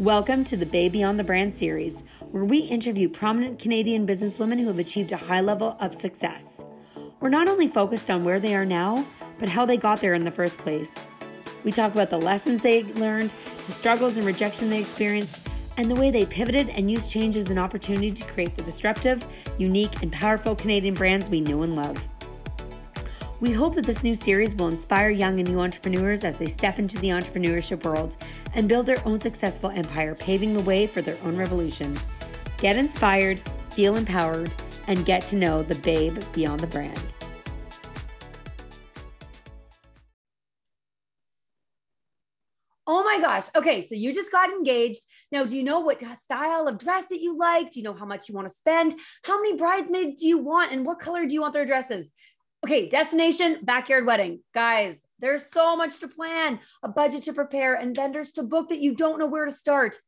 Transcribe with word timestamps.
Welcome 0.00 0.44
to 0.44 0.56
the 0.56 0.64
Babe 0.64 0.92
Beyond 0.92 1.18
the 1.18 1.24
Brand 1.24 1.52
series, 1.52 2.02
where 2.30 2.42
we 2.42 2.60
interview 2.60 3.06
prominent 3.06 3.58
Canadian 3.58 4.06
businesswomen 4.06 4.58
who 4.58 4.68
have 4.68 4.78
achieved 4.78 5.12
a 5.12 5.18
high 5.18 5.42
level 5.42 5.76
of 5.78 5.94
success. 5.94 6.64
We're 7.20 7.28
not 7.28 7.48
only 7.48 7.68
focused 7.68 8.08
on 8.08 8.24
where 8.24 8.40
they 8.40 8.54
are 8.56 8.64
now, 8.64 9.06
but 9.38 9.50
how 9.50 9.66
they 9.66 9.76
got 9.76 10.00
there 10.00 10.14
in 10.14 10.24
the 10.24 10.30
first 10.30 10.58
place. 10.58 11.06
We 11.64 11.70
talk 11.70 11.92
about 11.92 12.08
the 12.08 12.16
lessons 12.16 12.62
they 12.62 12.84
learned, 12.84 13.34
the 13.66 13.72
struggles 13.72 14.16
and 14.16 14.24
rejection 14.24 14.70
they 14.70 14.80
experienced, 14.80 15.46
and 15.76 15.90
the 15.90 16.00
way 16.00 16.10
they 16.10 16.24
pivoted 16.24 16.70
and 16.70 16.90
used 16.90 17.10
change 17.10 17.36
as 17.36 17.50
an 17.50 17.58
opportunity 17.58 18.10
to 18.10 18.24
create 18.24 18.56
the 18.56 18.62
disruptive, 18.62 19.26
unique, 19.58 20.00
and 20.00 20.10
powerful 20.10 20.56
Canadian 20.56 20.94
brands 20.94 21.28
we 21.28 21.42
know 21.42 21.62
and 21.62 21.76
love. 21.76 21.98
We 23.40 23.52
hope 23.52 23.74
that 23.76 23.86
this 23.86 24.02
new 24.02 24.14
series 24.14 24.54
will 24.54 24.68
inspire 24.68 25.08
young 25.08 25.40
and 25.40 25.48
new 25.48 25.60
entrepreneurs 25.60 26.24
as 26.24 26.36
they 26.36 26.44
step 26.44 26.78
into 26.78 26.98
the 26.98 27.08
entrepreneurship 27.08 27.86
world 27.86 28.18
and 28.52 28.68
build 28.68 28.84
their 28.84 29.02
own 29.08 29.18
successful 29.18 29.70
empire, 29.70 30.14
paving 30.14 30.52
the 30.52 30.62
way 30.62 30.86
for 30.86 31.00
their 31.00 31.16
own 31.24 31.38
revolution. 31.38 31.98
Get 32.58 32.76
inspired, 32.76 33.40
feel 33.70 33.96
empowered, 33.96 34.52
and 34.88 35.06
get 35.06 35.22
to 35.22 35.36
know 35.36 35.62
the 35.62 35.76
babe 35.76 36.18
beyond 36.34 36.60
the 36.60 36.66
brand. 36.66 37.00
Oh 42.92 43.04
my 43.04 43.20
gosh. 43.20 43.46
Okay, 43.54 43.86
so 43.86 43.94
you 43.94 44.12
just 44.12 44.32
got 44.32 44.50
engaged. 44.50 45.00
Now, 45.30 45.44
do 45.44 45.56
you 45.56 45.62
know 45.62 45.78
what 45.78 46.02
style 46.18 46.66
of 46.66 46.76
dress 46.76 47.04
that 47.10 47.20
you 47.20 47.38
like? 47.38 47.70
Do 47.70 47.78
you 47.78 47.84
know 47.84 47.94
how 47.94 48.04
much 48.04 48.28
you 48.28 48.34
want 48.34 48.48
to 48.48 48.54
spend? 48.54 48.94
How 49.22 49.40
many 49.40 49.56
bridesmaids 49.56 50.20
do 50.20 50.26
you 50.26 50.38
want? 50.38 50.72
And 50.72 50.84
what 50.84 50.98
color 50.98 51.24
do 51.24 51.32
you 51.32 51.40
want 51.40 51.52
their 51.52 51.64
dresses? 51.64 52.12
Okay, 52.62 52.90
destination, 52.90 53.58
backyard 53.62 54.04
wedding. 54.04 54.40
Guys, 54.54 55.02
there's 55.18 55.46
so 55.50 55.76
much 55.76 55.98
to 56.00 56.08
plan, 56.08 56.60
a 56.82 56.88
budget 56.88 57.22
to 57.22 57.32
prepare, 57.32 57.74
and 57.74 57.96
vendors 57.96 58.32
to 58.32 58.42
book 58.42 58.68
that 58.68 58.80
you 58.80 58.94
don't 58.94 59.18
know 59.18 59.26
where 59.26 59.46
to 59.46 59.50
start. 59.50 59.98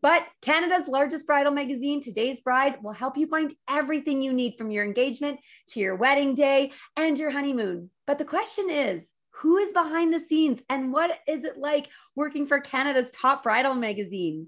But 0.00 0.22
Canada's 0.40 0.86
largest 0.86 1.26
bridal 1.26 1.50
magazine, 1.50 2.00
Today's 2.00 2.40
Bride, 2.40 2.76
will 2.80 2.92
help 2.92 3.16
you 3.16 3.26
find 3.26 3.52
everything 3.68 4.22
you 4.22 4.32
need 4.32 4.54
from 4.56 4.70
your 4.70 4.84
engagement 4.84 5.40
to 5.70 5.80
your 5.80 5.96
wedding 5.96 6.34
day 6.34 6.70
and 6.96 7.18
your 7.18 7.30
honeymoon. 7.30 7.90
But 8.06 8.18
the 8.18 8.24
question 8.24 8.70
is, 8.70 9.10
who 9.40 9.56
is 9.58 9.72
behind 9.72 10.14
the 10.14 10.20
scenes 10.20 10.62
and 10.70 10.92
what 10.92 11.10
is 11.26 11.44
it 11.44 11.58
like 11.58 11.88
working 12.14 12.46
for 12.46 12.60
Canada's 12.60 13.10
top 13.10 13.42
bridal 13.42 13.74
magazine? 13.74 14.46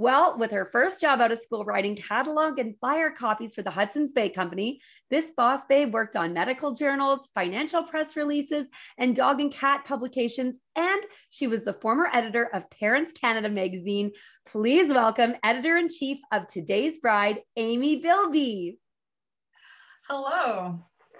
Well, 0.00 0.38
with 0.38 0.52
her 0.52 0.68
first 0.70 1.00
job 1.00 1.20
out 1.20 1.32
of 1.32 1.40
school 1.40 1.64
writing 1.64 1.96
catalog 1.96 2.60
and 2.60 2.78
flyer 2.78 3.10
copies 3.10 3.52
for 3.52 3.62
the 3.62 3.70
Hudson's 3.72 4.12
Bay 4.12 4.28
Company, 4.28 4.80
this 5.10 5.32
boss 5.36 5.62
babe 5.68 5.92
worked 5.92 6.14
on 6.14 6.32
medical 6.32 6.72
journals, 6.72 7.28
financial 7.34 7.82
press 7.82 8.14
releases, 8.14 8.68
and 8.96 9.16
dog 9.16 9.40
and 9.40 9.52
cat 9.52 9.84
publications. 9.84 10.60
And 10.76 11.02
she 11.30 11.48
was 11.48 11.64
the 11.64 11.72
former 11.72 12.08
editor 12.12 12.44
of 12.54 12.70
Parents 12.70 13.10
Canada 13.10 13.48
magazine. 13.48 14.12
Please 14.46 14.88
welcome 14.88 15.34
editor 15.42 15.76
in 15.76 15.88
chief 15.88 16.18
of 16.30 16.46
Today's 16.46 16.98
Bride, 16.98 17.40
Amy 17.56 18.00
Bielby. 18.00 18.76
Hello. 20.08 20.78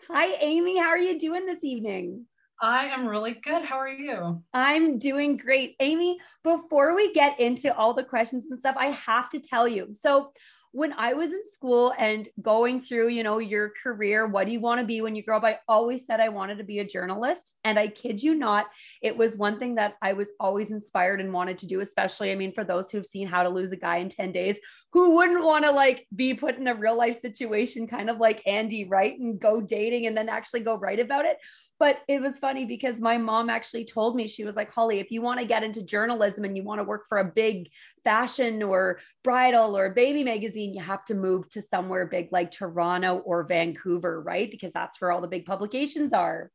Hi, 0.08 0.36
Amy. 0.40 0.78
How 0.78 0.90
are 0.90 0.98
you 0.98 1.18
doing 1.18 1.46
this 1.46 1.64
evening? 1.64 2.26
I 2.60 2.86
am 2.86 3.06
really 3.06 3.34
good. 3.34 3.64
How 3.64 3.76
are 3.76 3.88
you? 3.88 4.42
I'm 4.52 4.98
doing 4.98 5.36
great. 5.36 5.76
Amy, 5.80 6.18
before 6.42 6.94
we 6.94 7.12
get 7.12 7.38
into 7.38 7.74
all 7.76 7.94
the 7.94 8.02
questions 8.02 8.46
and 8.50 8.58
stuff, 8.58 8.76
I 8.78 8.86
have 8.86 9.30
to 9.30 9.40
tell 9.40 9.68
you. 9.68 9.88
So, 9.92 10.32
when 10.72 10.92
I 10.92 11.14
was 11.14 11.30
in 11.30 11.42
school 11.50 11.94
and 11.98 12.28
going 12.42 12.80
through, 12.80 13.08
you 13.08 13.22
know, 13.22 13.38
your 13.38 13.72
career, 13.82 14.26
what 14.26 14.46
do 14.46 14.52
you 14.52 14.60
want 14.60 14.80
to 14.80 14.86
be 14.86 15.00
when 15.00 15.16
you 15.16 15.22
grow 15.22 15.38
up? 15.38 15.44
I 15.44 15.60
always 15.66 16.04
said 16.04 16.20
I 16.20 16.28
wanted 16.28 16.58
to 16.58 16.64
be 16.64 16.80
a 16.80 16.86
journalist. 16.86 17.54
And 17.64 17.78
I 17.78 17.88
kid 17.88 18.22
you 18.22 18.34
not, 18.34 18.66
it 19.02 19.16
was 19.16 19.38
one 19.38 19.58
thing 19.58 19.76
that 19.76 19.94
I 20.02 20.12
was 20.12 20.30
always 20.38 20.70
inspired 20.70 21.20
and 21.20 21.32
wanted 21.32 21.58
to 21.58 21.66
do, 21.66 21.80
especially, 21.80 22.32
I 22.32 22.34
mean, 22.34 22.52
for 22.52 22.64
those 22.64 22.90
who've 22.90 23.06
seen 23.06 23.26
How 23.26 23.42
to 23.42 23.48
Lose 23.48 23.72
a 23.72 23.76
Guy 23.76 23.96
in 23.96 24.10
10 24.10 24.30
Days, 24.30 24.58
who 24.92 25.16
wouldn't 25.16 25.44
want 25.44 25.64
to 25.64 25.70
like 25.70 26.06
be 26.14 26.34
put 26.34 26.56
in 26.56 26.68
a 26.68 26.74
real 26.74 26.96
life 26.96 27.20
situation, 27.20 27.86
kind 27.86 28.10
of 28.10 28.18
like 28.18 28.46
Andy, 28.46 28.84
right? 28.84 29.18
And 29.18 29.40
go 29.40 29.60
dating 29.62 30.06
and 30.06 30.16
then 30.16 30.28
actually 30.28 30.60
go 30.60 30.78
write 30.78 31.00
about 31.00 31.24
it. 31.24 31.38
But 31.78 32.00
it 32.08 32.20
was 32.20 32.38
funny 32.38 32.64
because 32.64 33.00
my 33.00 33.18
mom 33.18 33.48
actually 33.48 33.84
told 33.84 34.16
me, 34.16 34.26
she 34.26 34.44
was 34.44 34.56
like, 34.56 34.72
Holly, 34.72 34.98
if 34.98 35.12
you 35.12 35.22
want 35.22 35.38
to 35.38 35.46
get 35.46 35.62
into 35.62 35.82
journalism 35.82 36.44
and 36.44 36.56
you 36.56 36.64
want 36.64 36.80
to 36.80 36.84
work 36.84 37.06
for 37.08 37.18
a 37.18 37.24
big 37.24 37.70
fashion 38.02 38.62
or 38.62 38.98
bridal 39.22 39.76
or 39.76 39.90
baby 39.90 40.24
magazine, 40.24 40.74
you 40.74 40.82
have 40.82 41.04
to 41.04 41.14
move 41.14 41.48
to 41.50 41.62
somewhere 41.62 42.06
big 42.06 42.30
like 42.32 42.50
Toronto 42.50 43.18
or 43.18 43.44
Vancouver, 43.44 44.20
right? 44.20 44.50
Because 44.50 44.72
that's 44.72 45.00
where 45.00 45.12
all 45.12 45.20
the 45.20 45.28
big 45.28 45.46
publications 45.46 46.12
are. 46.12 46.50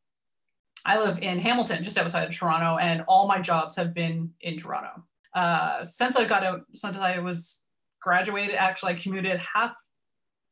I 0.86 1.00
live 1.00 1.20
in 1.20 1.40
Hamilton, 1.40 1.84
just 1.84 1.98
outside 1.98 2.28
of 2.28 2.36
Toronto, 2.36 2.78
and 2.78 3.04
all 3.08 3.28
my 3.28 3.40
jobs 3.40 3.78
have 3.78 3.94
been 3.94 4.32
in 4.42 4.58
Toronto. 4.58 5.04
Uh, 5.34 5.86
since 5.86 6.18
I 6.18 6.26
got 6.26 6.44
out, 6.44 6.62
since 6.74 6.98
I 6.98 7.20
was 7.20 7.64
graduated, 8.02 8.56
actually, 8.56 8.92
I 8.92 8.96
commuted 8.96 9.40
half 9.40 9.74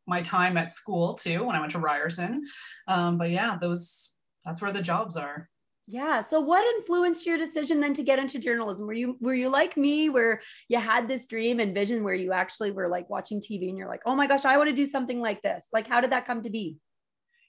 my 0.08 0.22
time 0.22 0.58
at 0.58 0.70
school 0.70 1.14
too 1.14 1.46
when 1.46 1.56
I 1.56 1.60
went 1.60 1.74
to 1.74 1.80
Ryerson. 1.80 2.44
Um, 2.88 3.18
but 3.18 3.30
yeah, 3.30 3.58
those 3.60 4.16
that's 4.46 4.62
where 4.62 4.72
the 4.72 4.82
jobs 4.82 5.18
are. 5.18 5.50
Yeah. 5.88 6.22
So 6.22 6.40
what 6.40 6.66
influenced 6.78 7.26
your 7.26 7.38
decision 7.38 7.80
then 7.80 7.94
to 7.96 8.04
get 8.04 8.20
into 8.20 8.40
journalism? 8.40 8.88
Were 8.88 8.94
you 8.94 9.18
were 9.20 9.34
you 9.34 9.50
like 9.50 9.76
me 9.76 10.10
where 10.10 10.42
you 10.70 10.80
had 10.80 11.08
this 11.08 11.26
dream 11.26 11.60
and 11.60 11.74
vision 11.74 12.04
where 12.04 12.14
you 12.14 12.32
actually 12.32 12.72
were 12.72 12.88
like 12.88 13.10
watching 13.10 13.42
tv 13.42 13.68
and 13.68 13.78
you're 13.78 13.90
like 13.90 14.02
oh 14.06 14.16
my 14.16 14.28
gosh 14.28 14.46
i 14.46 14.58
want 14.58 14.70
to 14.70 14.76
do 14.76 14.86
something 14.86 15.20
like 15.20 15.42
this. 15.42 15.66
Like 15.74 15.88
how 15.88 16.00
did 16.00 16.12
that 16.12 16.26
come 16.26 16.44
to 16.44 16.50
be? 16.50 16.78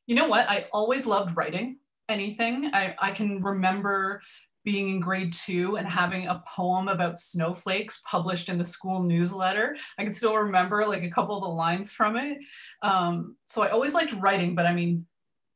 You 0.06 0.16
know 0.16 0.28
what? 0.28 0.50
I 0.50 0.66
always 0.72 1.06
loved 1.06 1.36
writing 1.36 1.78
anything. 2.08 2.70
I, 2.75 2.94
I 2.98 3.12
can 3.12 3.41
remember 3.41 4.20
being 4.64 4.88
in 4.88 5.00
grade 5.00 5.32
two 5.32 5.76
and 5.76 5.88
having 5.88 6.28
a 6.28 6.42
poem 6.47 6.88
about 6.88 7.19
snowflakes 7.19 8.00
published 8.09 8.48
in 8.48 8.59
the 8.59 8.64
school 8.64 9.03
newsletter. 9.03 9.76
I 9.98 10.04
can 10.04 10.12
still 10.12 10.36
remember 10.36 10.86
like 10.86 11.03
a 11.03 11.10
couple 11.10 11.36
of 11.36 11.42
the 11.42 11.48
lines 11.48 11.92
from 11.92 12.16
it. 12.16 12.38
Um, 12.82 13.36
so 13.47 13.62
I 13.62 13.69
always 13.69 13.94
liked 13.94 14.12
writing, 14.12 14.54
but 14.54 14.66
I 14.66 14.74
mean, 14.74 15.06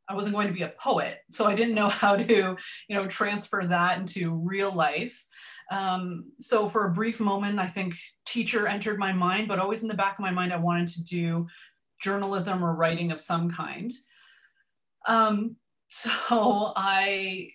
I 0.09 0.15
wasn't 0.15 0.35
going 0.35 0.49
to 0.49 0.55
be 0.55 0.63
a 0.63 0.69
poet. 0.79 1.19
So 1.31 1.47
I 1.47 1.55
didn't 1.55 1.75
know 1.75 1.89
how 2.03 2.17
to, 2.17 2.57
you 2.89 2.97
know, 2.97 3.07
transfer 3.07 3.65
that 3.67 3.99
into 3.99 4.35
real 4.35 4.73
life. 4.73 5.25
Um, 5.71 6.27
so 6.39 6.69
for 6.69 6.87
a 6.87 6.93
brief 6.93 7.19
moment, 7.21 7.59
I 7.59 7.67
think 7.67 7.97
teacher 8.25 8.69
entered 8.69 8.99
my 8.99 9.13
mind, 9.13 9.49
but 9.49 9.59
always 9.59 9.83
in 9.83 9.89
the 9.89 9.95
back 9.95 10.15
of 10.19 10.23
my 10.23 10.31
mind, 10.31 10.53
I 10.53 10.59
wanted 10.59 10.89
to 10.89 11.05
do 11.05 11.47
journalism 12.01 12.65
or 12.65 12.75
writing 12.75 13.11
of 13.11 13.21
some 13.21 13.51
kind. 13.51 13.93
Um, 15.07 15.57
so 15.89 16.73
I 16.77 17.51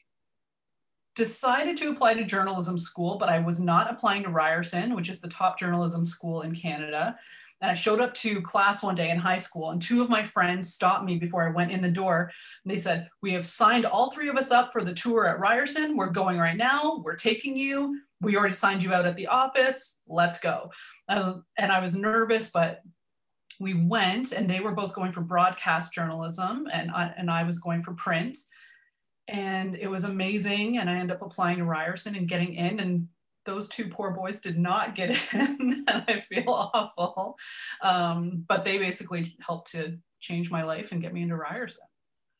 decided 1.16 1.78
to 1.78 1.89
apply 1.89 2.13
to 2.16 2.23
journalism 2.23 2.78
school, 2.78 3.18
but 3.18 3.29
I 3.29 3.39
was 3.39 3.59
not 3.59 3.91
applying 3.91 4.23
to 4.23 4.29
Ryerson, 4.29 4.95
which 4.95 5.09
is 5.09 5.19
the 5.19 5.28
top 5.28 5.59
journalism 5.59 6.06
school 6.06 6.41
in 6.41 6.56
Canada. 6.56 7.18
And 7.62 7.70
I 7.70 7.76
showed 7.76 8.02
up 8.02 8.14
to 8.16 8.42
class 8.42 8.82
one 8.82 8.96
day 8.96 9.12
in 9.12 9.20
high 9.20 9.38
school, 9.38 9.70
and 9.70 9.82
two 9.82 10.02
of 10.02 10.10
my 10.10 10.24
friends 10.24 10.74
stopped 10.74 11.06
me 11.06 11.18
before 11.18 11.48
I 11.48 11.52
went 11.52 11.72
in 11.72 11.82
the 11.82 11.92
door. 11.92 12.32
And 12.64 12.72
they 12.72 12.78
said, 12.78 13.08
We 13.22 13.34
have 13.34 13.46
signed 13.46 13.86
all 13.86 14.12
three 14.12 14.30
of 14.30 14.36
us 14.36 14.52
up 14.52 14.72
for 14.74 14.84
the 14.84 14.94
tour 14.94 15.28
at 15.28 15.40
Ryerson. 15.40 15.96
We're 15.96 16.10
going 16.10 16.38
right 16.38 16.58
now. 16.58 17.02
We're 17.04 17.16
taking 17.16 17.56
you. 17.56 18.02
We 18.20 18.36
already 18.36 18.54
signed 18.54 18.82
you 18.84 18.94
out 18.94 19.06
at 19.06 19.16
the 19.16 19.28
office. 19.28 20.00
Let's 20.08 20.40
go. 20.40 20.72
and 21.08 21.72
I 21.72 21.80
was 21.80 21.96
nervous, 21.96 22.50
but 22.50 22.82
we 23.60 23.76
went, 23.76 24.32
and 24.32 24.50
they 24.50 24.60
were 24.60 24.74
both 24.74 24.96
going 24.96 25.12
for 25.12 25.22
broadcast 25.22 25.94
journalism, 25.94 26.68
and 26.74 26.90
I, 26.90 27.14
and 27.16 27.30
I 27.30 27.44
was 27.44 27.60
going 27.60 27.84
for 27.84 27.94
print. 27.94 28.38
And 29.28 29.76
it 29.76 29.88
was 29.88 30.04
amazing. 30.04 30.80
And 30.80 30.90
I 30.90 30.96
ended 30.96 31.16
up 31.16 31.22
applying 31.22 31.60
to 31.60 31.64
Ryerson 31.64 32.16
and 32.16 32.28
getting 32.28 32.56
in. 32.56 32.80
And 32.80 33.08
those 33.46 33.68
two 33.68 33.88
poor 33.88 34.12
boys 34.12 34.41
did 34.41 34.57
not 34.57 34.96
get 34.96 35.09
in 35.34 35.84
and 35.88 36.03
i 36.07 36.19
feel 36.19 36.72
awful 36.74 37.38
um, 37.81 38.44
but 38.47 38.66
they 38.66 38.78
basically 38.78 39.35
helped 39.40 39.72
to 39.72 39.97
change 40.19 40.52
my 40.52 40.63
life 40.63 40.91
and 40.91 41.02
get 41.02 41.13
me 41.13 41.22
into 41.22 41.35
ryerson 41.35 41.84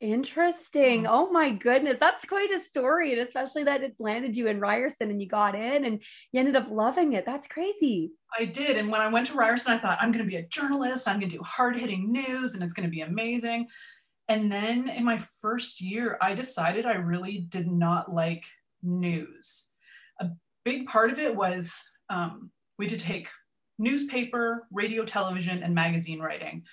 Interesting. 0.02 1.06
Oh 1.06 1.30
my 1.30 1.52
goodness. 1.52 2.00
That's 2.00 2.26
quite 2.26 2.50
a 2.52 2.60
story. 2.60 3.12
And 3.12 3.22
especially 3.22 3.64
that 3.66 3.84
it 3.84 3.94
landed 4.00 4.36
you 4.36 4.48
in 4.48 4.60
Ryerson 4.60 5.12
and 5.12 5.22
you 5.22 5.28
got 5.28 5.54
in 5.54 5.86
and 5.86 6.02
you 6.32 6.40
ended 6.40 6.56
up 6.56 6.72
loving 6.72 7.14
it. 7.14 7.24
That's 7.24 7.48
crazy. 7.48 8.12
I 8.38 8.46
did. 8.46 8.78
And 8.78 8.92
when 8.92 9.00
I 9.00 9.10
went 9.10 9.28
to 9.28 9.36
Ryerson, 9.36 9.74
I 9.74 9.78
thought, 9.78 10.00
I'm 10.02 10.12
going 10.12 10.26
to 10.26 10.30
be 10.30 10.38
a 10.38 10.48
journalist. 10.48 11.08
I'm 11.08 11.20
going 11.20 11.30
to 11.30 11.38
do 11.38 11.44
hard 11.44 11.78
hitting 11.78 12.12
news 12.12 12.56
and 12.56 12.64
it's 12.64 12.74
going 12.74 12.88
to 12.88 12.92
be 12.92 13.02
amazing. 13.02 13.68
And 14.28 14.52
then 14.52 14.90
in 14.90 15.06
my 15.06 15.20
first 15.40 15.82
year, 15.82 16.18
I 16.20 16.34
decided 16.34 16.88
I 16.88 16.96
really 16.96 17.38
did 17.38 17.68
not 17.68 18.12
like 18.12 18.46
news 18.82 19.68
big 20.64 20.88
part 20.88 21.12
of 21.12 21.20
it 21.20 21.36
was 21.36 21.84
um, 22.10 22.52
we 22.78 22.86
had 22.86 23.00
to 23.00 23.06
take 23.06 23.28
newspaper, 23.78 24.68
radio, 24.72 25.04
television, 25.04 25.64
and 25.64 25.74
magazine 25.74 26.20
writing. 26.20 26.64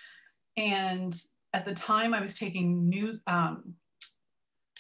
And 0.57 1.15
at 1.53 1.65
the 1.65 1.75
time, 1.75 2.13
I 2.13 2.21
was 2.21 2.39
taking 2.39 2.89
new, 2.89 3.19
um, 3.27 3.75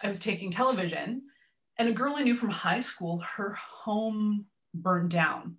I 0.02 0.08
was 0.08 0.20
taking 0.20 0.50
television, 0.50 1.22
and 1.78 1.88
a 1.88 1.92
girl 1.92 2.14
I 2.16 2.22
knew 2.22 2.36
from 2.36 2.50
high 2.50 2.80
school, 2.80 3.20
her 3.20 3.52
home 3.52 4.46
burned 4.74 5.10
down, 5.10 5.56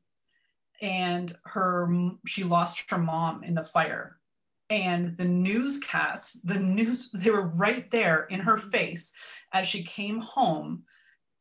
and 0.82 1.36
her 1.46 1.92
she 2.28 2.44
lost 2.44 2.90
her 2.92 2.98
mom 2.98 3.44
in 3.44 3.56
the 3.56 3.64
fire. 3.64 4.18
And 4.70 5.18
the 5.18 5.26
newscast, 5.28 6.46
the 6.46 6.60
news, 6.60 7.10
they 7.14 7.32
were 7.32 7.48
right 7.48 7.90
there 7.90 8.26
in 8.30 8.42
her 8.42 8.58
face 8.58 9.14
as 9.54 9.66
she 9.66 9.84
came 9.84 10.20
home 10.20 10.84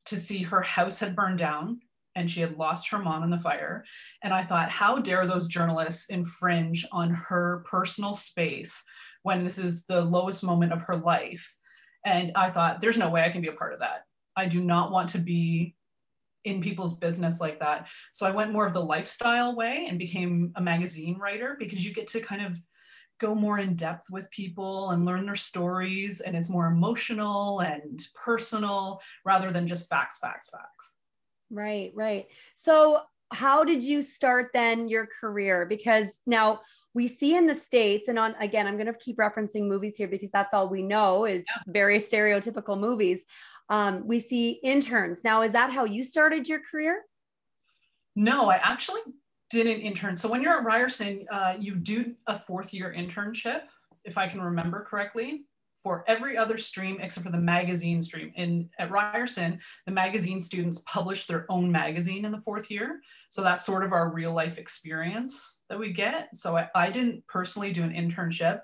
to 0.07 0.17
see 0.17 0.43
her 0.43 0.63
house 0.63 1.01
had 1.01 1.15
burned 1.15 1.39
down 1.39 1.81
and 2.19 2.29
she 2.29 2.41
had 2.41 2.59
lost 2.59 2.91
her 2.91 2.99
mom 2.99 3.23
in 3.23 3.31
the 3.31 3.39
fire. 3.39 3.85
And 4.23 4.35
I 4.35 4.43
thought, 4.43 4.71
how 4.71 4.99
dare 4.99 5.25
those 5.25 5.47
journalists 5.47 6.11
infringe 6.11 6.85
on 6.91 7.11
her 7.11 7.63
personal 7.65 8.17
space 8.17 8.85
when 9.23 9.45
this 9.45 9.57
is 9.57 9.87
the 9.87 10.03
lowest 10.03 10.43
moment 10.43 10.73
of 10.73 10.83
her 10.83 10.97
life? 10.97 11.55
And 12.05 12.33
I 12.35 12.51
thought, 12.51 12.81
there's 12.81 12.99
no 12.99 13.09
way 13.09 13.23
I 13.23 13.31
can 13.31 13.41
be 13.41 13.49
a 13.49 13.53
part 13.53 13.73
of 13.73 13.79
that. 13.81 14.03
I 14.37 14.47
do 14.47 14.61
not 14.61 14.91
want 14.91 15.11
to 15.11 15.19
be 15.19 15.77
in 16.45 16.61
people's 16.61 16.97
business 16.97 17.41
like 17.41 17.61
that. 17.61 17.87
So 18.13 18.27
I 18.27 18.33
went 18.33 18.53
more 18.53 18.67
of 18.67 18.73
the 18.73 18.85
lifestyle 18.85 19.55
way 19.55 19.87
and 19.89 19.99
became 19.99 20.53
a 20.57 20.61
magazine 20.61 21.19
writer 21.19 21.57
because 21.59 21.85
you 21.85 21.95
get 21.95 22.09
to 22.09 22.21
kind 22.21 22.43
of 22.43 22.61
go 23.21 23.35
more 23.35 23.61
in 23.61 23.75
depth 23.75 24.11
with 24.11 24.31
people 24.31 24.91
and 24.91 25.05
learn 25.05 25.27
their 25.27 25.37
stories 25.37 26.21
and 26.21 26.37
it's 26.37 26.49
more 26.49 26.67
emotional 26.67 27.61
and 27.61 28.07
personal 28.15 29.01
rather 29.25 29.51
than 29.51 29.67
just 29.67 29.89
facts 29.89 30.21
facts 30.21 30.51
facts 30.51 30.95
right 31.51 31.93
right. 31.95 32.27
So 32.57 33.03
how 33.33 33.65
did 33.65 33.83
you 33.83 34.03
start 34.03 34.51
then 34.55 34.89
your 34.89 35.07
career? 35.21 35.67
Because 35.67 36.21
now 36.27 36.61
we 36.95 37.07
see 37.07 37.37
in 37.37 37.47
the 37.47 37.55
states 37.55 38.09
and 38.09 38.19
on 38.19 38.35
again 38.41 38.67
i'm 38.67 38.75
going 38.75 38.87
to 38.87 38.93
keep 38.95 39.19
referencing 39.19 39.69
movies 39.69 39.97
here 39.97 40.09
because 40.09 40.31
that's 40.31 40.55
all 40.55 40.69
we 40.69 40.83
know 40.83 41.27
is 41.27 41.45
yeah. 41.47 41.63
very 41.73 41.99
stereotypical 41.99 42.79
movies. 42.79 43.25
Um, 43.71 44.07
we 44.07 44.19
see 44.21 44.53
interns. 44.63 45.23
Now 45.23 45.43
is 45.43 45.53
that 45.53 45.71
how 45.71 45.85
you 45.85 46.03
started 46.03 46.49
your 46.49 46.61
career? 46.61 47.03
No 48.17 48.51
i 48.51 48.57
actually 48.57 49.03
did 49.51 49.67
an 49.67 49.81
intern. 49.81 50.17
So 50.17 50.29
when 50.29 50.43
you're 50.43 50.59
at 50.59 50.65
Ryerson, 50.65 51.25
uh, 51.31 51.55
you 51.59 51.75
do 51.75 52.15
a 52.27 52.39
fourth 52.39 52.75
year 52.75 52.95
internship, 52.97 53.63
if 54.05 54.19
I 54.19 54.29
can 54.29 54.41
remember 54.41 54.85
correctly, 54.85 55.45
for 55.89 56.05
every 56.07 56.37
other 56.37 56.59
stream 56.59 56.99
except 57.01 57.25
for 57.25 57.33
the 57.33 57.39
magazine 57.39 58.03
stream. 58.03 58.31
And 58.37 58.69
at 58.79 58.91
Ryerson, 58.91 59.59
the 59.87 59.93
magazine 59.93 60.39
students 60.39 60.83
publish 60.85 61.25
their 61.25 61.47
own 61.49 61.73
magazine 61.73 62.27
in 62.27 62.31
the 62.31 62.43
fourth 62.43 62.71
year. 62.71 63.01
So 63.31 63.43
that's 63.43 63.65
sort 63.65 63.83
of 63.83 63.95
our 63.95 64.13
real 64.13 64.35
life 64.35 64.59
experience 64.59 65.61
that 65.71 65.79
we 65.79 65.95
get. 65.95 66.29
So 66.37 66.59
I, 66.59 66.69
I 66.75 66.91
didn't 66.91 67.27
personally 67.27 67.73
do 67.73 67.85
an 67.85 67.95
internship. 67.95 68.61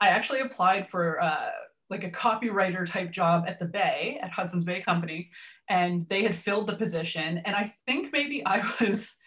I 0.00 0.08
actually 0.08 0.40
applied 0.40 0.88
for 0.88 1.22
uh, 1.22 1.50
like 1.88 2.02
a 2.02 2.10
copywriter 2.10 2.84
type 2.84 3.12
job 3.12 3.44
at 3.46 3.60
the 3.60 3.66
Bay, 3.66 4.18
at 4.20 4.32
Hudson's 4.32 4.64
Bay 4.64 4.80
Company, 4.80 5.30
and 5.68 6.02
they 6.08 6.24
had 6.24 6.34
filled 6.34 6.66
the 6.66 6.74
position. 6.74 7.42
And 7.44 7.54
I 7.54 7.70
think 7.86 8.12
maybe 8.12 8.44
I 8.44 8.68
was 8.80 9.18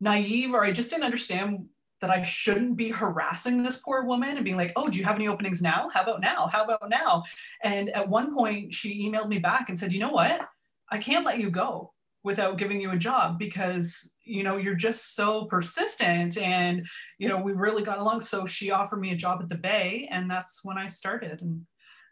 naive 0.00 0.52
or 0.54 0.64
I 0.64 0.72
just 0.72 0.90
didn't 0.90 1.04
understand 1.04 1.66
that 2.00 2.10
I 2.10 2.22
shouldn't 2.22 2.76
be 2.76 2.90
harassing 2.90 3.62
this 3.62 3.76
poor 3.76 4.04
woman 4.04 4.36
and 4.36 4.44
being 4.44 4.56
like, 4.56 4.72
oh, 4.76 4.88
do 4.88 4.98
you 4.98 5.04
have 5.04 5.16
any 5.16 5.28
openings 5.28 5.60
now? 5.60 5.90
How 5.92 6.02
about 6.02 6.20
now? 6.20 6.48
How 6.50 6.64
about 6.64 6.88
now? 6.88 7.24
And 7.62 7.90
at 7.90 8.08
one 8.08 8.34
point, 8.34 8.72
she 8.72 9.06
emailed 9.06 9.28
me 9.28 9.38
back 9.38 9.68
and 9.68 9.78
said, 9.78 9.92
you 9.92 10.00
know 10.00 10.10
what? 10.10 10.48
I 10.90 10.98
can't 10.98 11.26
let 11.26 11.38
you 11.38 11.50
go 11.50 11.92
without 12.22 12.58
giving 12.58 12.80
you 12.80 12.90
a 12.90 12.96
job 12.96 13.38
because 13.38 14.12
you 14.24 14.42
know 14.42 14.56
you're 14.56 14.74
just 14.74 15.14
so 15.14 15.46
persistent 15.46 16.36
and 16.38 16.86
you 17.18 17.28
know 17.28 17.40
we 17.40 17.52
really 17.52 17.82
got 17.82 17.98
along 17.98 18.20
so 18.20 18.44
she 18.44 18.70
offered 18.70 19.00
me 19.00 19.10
a 19.10 19.16
job 19.16 19.40
at 19.40 19.48
the 19.48 19.56
bay 19.56 20.06
and 20.10 20.30
that's 20.30 20.60
when 20.62 20.76
i 20.76 20.86
started 20.86 21.40
and 21.40 21.62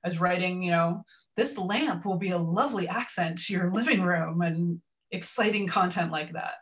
i 0.05 0.09
was 0.09 0.19
writing 0.19 0.63
you 0.63 0.71
know 0.71 1.05
this 1.37 1.59
lamp 1.59 2.05
will 2.05 2.17
be 2.17 2.31
a 2.31 2.39
lovely 2.39 2.89
accent 2.89 3.39
to 3.39 3.53
your 3.53 3.71
living 3.71 4.03
room 4.03 4.41
and 4.41 4.81
exciting 5.13 5.67
content 5.67 6.11
like 6.11 6.33
that 6.33 6.55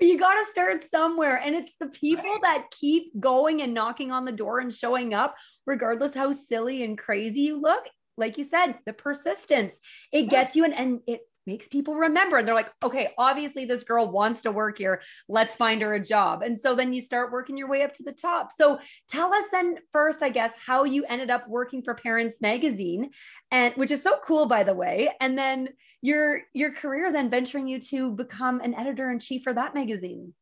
you 0.00 0.18
got 0.18 0.34
to 0.34 0.50
start 0.50 0.84
somewhere 0.90 1.40
and 1.44 1.54
it's 1.54 1.74
the 1.80 1.88
people 1.88 2.24
right. 2.24 2.42
that 2.42 2.70
keep 2.70 3.18
going 3.18 3.62
and 3.62 3.74
knocking 3.74 4.12
on 4.12 4.24
the 4.24 4.32
door 4.32 4.60
and 4.60 4.72
showing 4.72 5.14
up 5.14 5.34
regardless 5.66 6.14
how 6.14 6.32
silly 6.32 6.84
and 6.84 6.98
crazy 6.98 7.40
you 7.40 7.60
look 7.60 7.84
like 8.16 8.38
you 8.38 8.44
said 8.44 8.74
the 8.86 8.92
persistence 8.92 9.78
it 10.12 10.24
yeah. 10.24 10.30
gets 10.30 10.56
you 10.56 10.64
and, 10.64 10.74
and 10.74 11.00
it 11.06 11.20
makes 11.48 11.66
people 11.66 11.94
remember. 11.94 12.36
And 12.36 12.46
they're 12.46 12.54
like, 12.54 12.70
okay, 12.84 13.14
obviously 13.16 13.64
this 13.64 13.82
girl 13.82 14.06
wants 14.06 14.42
to 14.42 14.52
work 14.52 14.76
here. 14.76 15.00
Let's 15.28 15.56
find 15.56 15.80
her 15.80 15.94
a 15.94 16.00
job. 16.00 16.42
And 16.42 16.60
so 16.60 16.74
then 16.74 16.92
you 16.92 17.00
start 17.00 17.32
working 17.32 17.56
your 17.56 17.68
way 17.68 17.82
up 17.82 17.94
to 17.94 18.02
the 18.02 18.12
top. 18.12 18.52
So 18.52 18.78
tell 19.08 19.32
us 19.32 19.44
then 19.50 19.78
first, 19.90 20.22
I 20.22 20.28
guess, 20.28 20.52
how 20.64 20.84
you 20.84 21.04
ended 21.06 21.30
up 21.30 21.48
working 21.48 21.82
for 21.82 21.94
Parents 21.94 22.40
Magazine, 22.42 23.10
and 23.50 23.74
which 23.74 23.90
is 23.90 24.02
so 24.02 24.18
cool, 24.22 24.44
by 24.44 24.62
the 24.62 24.74
way. 24.74 25.10
And 25.20 25.38
then 25.38 25.70
your 26.02 26.42
your 26.52 26.70
career 26.70 27.10
then 27.10 27.30
venturing 27.30 27.66
you 27.66 27.80
to 27.80 28.12
become 28.12 28.60
an 28.60 28.74
editor 28.74 29.10
in 29.10 29.18
chief 29.18 29.42
for 29.42 29.54
that 29.54 29.74
magazine. 29.74 30.34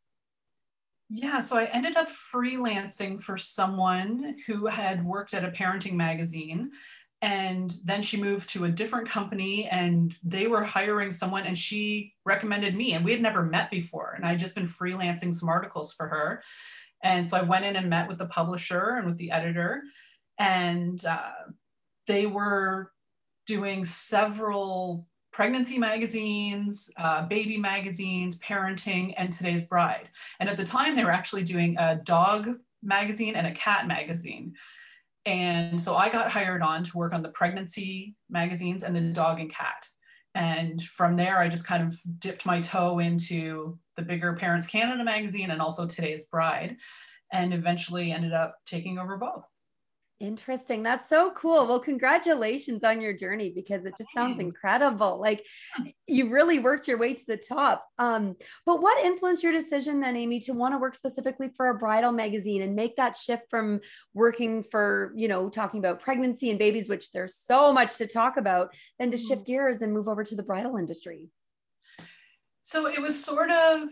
Yeah, 1.09 1.39
so 1.39 1.57
I 1.57 1.67
ended 1.67 1.97
up 1.97 2.09
freelancing 2.09 3.21
for 3.21 3.39
someone 3.39 4.37
who 4.49 4.67
had 4.67 5.05
worked 5.05 5.35
at 5.35 5.45
a 5.45 5.53
parenting 5.53 5.93
magazine 5.93 6.73
and 7.23 7.75
then 7.85 8.03
she 8.03 8.21
moved 8.21 8.51
to 8.51 8.65
a 8.65 8.71
different 8.71 9.09
company 9.09 9.67
and 9.67 10.17
they 10.23 10.47
were 10.47 10.63
hiring 10.63 11.13
someone 11.13 11.45
and 11.47 11.57
she 11.57 12.15
recommended 12.25 12.75
me 12.75 12.93
and 12.93 13.05
we 13.05 13.13
had 13.13 13.23
never 13.23 13.43
met 13.43 13.71
before 13.71 14.13
and 14.15 14.25
I'd 14.25 14.39
just 14.39 14.55
been 14.55 14.67
freelancing 14.67 15.35
some 15.35 15.49
articles 15.49 15.95
for 15.95 16.09
her. 16.09 16.43
And 17.03 17.29
so 17.29 17.37
i 17.37 17.43
went 17.43 17.65
in 17.65 17.77
and 17.77 17.89
met 17.89 18.09
with 18.09 18.19
the 18.19 18.27
publisher 18.27 18.97
and 18.97 19.07
with 19.07 19.17
the 19.17 19.31
editor 19.31 19.83
and 20.39 21.03
uh, 21.07 21.33
they 22.07 22.27
were 22.27 22.93
doing 23.47 23.85
several 23.85 25.07
pregnancy 25.33 25.79
magazines 25.79 26.91
uh, 26.99 27.27
baby 27.27 27.57
magazines 27.57 28.39
parenting 28.39 29.15
and 29.17 29.33
today's 29.33 29.65
bride. 29.65 30.11
And 30.39 30.51
at 30.51 30.57
the 30.57 30.65
time 30.65 30.97
they 30.97 31.05
were 31.05 31.11
actually 31.11 31.45
doing 31.45 31.77
a 31.79 31.97
dog 31.97 32.59
magazine 32.83 33.37
and 33.37 33.47
a 33.47 33.53
cat 33.53 33.87
magazine 33.87 34.55
and 35.27 35.83
so 35.83 35.97
I 35.97 36.09
got 36.09 36.31
hired 36.31 36.63
on 36.63 36.85
to 36.85 36.97
work 36.97 37.13
on 37.13 37.23
the 37.23 37.31
pregnancy 37.31 38.15
magazines 38.31 38.85
and 38.85 38.95
the 38.95 39.01
dog 39.01 39.41
and 39.41 39.53
cat. 39.53 39.87
And 40.37 40.81
from 40.83 41.17
there, 41.17 41.39
I 41.39 41.49
just 41.49 41.67
kind 41.67 41.83
of 41.83 41.99
dipped 42.19 42.47
my 42.47 42.61
toe 42.61 43.01
into 43.01 43.79
the 43.97 44.03
bigger 44.03 44.35
Parents 44.35 44.67
Canada 44.67 45.03
magazine 45.03 45.51
and 45.51 45.61
also 45.61 45.87
Today's 45.87 46.27
Bride, 46.27 46.77
and 47.33 47.53
eventually 47.53 48.13
ended 48.13 48.33
up 48.33 48.57
taking 48.67 48.99
over 48.99 49.17
both. 49.17 49.49
Interesting. 50.19 50.83
That's 50.83 51.11
so 51.11 51.31
cool. 51.33 51.67
Well, 51.67 51.79
congratulations 51.79 52.83
on 52.85 53.03
your 53.03 53.13
journey 53.13 53.51
because 53.51 53.85
it 53.85 53.99
just 53.99 54.09
sounds 54.15 54.39
incredible. 54.39 55.21
Like 55.21 55.45
you 56.07 56.31
really 56.31 56.59
worked 56.59 56.89
your 56.89 56.97
way 56.97 57.13
to 57.13 57.27
the 57.27 57.37
top. 57.37 57.87
Um, 57.99 58.35
but 58.65 58.81
what 58.81 59.05
influenced 59.05 59.43
your 59.43 59.53
decision 59.53 60.01
then, 60.01 60.17
Amy, 60.17 60.41
to 60.41 60.55
want 60.55 60.73
to 60.73 60.79
work 60.79 60.95
specifically 60.95 61.51
for 61.55 61.69
a 61.69 61.75
bridal 61.75 62.13
magazine 62.13 62.63
and 62.63 62.75
make 62.75 62.97
that 62.97 63.15
shift 63.15 63.43
from 63.51 63.81
working 64.15 64.63
for, 64.63 65.13
you 65.17 65.29
know, 65.29 65.51
talking 65.51 65.81
about 65.81 66.01
pregnancy 66.01 66.49
and 66.49 66.59
babies, 66.59 66.89
which 66.89 67.13
there's 67.13 67.37
so 67.37 67.71
much 67.71 67.97
to 67.97 68.07
talk 68.07 68.39
about, 68.39 68.75
then 68.99 69.11
to 69.11 69.19
shift 69.19 69.43
mm-hmm. 69.43 69.53
gears 69.53 69.83
and 69.83 69.93
move 69.93 70.09
over 70.09 70.25
to 70.25 70.35
the 70.35 70.43
bridal 70.43 70.79
industry? 70.79 71.29
So 72.63 72.87
it 72.87 73.03
was 73.03 73.23
sort 73.23 73.51
of 73.51 73.91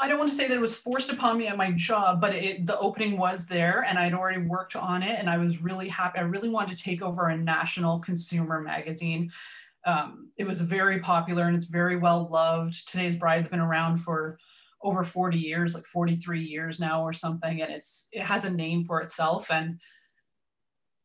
I 0.00 0.08
don't 0.08 0.18
want 0.18 0.30
to 0.30 0.36
say 0.36 0.48
that 0.48 0.54
it 0.54 0.60
was 0.60 0.76
forced 0.76 1.12
upon 1.12 1.36
me 1.36 1.46
at 1.46 1.58
my 1.58 1.72
job, 1.72 2.22
but 2.22 2.34
it, 2.34 2.64
the 2.64 2.78
opening 2.78 3.18
was 3.18 3.46
there 3.46 3.84
and 3.86 3.98
I'd 3.98 4.14
already 4.14 4.40
worked 4.40 4.74
on 4.74 5.02
it 5.02 5.18
and 5.18 5.28
I 5.28 5.36
was 5.36 5.62
really 5.62 5.88
happy. 5.88 6.18
I 6.18 6.22
really 6.22 6.48
wanted 6.48 6.74
to 6.74 6.82
take 6.82 7.02
over 7.02 7.28
a 7.28 7.36
national 7.36 7.98
consumer 7.98 8.62
magazine. 8.62 9.30
Um, 9.84 10.30
it 10.38 10.44
was 10.44 10.62
very 10.62 11.00
popular 11.00 11.44
and 11.44 11.54
it's 11.54 11.66
very 11.66 11.96
well 11.96 12.28
loved. 12.30 12.88
Today's 12.88 13.16
Bride's 13.16 13.48
been 13.48 13.60
around 13.60 13.98
for 13.98 14.38
over 14.82 15.04
40 15.04 15.38
years, 15.38 15.74
like 15.74 15.84
43 15.84 16.42
years 16.42 16.80
now 16.80 17.02
or 17.02 17.12
something, 17.12 17.60
and 17.60 17.70
it's 17.70 18.08
it 18.12 18.22
has 18.22 18.46
a 18.46 18.50
name 18.50 18.82
for 18.82 19.02
itself. 19.02 19.50
And 19.50 19.78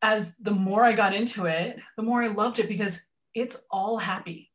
as 0.00 0.36
the 0.38 0.52
more 0.52 0.84
I 0.84 0.92
got 0.92 1.14
into 1.14 1.44
it, 1.44 1.78
the 1.98 2.02
more 2.02 2.22
I 2.22 2.28
loved 2.28 2.58
it 2.58 2.68
because 2.68 3.06
it's 3.34 3.66
all 3.70 3.98
happy 3.98 4.50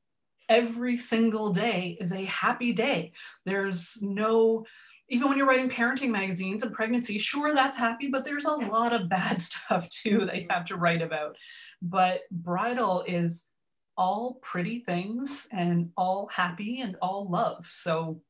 every 0.52 0.98
single 0.98 1.54
day 1.54 1.98
is 2.02 2.12
a 2.12 2.26
happy 2.26 2.74
day. 2.74 3.14
There's 3.46 4.02
no, 4.02 4.66
even 5.08 5.30
when 5.30 5.38
you're 5.38 5.48
writing 5.48 5.70
parenting 5.70 6.10
magazines 6.10 6.62
and 6.62 6.74
pregnancy, 6.74 7.18
sure, 7.18 7.56
that's 7.56 7.78
happy, 7.78 8.10
but 8.10 8.26
there's 8.26 8.44
a 8.44 8.52
lot 8.52 8.92
of 8.92 9.08
bad 9.08 9.40
stuff 9.50 9.90
too 9.90 10.26
that 10.26 10.42
you 10.42 10.48
have 10.50 10.66
to 10.66 10.76
write 10.76 11.02
about. 11.02 11.38
But 11.82 12.22
bridal 12.30 13.06
is 13.08 13.48
all 13.96 14.40
pretty 14.42 14.80
things 14.80 15.48
and 15.54 15.92
all 15.96 16.28
happy 16.28 16.82
and 16.82 16.98
all 17.02 17.30
love. 17.30 17.66
So 17.66 18.22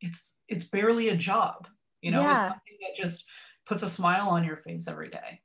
it's 0.00 0.38
it's 0.48 0.64
barely 0.64 1.08
a 1.08 1.16
job, 1.16 1.66
you 2.02 2.12
know, 2.12 2.20
yeah. 2.20 2.32
it's 2.32 2.42
something 2.42 2.78
that 2.82 2.94
just 2.96 3.26
puts 3.66 3.82
a 3.82 3.88
smile 3.88 4.28
on 4.28 4.44
your 4.44 4.58
face 4.58 4.86
every 4.86 5.08
day. 5.08 5.40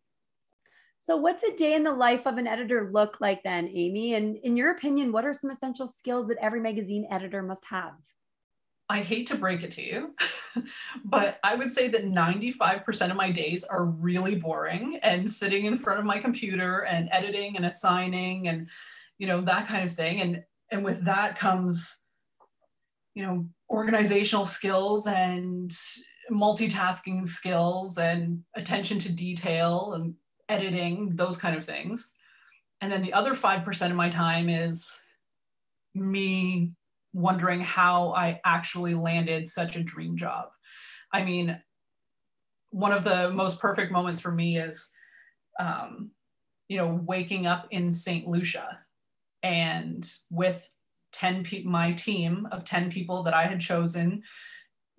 So, 1.04 1.18
what's 1.18 1.44
a 1.44 1.56
day 1.56 1.74
in 1.74 1.84
the 1.84 1.94
life 1.94 2.28
of 2.28 2.38
an 2.38 2.46
editor 2.46 2.92
look 2.94 3.20
like 3.20 3.42
then, 3.44 3.68
Amy? 3.74 4.14
And 4.14 4.38
in 4.38 4.56
your 4.56 4.70
opinion, 4.70 5.12
what 5.12 5.26
are 5.26 5.34
some 5.34 5.50
essential 5.50 5.88
skills 5.88 6.28
that 6.28 6.38
every 6.40 6.60
magazine 6.60 7.08
editor 7.10 7.42
must 7.42 7.66
have? 7.66 7.94
I 8.88 9.00
hate 9.00 9.26
to 9.28 9.36
break 9.36 9.64
it 9.64 9.72
to 9.72 9.82
you, 9.82 10.16
but 11.06 11.40
I 11.44 11.56
would 11.56 11.72
say 11.72 11.88
that 11.88 12.06
95% 12.06 13.10
of 13.10 13.16
my 13.16 13.32
days 13.32 13.64
are 13.64 13.86
really 13.86 14.36
boring 14.36 15.00
and 15.02 15.28
sitting 15.28 15.66
in 15.66 15.78
front 15.78 16.00
of 16.00 16.06
my 16.06 16.20
computer 16.20 16.86
and 16.86 17.10
editing 17.12 17.56
and 17.56 17.66
assigning 17.66 18.48
and 18.48 18.70
you 19.18 19.28
know 19.28 19.42
that 19.42 19.68
kind 19.68 19.86
of 19.86 19.92
thing 19.94 20.20
and 20.20 20.44
and 20.72 20.84
with 20.84 21.06
that 21.06 21.38
comes 21.38 22.02
you 23.14 23.24
know 23.24 23.46
organizational 23.70 24.46
skills 24.46 25.08
and 25.08 25.72
multitasking 26.30 27.26
skills 27.26 27.98
and 27.98 28.44
attention 28.56 28.98
to 29.00 29.16
detail 29.16 29.94
and 29.94 30.16
editing, 30.52 31.16
those 31.16 31.38
kind 31.38 31.56
of 31.56 31.66
things. 31.66 32.16
And 32.82 32.92
then 32.92 33.02
the 33.02 33.14
other 33.14 33.34
5% 33.34 33.90
of 33.90 33.96
my 33.96 34.10
time 34.10 34.50
is 34.50 35.00
me 35.96 36.72
wondering 37.14 37.62
how 37.62 38.14
I 38.14 38.40
actually 38.46 38.94
landed 38.94 39.48
such 39.48 39.76
a 39.76 39.84
dream 39.84 40.18
job. 40.18 40.50
I 41.12 41.24
mean, 41.24 41.60
one 42.70 42.92
of 42.92 43.04
the 43.04 43.32
most 43.32 43.60
perfect 43.60 43.92
moments 43.92 44.22
for 44.22 44.32
me 44.32 44.58
is, 44.58 44.92
um, 45.60 46.12
you 46.68 46.78
know, 46.78 47.02
waking 47.06 47.48
up 47.48 47.68
in 47.72 47.92
St. 47.92 48.28
Lucia 48.28 48.80
and 49.44 50.10
with 50.30 50.70
10 51.12 51.44
people, 51.44 51.72
my 51.72 51.92
team 51.92 52.48
of 52.52 52.64
10 52.64 52.92
people 52.92 53.24
that 53.24 53.34
I 53.34 53.44
had 53.44 53.60
chosen 53.60 54.24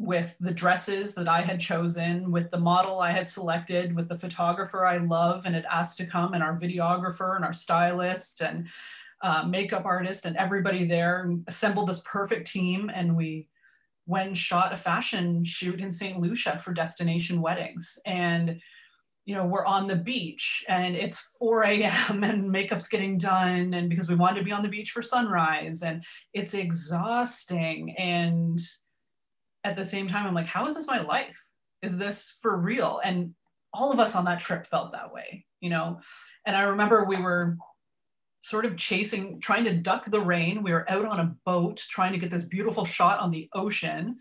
with 0.03 0.37
the 0.41 0.53
dresses 0.53 1.15
that 1.15 1.29
I 1.29 1.41
had 1.41 1.61
chosen, 1.61 2.33
with 2.33 2.51
the 2.51 2.59
model 2.59 2.99
I 2.99 3.13
had 3.13 3.29
selected, 3.29 3.95
with 3.95 4.09
the 4.09 4.19
photographer 4.19 4.85
I 4.85 4.99
love 4.99 5.47
and 5.47 5.55
had 5.55 5.67
asked 5.71 5.97
to 5.99 6.07
come, 6.07 6.35
and 6.35 6.43
our 6.43 6.59
videographer 6.59 7.37
and 7.37 7.45
our 7.45 7.53
stylist 7.53 8.43
and 8.43 8.67
uh, 9.23 9.45
makeup 9.45 9.85
artist 9.85 10.27
and 10.27 10.37
everybody 10.37 10.85
there 10.85 11.33
assembled 11.47 11.89
this 11.89 12.03
perfect 12.05 12.49
team. 12.49 12.91
And 12.93 13.17
we 13.17 13.47
went 14.07 14.37
shot 14.37 14.73
a 14.73 14.77
fashion 14.77 15.45
shoot 15.45 15.81
in 15.81 15.93
St. 15.93 16.19
Lucia 16.19 16.59
for 16.59 16.75
Destination 16.75 17.41
Weddings. 17.41 17.99
And 18.05 18.61
you 19.25 19.37
know, 19.37 19.47
we're 19.47 19.65
on 19.65 19.87
the 19.87 19.95
beach 19.95 20.65
and 20.69 20.97
it's 20.97 21.31
4 21.39 21.63
a.m. 21.63 22.25
and 22.25 22.51
makeup's 22.51 22.89
getting 22.89 23.19
done. 23.19 23.73
And 23.73 23.89
because 23.89 24.09
we 24.09 24.17
wanted 24.17 24.41
to 24.41 24.45
be 24.45 24.51
on 24.51 24.65
the 24.65 24.69
beach 24.69 24.91
for 24.91 25.01
sunrise 25.01 25.85
and 25.85 26.05
it's 26.35 26.55
exhausting. 26.55 27.95
And 27.97 28.61
at 29.65 29.77
the 29.77 29.85
same 29.85 30.09
time, 30.09 30.27
I'm 30.27 30.35
like, 30.35 30.47
how 30.47 30.67
is 30.67 30.75
this 30.75 30.87
my 30.87 31.01
life? 31.01 31.41
Is 31.83 31.99
this 31.99 32.39
for 32.43 32.57
real? 32.57 33.01
And 33.05 33.35
all 33.73 33.93
of 33.93 34.01
us 34.01 34.15
on 34.15 34.25
that 34.27 34.41
trip 34.41 34.67
felt 34.67 34.93
that 34.93 35.13
way, 35.13 35.45
you 35.61 35.71
know? 35.71 36.01
And 36.47 36.57
I 36.57 36.63
remember 36.63 37.05
we 37.05 37.21
were 37.21 37.57
sort 38.41 38.65
of 38.65 38.77
chasing, 38.77 39.41
trying 39.41 39.65
to 39.65 39.75
duck 39.75 40.05
the 40.07 40.21
rain. 40.21 40.63
We 40.63 40.73
were 40.73 40.91
out 40.91 41.05
on 41.05 41.21
a 41.21 41.35
boat 41.47 41.81
trying 41.89 42.13
to 42.13 42.19
get 42.19 42.31
this 42.31 42.45
beautiful 42.45 42.85
shot 42.85 43.21
on 43.21 43.31
the 43.31 43.49
ocean. 43.55 44.19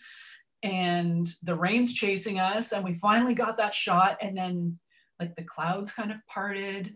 And 0.64 1.28
the 1.42 1.56
rain's 1.56 1.94
chasing 1.94 2.40
us. 2.40 2.72
And 2.72 2.84
we 2.84 2.94
finally 2.94 3.34
got 3.34 3.58
that 3.58 3.74
shot. 3.74 4.18
And 4.22 4.38
then, 4.38 4.80
like, 5.20 5.36
the 5.36 5.44
clouds 5.44 5.92
kind 5.92 6.12
of 6.12 6.18
parted. 6.28 6.96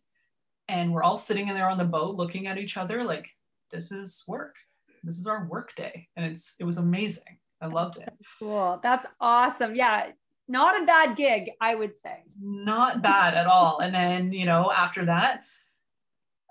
And 0.67 0.93
we're 0.93 1.03
all 1.03 1.17
sitting 1.17 1.47
in 1.47 1.55
there 1.55 1.69
on 1.69 1.79
the 1.79 1.85
boat 1.85 2.15
looking 2.15 2.47
at 2.47 2.57
each 2.57 2.77
other 2.77 3.03
like, 3.03 3.29
this 3.71 3.91
is 3.91 4.23
work. 4.27 4.55
This 5.03 5.17
is 5.17 5.27
our 5.27 5.47
work 5.47 5.75
day. 5.75 6.07
And 6.15 6.25
it's, 6.25 6.55
it 6.59 6.63
was 6.63 6.77
amazing. 6.77 7.39
I 7.61 7.67
loved 7.67 7.97
it. 7.97 8.09
Cool. 8.39 8.79
That's 8.83 9.05
awesome. 9.19 9.75
Yeah. 9.75 10.11
Not 10.47 10.81
a 10.81 10.85
bad 10.85 11.15
gig, 11.15 11.51
I 11.59 11.73
would 11.73 11.95
say. 11.95 12.23
Not 12.39 13.01
bad 13.01 13.33
at 13.33 13.47
all. 13.47 13.79
And 13.79 13.93
then, 13.93 14.31
you 14.31 14.45
know, 14.45 14.71
after 14.71 15.05
that, 15.05 15.43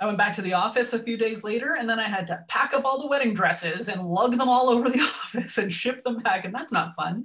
I 0.01 0.07
went 0.07 0.19
back 0.19 0.35
to 0.35 0.43
the 0.43 0.55
office 0.55 0.93
a 0.93 0.99
few 0.99 1.17
days 1.17 1.45
later 1.45 1.77
and 1.79 1.89
then 1.89 2.01
I 2.01 2.09
had 2.09 2.27
to 2.27 2.45
pack 2.49 2.75
up 2.75 2.85
all 2.85 3.01
the 3.01 3.07
wedding 3.07 3.33
dresses 3.33 3.89
and 3.89 4.03
lug 4.03 4.33
them 4.33 4.49
all 4.49 4.69
over 4.71 4.91
the 4.91 5.01
office 5.01 5.59
and 5.59 5.73
ship 5.73 6.03
them 6.03 6.19
back. 6.19 6.45
And 6.45 6.55
that's 6.55 6.73
not 6.73 6.95
fun, 6.97 7.25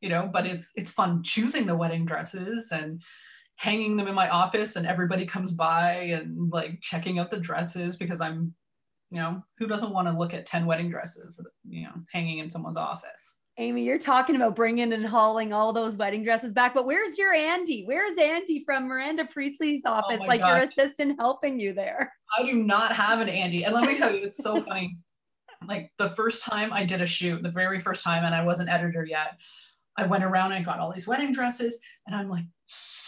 you 0.00 0.10
know, 0.10 0.28
but 0.30 0.46
it's 0.46 0.72
it's 0.76 0.90
fun 0.90 1.22
choosing 1.22 1.66
the 1.66 1.76
wedding 1.76 2.04
dresses 2.04 2.72
and 2.72 3.02
hanging 3.56 3.96
them 3.96 4.08
in 4.08 4.14
my 4.14 4.28
office 4.28 4.76
and 4.76 4.86
everybody 4.86 5.26
comes 5.26 5.50
by 5.50 5.92
and 5.92 6.50
like 6.50 6.80
checking 6.80 7.18
out 7.18 7.30
the 7.30 7.38
dresses 7.38 7.96
because 7.96 8.20
I'm 8.20 8.54
you 9.10 9.18
know, 9.18 9.42
who 9.58 9.66
doesn't 9.66 9.92
want 9.92 10.08
to 10.08 10.16
look 10.16 10.34
at 10.34 10.46
10 10.46 10.66
wedding 10.66 10.90
dresses, 10.90 11.44
you 11.68 11.84
know, 11.84 11.94
hanging 12.12 12.38
in 12.38 12.50
someone's 12.50 12.76
office? 12.76 13.38
Amy, 13.58 13.84
you're 13.84 13.98
talking 13.98 14.36
about 14.36 14.56
bringing 14.56 14.92
and 14.92 15.04
hauling 15.04 15.52
all 15.52 15.72
those 15.72 15.96
wedding 15.96 16.24
dresses 16.24 16.52
back, 16.52 16.72
but 16.72 16.86
where's 16.86 17.18
your 17.18 17.34
Andy? 17.34 17.82
Where's 17.84 18.16
Andy 18.16 18.64
from 18.64 18.88
Miranda 18.88 19.26
Priestly's 19.26 19.82
oh 19.84 19.92
office? 19.92 20.18
Oh 20.22 20.26
like 20.26 20.40
gosh. 20.40 20.48
your 20.48 20.58
assistant 20.68 21.18
helping 21.18 21.60
you 21.60 21.74
there? 21.74 22.12
I 22.38 22.44
do 22.44 22.54
not 22.54 22.92
have 22.92 23.20
an 23.20 23.28
Andy. 23.28 23.64
And 23.64 23.74
let 23.74 23.84
me 23.84 23.98
tell 23.98 24.14
you, 24.14 24.22
it's 24.22 24.42
so 24.42 24.60
funny. 24.62 24.96
Like 25.66 25.92
the 25.98 26.08
first 26.10 26.44
time 26.44 26.72
I 26.72 26.84
did 26.84 27.02
a 27.02 27.06
shoot, 27.06 27.42
the 27.42 27.50
very 27.50 27.78
first 27.78 28.02
time, 28.02 28.24
and 28.24 28.34
I 28.34 28.44
wasn't 28.44 28.70
editor 28.70 29.04
yet, 29.04 29.36
I 29.96 30.06
went 30.06 30.24
around 30.24 30.52
and 30.52 30.64
got 30.64 30.78
all 30.78 30.92
these 30.92 31.06
wedding 31.06 31.32
dresses, 31.32 31.78
and 32.06 32.16
I'm 32.16 32.30
like, 32.30 32.44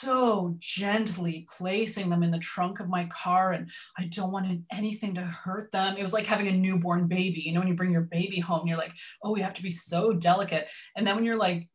so 0.03 0.57
gently 0.59 1.47
placing 1.57 2.11
them 2.11 2.23
in 2.23 2.31
the 2.31 2.39
trunk 2.39 2.81
of 2.81 2.89
my 2.89 3.05
car 3.07 3.53
and 3.53 3.71
I 3.97 4.07
don't 4.07 4.33
want 4.33 4.63
anything 4.73 5.15
to 5.15 5.23
hurt 5.23 5.71
them. 5.71 5.97
It 5.97 6.03
was 6.03 6.13
like 6.13 6.27
having 6.27 6.49
a 6.49 6.53
newborn 6.53 7.07
baby. 7.07 7.43
You 7.45 7.53
know, 7.53 7.61
when 7.61 7.69
you 7.69 7.75
bring 7.75 7.93
your 7.93 8.03
baby 8.03 8.41
home, 8.41 8.67
you're 8.67 8.77
like, 8.77 8.93
oh, 9.23 9.37
you 9.37 9.43
have 9.43 9.55
to 9.55 9.63
be 9.63 9.71
so 9.71 10.13
delicate. 10.13 10.67
And 10.97 11.07
then 11.07 11.15
when 11.15 11.25
you're 11.25 11.37
like, 11.37 11.69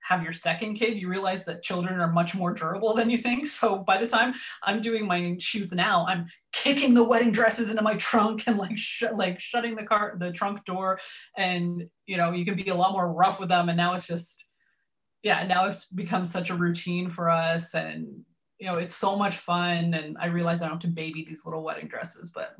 have 0.00 0.22
your 0.22 0.32
second 0.32 0.74
kid, 0.74 0.98
you 0.98 1.08
realize 1.08 1.44
that 1.44 1.62
children 1.62 2.00
are 2.00 2.10
much 2.10 2.34
more 2.34 2.54
durable 2.54 2.94
than 2.94 3.10
you 3.10 3.18
think. 3.18 3.46
So 3.46 3.78
by 3.78 3.98
the 3.98 4.06
time 4.06 4.34
I'm 4.62 4.80
doing 4.80 5.06
my 5.06 5.36
shoots 5.38 5.74
now, 5.74 6.06
I'm 6.08 6.26
kicking 6.52 6.94
the 6.94 7.04
wedding 7.04 7.32
dresses 7.32 7.70
into 7.70 7.82
my 7.82 7.94
trunk 7.96 8.44
and 8.46 8.56
like 8.56 8.78
sh- 8.78 9.04
like 9.12 9.38
shutting 9.38 9.76
the 9.76 9.84
car 9.84 10.14
the 10.18 10.32
trunk 10.32 10.64
door, 10.64 10.98
and 11.36 11.84
you 12.06 12.16
know 12.16 12.32
you 12.32 12.44
can 12.44 12.54
be 12.54 12.68
a 12.68 12.74
lot 12.74 12.92
more 12.92 13.12
rough 13.12 13.38
with 13.38 13.50
them. 13.50 13.68
And 13.68 13.76
now 13.76 13.94
it's 13.94 14.06
just 14.06 14.47
yeah, 15.22 15.44
now 15.44 15.66
it's 15.66 15.86
become 15.86 16.24
such 16.24 16.50
a 16.50 16.54
routine 16.54 17.08
for 17.08 17.28
us 17.28 17.74
and 17.74 18.24
you 18.58 18.66
know, 18.66 18.74
it's 18.74 18.94
so 18.94 19.16
much 19.16 19.36
fun 19.36 19.94
and 19.94 20.16
I 20.18 20.26
realize 20.26 20.62
I 20.62 20.66
don't 20.66 20.82
have 20.82 20.90
to 20.90 20.94
baby 20.94 21.24
these 21.24 21.44
little 21.44 21.62
wedding 21.62 21.86
dresses, 21.86 22.32
but 22.34 22.56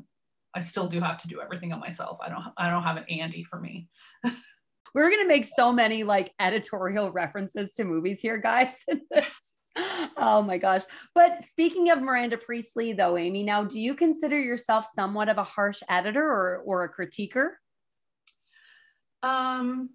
I 0.55 0.61
still 0.61 0.87
do 0.87 0.99
have 1.01 1.17
to 1.19 1.27
do 1.27 1.41
everything 1.41 1.73
on 1.73 1.79
myself. 1.79 2.19
I 2.21 2.29
don't 2.29 2.43
I 2.57 2.69
don't 2.69 2.83
have 2.83 2.97
an 2.97 3.05
Andy 3.09 3.43
for 3.43 3.59
me. 3.59 3.87
We're 4.95 5.09
going 5.09 5.21
to 5.21 5.27
make 5.27 5.45
so 5.45 5.71
many 5.71 6.03
like 6.03 6.33
editorial 6.39 7.11
references 7.11 7.73
to 7.73 7.83
movies 7.83 8.21
here, 8.21 8.37
guys. 8.37 8.73
oh 10.17 10.41
my 10.41 10.57
gosh. 10.57 10.81
But 11.13 11.43
speaking 11.43 11.91
of 11.91 12.01
Miranda 12.01 12.37
Priestly 12.37 12.93
though, 12.93 13.17
Amy, 13.17 13.43
now 13.43 13.63
do 13.63 13.79
you 13.79 13.93
consider 13.93 14.39
yourself 14.39 14.87
somewhat 14.95 15.29
of 15.29 15.37
a 15.37 15.43
harsh 15.43 15.81
editor 15.89 16.23
or 16.23 16.63
or 16.65 16.83
a 16.83 16.93
critiquer? 16.93 17.49
Um 19.21 19.91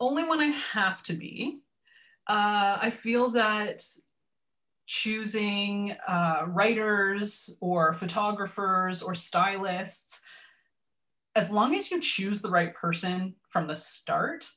only 0.00 0.24
when 0.24 0.40
I 0.40 0.46
have 0.46 1.02
to 1.04 1.12
be 1.12 1.61
uh, 2.32 2.78
I 2.80 2.88
feel 2.88 3.28
that 3.30 3.84
choosing 4.86 5.94
uh, 6.08 6.44
writers 6.46 7.54
or 7.60 7.92
photographers 7.92 9.02
or 9.02 9.14
stylists, 9.14 10.18
as 11.36 11.50
long 11.50 11.74
as 11.74 11.90
you 11.90 12.00
choose 12.00 12.40
the 12.40 12.48
right 12.48 12.74
person 12.74 13.34
from 13.50 13.66
the 13.66 13.76
start, 13.76 14.48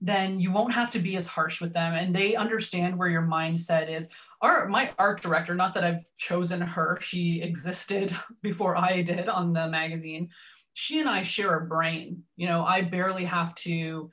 then 0.00 0.40
you 0.40 0.50
won't 0.50 0.72
have 0.72 0.90
to 0.92 0.98
be 0.98 1.14
as 1.16 1.26
harsh 1.26 1.60
with 1.60 1.74
them 1.74 1.92
and 1.92 2.16
they 2.16 2.36
understand 2.36 2.96
where 2.96 3.10
your 3.10 3.26
mindset 3.26 3.90
is. 3.90 4.08
Our 4.40 4.66
my 4.68 4.90
art 4.98 5.20
director, 5.20 5.54
not 5.54 5.74
that 5.74 5.84
I've 5.84 6.06
chosen 6.16 6.62
her, 6.62 6.98
she 7.02 7.42
existed 7.42 8.16
before 8.42 8.78
I 8.78 9.02
did 9.02 9.28
on 9.28 9.52
the 9.52 9.68
magazine. 9.68 10.30
She 10.72 11.00
and 11.00 11.08
I 11.08 11.20
share 11.20 11.58
a 11.58 11.66
brain. 11.66 12.22
You 12.38 12.48
know, 12.48 12.64
I 12.64 12.80
barely 12.80 13.26
have 13.26 13.54
to 13.56 14.10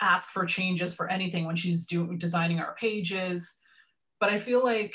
ask 0.00 0.30
for 0.30 0.44
changes 0.44 0.94
for 0.94 1.08
anything 1.08 1.44
when 1.44 1.56
she's 1.56 1.86
doing 1.86 2.18
designing 2.18 2.60
our 2.60 2.74
pages. 2.74 3.56
But 4.20 4.30
I 4.30 4.38
feel 4.38 4.62
like 4.64 4.94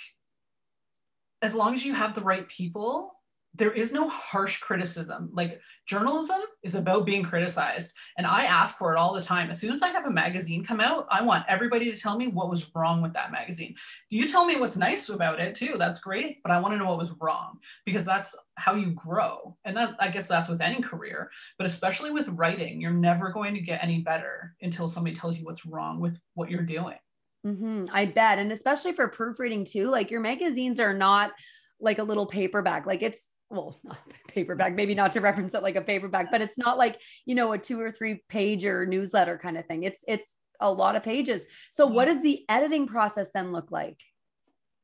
as 1.41 1.53
long 1.53 1.73
as 1.73 1.85
you 1.85 1.93
have 1.93 2.13
the 2.13 2.21
right 2.21 2.47
people, 2.47 3.12
there 3.55 3.71
is 3.71 3.91
no 3.91 4.07
harsh 4.07 4.59
criticism. 4.59 5.29
Like 5.31 5.61
journalism 5.85 6.39
is 6.63 6.75
about 6.75 7.05
being 7.05 7.23
criticized. 7.23 7.93
And 8.17 8.25
I 8.25 8.45
ask 8.45 8.77
for 8.77 8.93
it 8.93 8.97
all 8.97 9.13
the 9.13 9.21
time. 9.21 9.49
As 9.49 9.61
soon 9.61 9.73
as 9.73 9.83
I 9.83 9.89
have 9.89 10.05
a 10.05 10.11
magazine 10.11 10.63
come 10.63 10.79
out, 10.79 11.05
I 11.11 11.21
want 11.21 11.45
everybody 11.47 11.91
to 11.91 11.99
tell 11.99 12.17
me 12.17 12.27
what 12.27 12.49
was 12.49 12.71
wrong 12.73 13.01
with 13.01 13.13
that 13.13 13.31
magazine. 13.31 13.75
You 14.09 14.27
tell 14.27 14.45
me 14.45 14.55
what's 14.55 14.77
nice 14.77 15.09
about 15.09 15.39
it 15.39 15.55
too. 15.55 15.75
That's 15.77 15.99
great. 15.99 16.41
But 16.41 16.51
I 16.51 16.59
want 16.59 16.73
to 16.73 16.77
know 16.77 16.89
what 16.89 16.97
was 16.97 17.13
wrong 17.19 17.59
because 17.85 18.05
that's 18.05 18.35
how 18.55 18.73
you 18.73 18.91
grow. 18.91 19.55
And 19.65 19.77
that 19.77 19.95
I 19.99 20.07
guess 20.07 20.27
that's 20.27 20.49
with 20.49 20.61
any 20.61 20.81
career, 20.81 21.29
but 21.57 21.67
especially 21.67 22.11
with 22.11 22.29
writing, 22.29 22.81
you're 22.81 22.91
never 22.91 23.29
going 23.29 23.53
to 23.53 23.61
get 23.61 23.83
any 23.83 23.99
better 23.99 24.55
until 24.61 24.87
somebody 24.87 25.15
tells 25.15 25.37
you 25.37 25.45
what's 25.45 25.65
wrong 25.65 25.99
with 25.99 26.17
what 26.33 26.49
you're 26.49 26.63
doing. 26.63 26.97
Mm-hmm, 27.45 27.85
I 27.91 28.05
bet. 28.05 28.39
And 28.39 28.51
especially 28.51 28.93
for 28.93 29.09
proofreading 29.09 29.65
too, 29.65 29.89
like 29.91 30.09
your 30.09 30.21
magazines 30.21 30.79
are 30.79 30.93
not 30.93 31.31
like 31.79 31.99
a 31.99 32.03
little 32.03 32.25
paperback. 32.25 32.85
Like 32.85 33.03
it's 33.03 33.29
well, 33.53 33.79
not 33.83 33.97
paperback, 34.27 34.75
maybe 34.75 34.95
not 34.95 35.13
to 35.13 35.21
reference 35.21 35.53
it 35.53 35.63
like 35.63 35.75
a 35.75 35.81
paperback, 35.81 36.31
but 36.31 36.41
it's 36.41 36.57
not 36.57 36.77
like, 36.77 36.99
you 37.25 37.35
know, 37.35 37.53
a 37.53 37.57
two 37.57 37.79
or 37.79 37.91
three 37.91 38.23
page 38.27 38.65
or 38.65 38.85
newsletter 38.85 39.37
kind 39.37 39.57
of 39.57 39.65
thing. 39.65 39.83
It's, 39.83 40.03
it's 40.07 40.37
a 40.59 40.71
lot 40.71 40.95
of 40.95 41.03
pages. 41.03 41.45
So 41.71 41.85
what 41.85 42.05
does 42.05 42.21
the 42.21 42.43
editing 42.49 42.87
process 42.87 43.29
then 43.33 43.51
look 43.51 43.71
like? 43.71 43.99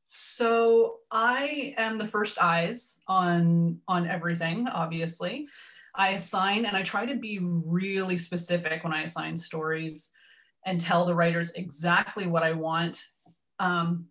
So 0.06 0.96
I 1.10 1.74
am 1.76 1.98
the 1.98 2.06
first 2.06 2.42
eyes 2.42 3.00
on, 3.06 3.78
on 3.86 4.08
everything, 4.08 4.66
obviously. 4.68 5.46
I 5.94 6.10
assign 6.10 6.66
and 6.66 6.76
I 6.76 6.82
try 6.82 7.06
to 7.06 7.16
be 7.16 7.40
really 7.42 8.16
specific 8.16 8.84
when 8.84 8.92
I 8.92 9.02
assign 9.02 9.36
stories 9.36 10.10
and 10.66 10.80
tell 10.80 11.04
the 11.04 11.14
writers 11.14 11.52
exactly 11.52 12.26
what 12.26 12.42
I 12.42 12.52
want. 12.52 13.02
Um, 13.58 14.06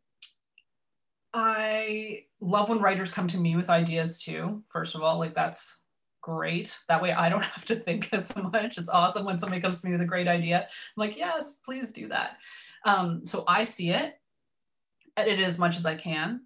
I 1.34 2.24
love 2.42 2.70
when 2.70 2.80
writers 2.80 3.12
come 3.12 3.28
to 3.28 3.40
me 3.40 3.56
with 3.56 3.70
ideas 3.70 4.22
too. 4.22 4.64
First 4.70 4.96
of 4.96 5.02
all, 5.02 5.20
like 5.20 5.36
that's 5.36 5.84
great. 6.22 6.78
That 6.88 7.02
way 7.02 7.12
I 7.12 7.30
don't 7.30 7.44
have 7.56 7.66
to 7.66 7.76
think 7.76 8.14
as 8.14 8.36
much. 8.36 8.78
It's 8.78 8.90
awesome 8.90 9.26
when 9.26 9.40
somebody 9.40 9.62
comes 9.62 9.82
to 9.82 9.88
me 9.88 9.94
with 9.94 10.02
a 10.02 10.06
great 10.06 10.28
idea. 10.28 10.62
I'm 10.62 10.68
like, 10.96 11.18
yes, 11.18 11.60
please 11.64 11.92
do 11.92 12.08
that. 12.10 12.38
Um, 12.86 13.26
so 13.26 13.44
I 13.48 13.64
see 13.64 13.92
it, 13.92 14.20
edit 15.18 15.40
it 15.40 15.46
as 15.46 15.60
much 15.60 15.78
as 15.78 15.86
I 15.86 15.96
can. 15.96 16.42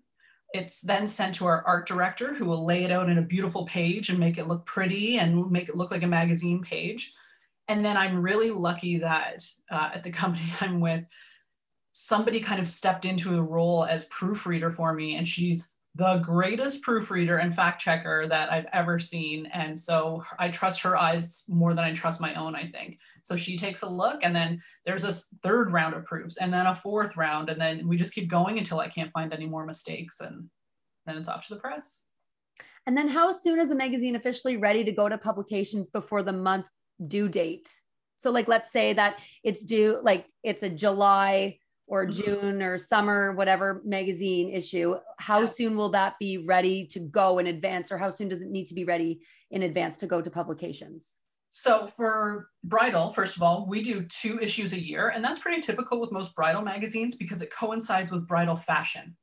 It's 0.53 0.81
then 0.81 1.07
sent 1.07 1.35
to 1.35 1.45
our 1.45 1.63
art 1.65 1.87
director 1.87 2.33
who 2.33 2.45
will 2.45 2.65
lay 2.65 2.83
it 2.83 2.91
out 2.91 3.09
in 3.09 3.17
a 3.17 3.23
beautiful 3.23 3.65
page 3.65 4.09
and 4.09 4.19
make 4.19 4.37
it 4.37 4.47
look 4.47 4.65
pretty 4.65 5.17
and 5.17 5.49
make 5.51 5.69
it 5.69 5.75
look 5.75 5.91
like 5.91 6.03
a 6.03 6.07
magazine 6.07 6.61
page. 6.61 7.13
And 7.67 7.83
then 7.83 7.97
I'm 7.97 8.21
really 8.21 8.51
lucky 8.51 8.97
that 8.99 9.43
uh, 9.71 9.91
at 9.93 10.03
the 10.03 10.11
company 10.21 10.51
I'm 10.61 10.79
with, 10.79 11.07
somebody 11.93 12.39
kind 12.39 12.59
of 12.59 12.67
stepped 12.67 13.05
into 13.05 13.37
a 13.37 13.41
role 13.41 13.85
as 13.85 14.05
proofreader 14.05 14.71
for 14.71 14.93
me, 14.93 15.15
and 15.15 15.27
she's 15.27 15.71
the 15.95 16.17
greatest 16.17 16.81
proofreader 16.81 17.37
and 17.37 17.53
fact 17.53 17.79
checker 17.79 18.27
that 18.27 18.51
I've 18.51 18.65
ever 18.73 18.97
seen. 18.97 19.45
And 19.53 19.77
so 19.77 20.23
I 20.39 20.49
trust 20.49 20.81
her 20.81 20.97
eyes 20.97 21.43
more 21.47 21.75
than 21.75 21.85
I 21.85 21.93
trust 21.93 22.19
my 22.19 22.33
own, 22.33 22.55
I 22.55 22.67
think. 22.67 22.97
So 23.21 23.35
she 23.35 23.57
takes 23.57 23.83
a 23.83 23.89
look, 23.89 24.23
and 24.23 24.35
then 24.35 24.59
there's 24.85 25.03
a 25.03 25.13
third 25.43 25.71
round 25.71 25.93
of 25.93 26.03
proofs, 26.03 26.37
and 26.37 26.51
then 26.51 26.65
a 26.65 26.73
fourth 26.73 27.15
round, 27.15 27.51
and 27.51 27.61
then 27.61 27.87
we 27.87 27.95
just 27.95 28.15
keep 28.15 28.27
going 28.27 28.57
until 28.57 28.79
I 28.79 28.87
can't 28.87 29.11
find 29.13 29.31
any 29.31 29.45
more 29.45 29.65
mistakes, 29.65 30.19
and 30.19 30.49
then 31.05 31.15
it's 31.15 31.29
off 31.29 31.47
to 31.47 31.53
the 31.53 31.59
press. 31.59 32.01
And 32.87 32.97
then, 32.97 33.07
how 33.07 33.31
soon 33.31 33.59
is 33.59 33.71
a 33.71 33.75
magazine 33.75 34.15
officially 34.15 34.57
ready 34.57 34.83
to 34.83 34.91
go 34.91 35.07
to 35.07 35.17
publications 35.17 35.89
before 35.89 36.23
the 36.23 36.33
month 36.33 36.67
due 37.07 37.29
date? 37.29 37.69
So, 38.17 38.31
like, 38.31 38.47
let's 38.47 38.71
say 38.73 38.93
that 38.93 39.19
it's 39.43 39.63
due, 39.63 39.99
like, 40.01 40.25
it's 40.43 40.63
a 40.63 40.69
July 40.69 41.59
or 41.93 42.07
mm-hmm. 42.07 42.23
June 42.23 42.63
or 42.63 42.79
summer, 42.79 43.33
whatever 43.33 43.79
magazine 43.85 44.49
issue, 44.49 44.95
how 45.19 45.45
soon 45.45 45.77
will 45.77 45.89
that 45.89 46.17
be 46.17 46.39
ready 46.39 46.87
to 46.87 46.99
go 46.99 47.37
in 47.37 47.45
advance, 47.45 47.91
or 47.91 47.99
how 47.99 48.09
soon 48.09 48.27
does 48.27 48.41
it 48.41 48.49
need 48.49 48.65
to 48.65 48.73
be 48.73 48.83
ready 48.83 49.21
in 49.51 49.61
advance 49.61 49.97
to 49.97 50.07
go 50.07 50.19
to 50.19 50.31
publications? 50.31 51.17
So 51.51 51.85
for 51.85 52.49
bridal, 52.63 53.11
first 53.11 53.35
of 53.35 53.43
all, 53.43 53.67
we 53.67 53.83
do 53.83 54.05
two 54.05 54.39
issues 54.39 54.73
a 54.73 54.83
year, 54.83 55.09
and 55.09 55.23
that's 55.23 55.37
pretty 55.37 55.61
typical 55.61 56.01
with 56.01 56.11
most 56.11 56.33
bridal 56.33 56.63
magazines 56.63 57.13
because 57.13 57.43
it 57.43 57.53
coincides 57.53 58.11
with 58.11 58.27
bridal 58.27 58.55
fashion. 58.55 59.15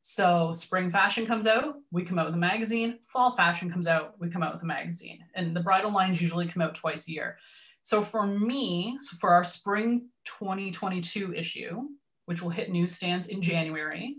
So 0.00 0.52
spring 0.52 0.90
fashion 0.90 1.26
comes 1.26 1.48
out, 1.48 1.74
we 1.90 2.04
come 2.04 2.20
out 2.20 2.26
with 2.26 2.36
a 2.36 2.38
magazine. 2.38 3.00
Fall 3.02 3.32
fashion 3.32 3.68
comes 3.68 3.88
out, 3.88 4.14
we 4.20 4.30
come 4.30 4.44
out 4.44 4.52
with 4.52 4.62
a 4.62 4.66
magazine. 4.66 5.24
And 5.34 5.56
the 5.56 5.60
bridal 5.60 5.92
lines 5.92 6.22
usually 6.22 6.46
come 6.46 6.62
out 6.62 6.76
twice 6.76 7.08
a 7.08 7.12
year. 7.12 7.38
So 7.82 8.00
for 8.00 8.24
me, 8.26 8.96
so 9.00 9.16
for 9.16 9.30
our 9.30 9.42
spring 9.42 10.08
2022 10.24 11.34
issue, 11.34 11.82
which 12.26 12.42
will 12.42 12.50
hit 12.50 12.70
newsstands 12.70 13.28
in 13.28 13.42
January. 13.42 14.16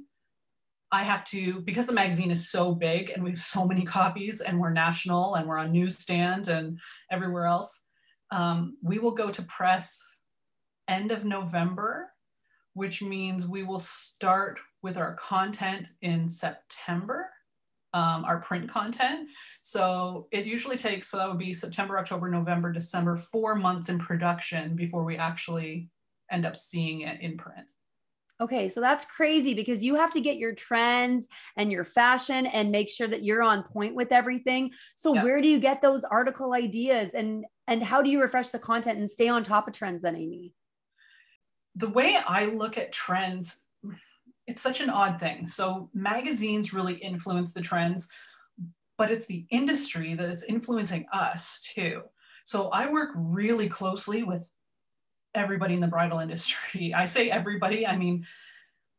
I 0.91 1.03
have 1.03 1.23
to, 1.25 1.61
because 1.61 1.87
the 1.87 1.93
magazine 1.93 2.29
is 2.29 2.49
so 2.49 2.75
big 2.75 3.09
and 3.09 3.23
we 3.23 3.31
have 3.31 3.39
so 3.39 3.65
many 3.65 3.83
copies 3.83 4.41
and 4.41 4.59
we're 4.59 4.69
national 4.69 5.35
and 5.35 5.47
we're 5.47 5.57
on 5.57 5.71
newsstand 5.71 6.49
and 6.49 6.79
everywhere 7.11 7.45
else, 7.45 7.83
um, 8.31 8.77
we 8.83 8.99
will 8.99 9.11
go 9.11 9.31
to 9.31 9.41
press 9.43 10.19
end 10.87 11.11
of 11.11 11.25
November, 11.25 12.11
which 12.73 13.01
means 13.01 13.47
we 13.47 13.63
will 13.63 13.79
start 13.79 14.59
with 14.83 14.97
our 14.97 15.15
content 15.15 15.89
in 16.01 16.29
September, 16.29 17.29
um, 17.93 18.23
our 18.25 18.39
print 18.41 18.69
content. 18.69 19.29
So 19.61 20.27
it 20.31 20.45
usually 20.45 20.77
takes, 20.77 21.07
so 21.07 21.17
that 21.17 21.29
would 21.29 21.39
be 21.39 21.53
September, 21.53 21.97
October, 21.97 22.29
November, 22.29 22.71
December, 22.71 23.15
four 23.15 23.55
months 23.55 23.89
in 23.89 23.97
production 23.97 24.75
before 24.75 25.03
we 25.03 25.17
actually 25.17 25.89
end 26.31 26.45
up 26.45 26.57
seeing 26.57 27.01
it 27.01 27.21
in 27.21 27.37
print. 27.37 27.67
Okay, 28.41 28.67
so 28.67 28.81
that's 28.81 29.05
crazy 29.05 29.53
because 29.53 29.83
you 29.83 29.95
have 29.95 30.11
to 30.13 30.19
get 30.19 30.37
your 30.37 30.53
trends 30.53 31.27
and 31.55 31.71
your 31.71 31.83
fashion 31.83 32.45
and 32.47 32.71
make 32.71 32.89
sure 32.89 33.07
that 33.07 33.23
you're 33.23 33.43
on 33.43 33.63
point 33.63 33.95
with 33.95 34.11
everything. 34.11 34.71
So 34.95 35.13
yeah. 35.13 35.23
where 35.23 35.41
do 35.41 35.47
you 35.47 35.59
get 35.59 35.81
those 35.81 36.03
article 36.03 36.53
ideas 36.53 37.13
and 37.13 37.45
and 37.67 37.81
how 37.81 38.01
do 38.01 38.09
you 38.09 38.19
refresh 38.21 38.49
the 38.49 38.59
content 38.59 38.99
and 38.99 39.09
stay 39.09 39.29
on 39.29 39.43
top 39.43 39.67
of 39.67 39.73
trends 39.73 40.01
then 40.01 40.15
Amy? 40.15 40.53
The 41.75 41.89
way 41.89 42.17
I 42.27 42.45
look 42.47 42.77
at 42.77 42.91
trends 42.91 43.63
it's 44.47 44.61
such 44.61 44.81
an 44.81 44.89
odd 44.89 45.19
thing. 45.19 45.47
So 45.47 45.89
magazines 45.93 46.73
really 46.73 46.95
influence 46.95 47.53
the 47.53 47.61
trends, 47.61 48.09
but 48.97 49.11
it's 49.11 49.25
the 49.25 49.45
industry 49.49 50.15
that 50.15 50.29
is 50.29 50.43
influencing 50.43 51.05
us 51.11 51.65
too. 51.73 52.01
So 52.45 52.69
I 52.69 52.91
work 52.91 53.11
really 53.15 53.69
closely 53.69 54.23
with 54.23 54.49
everybody 55.35 55.73
in 55.73 55.79
the 55.79 55.87
bridal 55.87 56.19
industry. 56.25 56.93
I 56.93 57.05
say 57.05 57.29
everybody, 57.29 57.85
I 57.85 57.95
mean, 57.95 58.25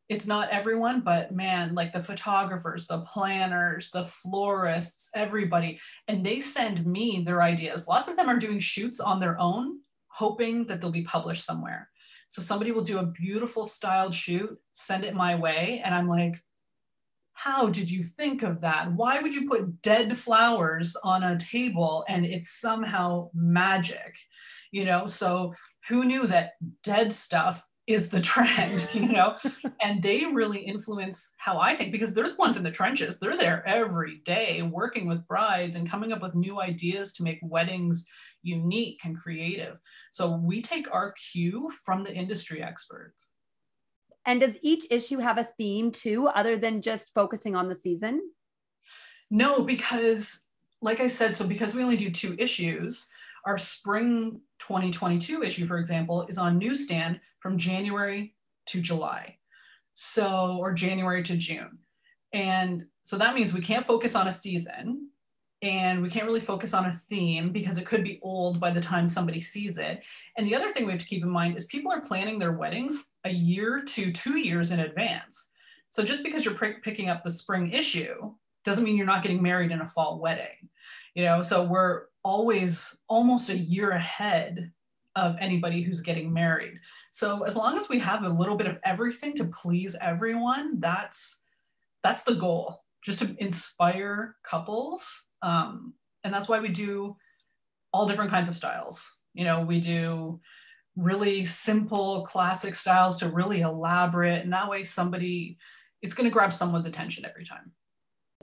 it's 0.08 0.26
not 0.26 0.50
everyone, 0.50 1.00
but 1.00 1.32
man, 1.32 1.74
like 1.74 1.92
the 1.92 2.02
photographers, 2.02 2.87
the 2.87 3.00
planners, 3.00 3.90
the 3.90 4.04
florists, 4.04 5.11
everybody. 5.14 5.80
And 6.08 6.24
they 6.24 6.40
send 6.40 6.85
me 6.87 7.22
their 7.24 7.42
ideas. 7.42 7.88
Lots 7.88 8.08
of 8.08 8.16
them 8.16 8.28
are 8.28 8.38
doing 8.38 8.58
shoots 8.58 9.00
on 9.00 9.18
their 9.18 9.40
own, 9.40 9.78
hoping 10.08 10.66
that 10.66 10.80
they'll 10.80 10.90
be 10.90 11.04
published 11.04 11.44
somewhere. 11.44 11.88
So 12.28 12.42
somebody 12.42 12.70
will 12.70 12.82
do 12.82 12.98
a 12.98 13.06
beautiful 13.06 13.64
styled 13.64 14.12
shoot, 14.12 14.58
send 14.72 15.04
it 15.04 15.14
my 15.14 15.37
way. 15.37 15.80
And 15.85 15.94
I'm 15.94 16.08
like, 16.08 16.37
how 17.32 17.68
did 17.68 17.90
you 17.90 18.02
think 18.02 18.42
of 18.42 18.61
that? 18.61 18.92
Why 18.92 19.20
would 19.20 19.35
you 19.35 19.48
put 19.48 19.82
dead 19.82 20.16
flowers 20.16 20.96
on 21.02 21.22
a 21.22 21.38
table 21.38 22.04
and 22.08 22.24
it's 22.24 22.61
somehow 22.61 23.30
magic? 23.35 24.16
You 24.70 24.85
know, 24.85 25.06
so 25.06 25.54
who 25.88 26.04
knew 26.04 26.26
that 26.26 26.52
dead 26.82 27.12
stuff 27.12 27.64
is 27.86 28.08
the 28.10 28.20
trend, 28.20 28.88
you 28.94 29.08
know? 29.08 29.36
and 29.82 30.02
they 30.02 30.24
really 30.24 30.60
influence 30.60 31.34
how 31.38 31.58
I 31.58 31.74
think 31.74 31.92
because 31.92 32.14
they're 32.14 32.28
the 32.28 32.36
ones 32.36 32.56
in 32.56 32.62
the 32.62 32.70
trenches. 32.70 33.18
They're 33.18 33.36
there 33.36 33.66
every 33.66 34.20
day 34.24 34.62
working 34.62 35.06
with 35.06 35.26
brides 35.26 35.76
and 35.76 35.88
coming 35.88 36.12
up 36.12 36.22
with 36.22 36.34
new 36.34 36.60
ideas 36.60 37.12
to 37.14 37.22
make 37.22 37.38
weddings 37.42 38.06
unique 38.42 39.00
and 39.04 39.18
creative. 39.18 39.78
So 40.10 40.36
we 40.36 40.62
take 40.62 40.92
our 40.92 41.12
cue 41.32 41.70
from 41.84 42.04
the 42.04 42.14
industry 42.14 42.62
experts. 42.62 43.32
And 44.26 44.40
does 44.40 44.56
each 44.62 44.86
issue 44.90 45.18
have 45.18 45.36
a 45.36 45.48
theme 45.58 45.90
too, 45.90 46.28
other 46.28 46.56
than 46.56 46.80
just 46.80 47.12
focusing 47.12 47.54
on 47.54 47.68
the 47.68 47.74
season? 47.74 48.22
No, 49.30 49.62
because 49.62 50.46
like 50.80 51.00
I 51.00 51.06
said, 51.06 51.34
so 51.34 51.48
because 51.48 51.74
we 51.74 51.82
only 51.82 51.96
do 51.96 52.10
two 52.10 52.36
issues, 52.38 53.08
our 53.46 53.59
spring 53.59 54.40
2022 54.59 55.42
issue, 55.42 55.66
for 55.66 55.78
example, 55.78 56.26
is 56.28 56.38
on 56.38 56.59
newsstand 56.59 57.20
from 57.38 57.59
January 57.59 58.35
to 58.66 58.80
July. 58.80 59.37
So, 59.94 60.57
or 60.59 60.72
January 60.72 61.22
to 61.22 61.37
June. 61.37 61.78
And 62.33 62.87
so 63.02 63.16
that 63.18 63.35
means 63.35 63.52
we 63.52 63.61
can't 63.61 63.87
focus 63.87 64.16
on 64.16 64.26
a 64.26 64.33
season 64.33 65.09
and 65.62 66.02
we 66.02 66.11
can't 66.11 66.26
really 66.26 66.40
focus 66.40 66.74
on 66.74 66.87
a 66.87 66.92
theme 66.92 67.50
because 67.50 67.78
it 67.78 67.87
could 67.87 68.02
be 68.02 68.18
old 68.22 68.61
by 68.61 68.70
the 68.70 68.80
time 68.80 69.09
somebody 69.09 69.40
sees 69.40 69.78
it. 69.78 70.04
And 70.37 70.46
the 70.46 70.54
other 70.54 70.68
thing 70.68 70.85
we 70.85 70.92
have 70.92 71.00
to 71.00 71.07
keep 71.07 71.22
in 71.22 71.30
mind 71.30 71.57
is 71.57 71.66
people 71.66 71.92
are 71.92 72.00
planning 72.00 72.38
their 72.38 72.52
weddings 72.52 73.12
a 73.24 73.30
year 73.30 73.83
to 73.83 74.12
two 74.12 74.38
years 74.38 74.72
in 74.72 74.80
advance. 74.80 75.52
So 75.90 76.02
just 76.02 76.24
because 76.24 76.44
you're 76.44 76.54
picking 76.83 77.09
up 77.09 77.22
the 77.22 77.30
spring 77.30 77.72
issue 77.72 78.35
doesn't 78.64 78.85
mean 78.85 78.96
you're 78.96 79.07
not 79.07 79.22
getting 79.22 79.42
married 79.42 79.70
in 79.70 79.80
a 79.80 79.88
fall 79.88 80.18
wedding. 80.18 80.68
You 81.14 81.24
know, 81.24 81.42
so 81.42 81.62
we're 81.62 82.07
always 82.24 82.98
almost 83.08 83.50
a 83.50 83.58
year 83.58 83.90
ahead 83.90 84.72
of 85.16 85.37
anybody 85.38 85.82
who's 85.82 86.00
getting 86.00 86.32
married. 86.32 86.80
So 87.12 87.44
as 87.44 87.54
long 87.54 87.78
as 87.78 87.88
we 87.88 87.98
have 88.00 88.24
a 88.24 88.28
little 88.28 88.56
bit 88.56 88.66
of 88.66 88.78
everything 88.84 89.37
to 89.37 89.44
please 89.44 89.96
everyone, 90.00 90.80
that's 90.80 91.42
that's 92.02 92.24
the 92.24 92.34
goal, 92.34 92.84
just 93.02 93.20
to 93.20 93.34
inspire 93.38 94.37
couples. 94.42 95.28
Um, 95.42 95.94
and 96.24 96.34
that's 96.34 96.48
why 96.48 96.60
we 96.60 96.68
do 96.68 97.16
all 97.92 98.06
different 98.06 98.30
kinds 98.30 98.48
of 98.48 98.56
styles. 98.56 99.18
You 99.34 99.44
know, 99.44 99.62
we 99.62 99.80
do 99.80 100.40
really 100.96 101.44
simple 101.44 102.22
classic 102.22 102.74
styles 102.74 103.18
to 103.18 103.28
really 103.28 103.60
elaborate, 103.60 104.42
and 104.42 104.52
that 104.52 104.68
way 104.68 104.82
somebody 104.82 105.58
it's 106.02 106.14
going 106.14 106.28
to 106.28 106.32
grab 106.32 106.52
someone's 106.52 106.84
attention 106.84 107.24
every 107.24 107.46
time 107.46 107.72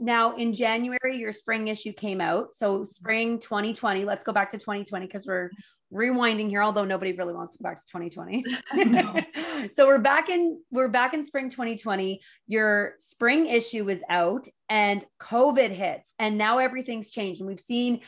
now 0.02 0.36
in 0.36 0.52
January, 0.54 1.18
your 1.18 1.32
spring 1.32 1.68
issue 1.68 1.94
came 1.94 2.20
out. 2.20 2.56
So 2.56 2.84
spring 2.84 3.40
2020, 3.40 4.04
let's 4.04 4.24
go 4.24 4.34
back 4.34 4.50
to 4.52 4.58
2020 4.58 5.06
because 5.06 5.26
we're 5.28 5.52
rewinding 5.94 6.50
here, 6.50 6.64
although 6.64 6.86
nobody 6.86 7.12
really 7.12 7.34
wants 7.34 7.52
to 7.52 7.62
go 7.62 7.70
back 7.70 7.78
to 7.78 7.86
2020. 7.86 9.70
so 9.74 9.86
we're 9.86 10.00
back 10.00 10.30
in 10.30 10.60
we're 10.72 10.88
back 10.88 11.14
in 11.14 11.24
spring 11.24 11.50
2020. 11.50 12.20
Your 12.48 12.96
spring 12.98 13.46
issue 13.46 13.90
is 13.90 14.04
out 14.10 14.48
and 14.70 15.06
COVID 15.20 15.70
hits 15.70 16.14
and 16.18 16.38
now 16.38 16.58
everything's 16.58 17.12
changed. 17.12 17.42
And 17.42 17.48
we've 17.48 17.60
seen 17.60 18.02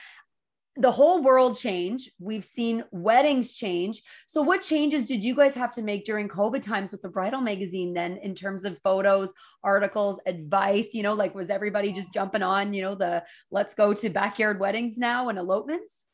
the 0.76 0.92
whole 0.92 1.22
world 1.22 1.58
change. 1.58 2.10
We've 2.20 2.44
seen 2.44 2.84
weddings 2.92 3.54
change. 3.54 4.02
So, 4.28 4.42
what 4.42 4.62
changes 4.62 5.06
did 5.06 5.24
you 5.24 5.36
guys 5.36 5.54
have 5.56 5.72
to 5.74 5.82
make 5.82 6.06
during 6.06 6.28
COVID 6.28 6.64
times 6.64 6.92
with 6.92 7.02
the 7.02 7.10
bridal 7.10 7.42
magazine 7.42 7.94
then, 7.94 8.18
in 8.18 8.34
terms 8.34 8.66
of 8.66 8.80
photos, 8.84 9.34
articles, 9.64 10.20
advice? 10.26 10.94
You 10.94 11.04
know, 11.04 11.14
like 11.14 11.36
was 11.36 11.50
everybody 11.50 11.92
just 11.92 12.14
jumping 12.14 12.44
on, 12.44 12.74
you 12.74 12.82
know, 12.82 12.96
the 12.96 13.24
let's 13.52 13.76
go 13.76 13.94
to 13.94 14.10
backyard 14.10 14.60
weddings 14.60 14.98
now 14.98 15.30
and 15.30 15.38
elopements? 15.38 16.06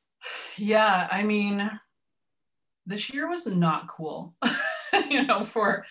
Yeah. 0.57 1.07
I 1.09 1.23
mean, 1.23 1.69
this 2.85 3.13
year 3.13 3.29
was 3.29 3.47
not 3.47 3.87
cool, 3.87 4.35
you 5.09 5.25
know, 5.25 5.45
for 5.45 5.85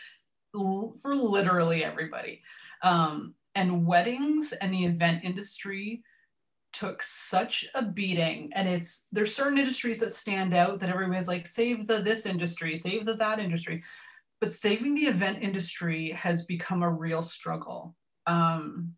for 0.53 1.15
literally 1.15 1.85
everybody. 1.85 2.43
Um, 2.83 3.35
and 3.55 3.87
weddings 3.87 4.53
and 4.53 4.73
the 4.73 4.85
event 4.85 5.25
industry 5.25 6.03
took 6.73 7.03
such 7.03 7.67
a 7.75 7.83
beating 7.83 8.51
and 8.55 8.69
it's 8.69 9.07
there's 9.11 9.35
certain 9.35 9.59
industries 9.59 10.01
that 10.01 10.11
stand 10.11 10.55
out 10.55 10.79
that 10.79 10.91
everybody's 10.91 11.29
like 11.29 11.47
save 11.47 11.87
the 11.87 11.99
this 11.99 12.27
industry 12.27 12.77
save 12.77 13.05
the 13.05 13.15
that 13.15 13.39
industry 13.39 13.83
but 14.41 14.53
saving 14.53 14.95
the 14.95 15.07
event 15.07 15.39
industry 15.41 16.11
has 16.13 16.45
become 16.47 16.83
a 16.83 16.91
real 16.91 17.23
struggle 17.23 17.97
um, 18.27 18.95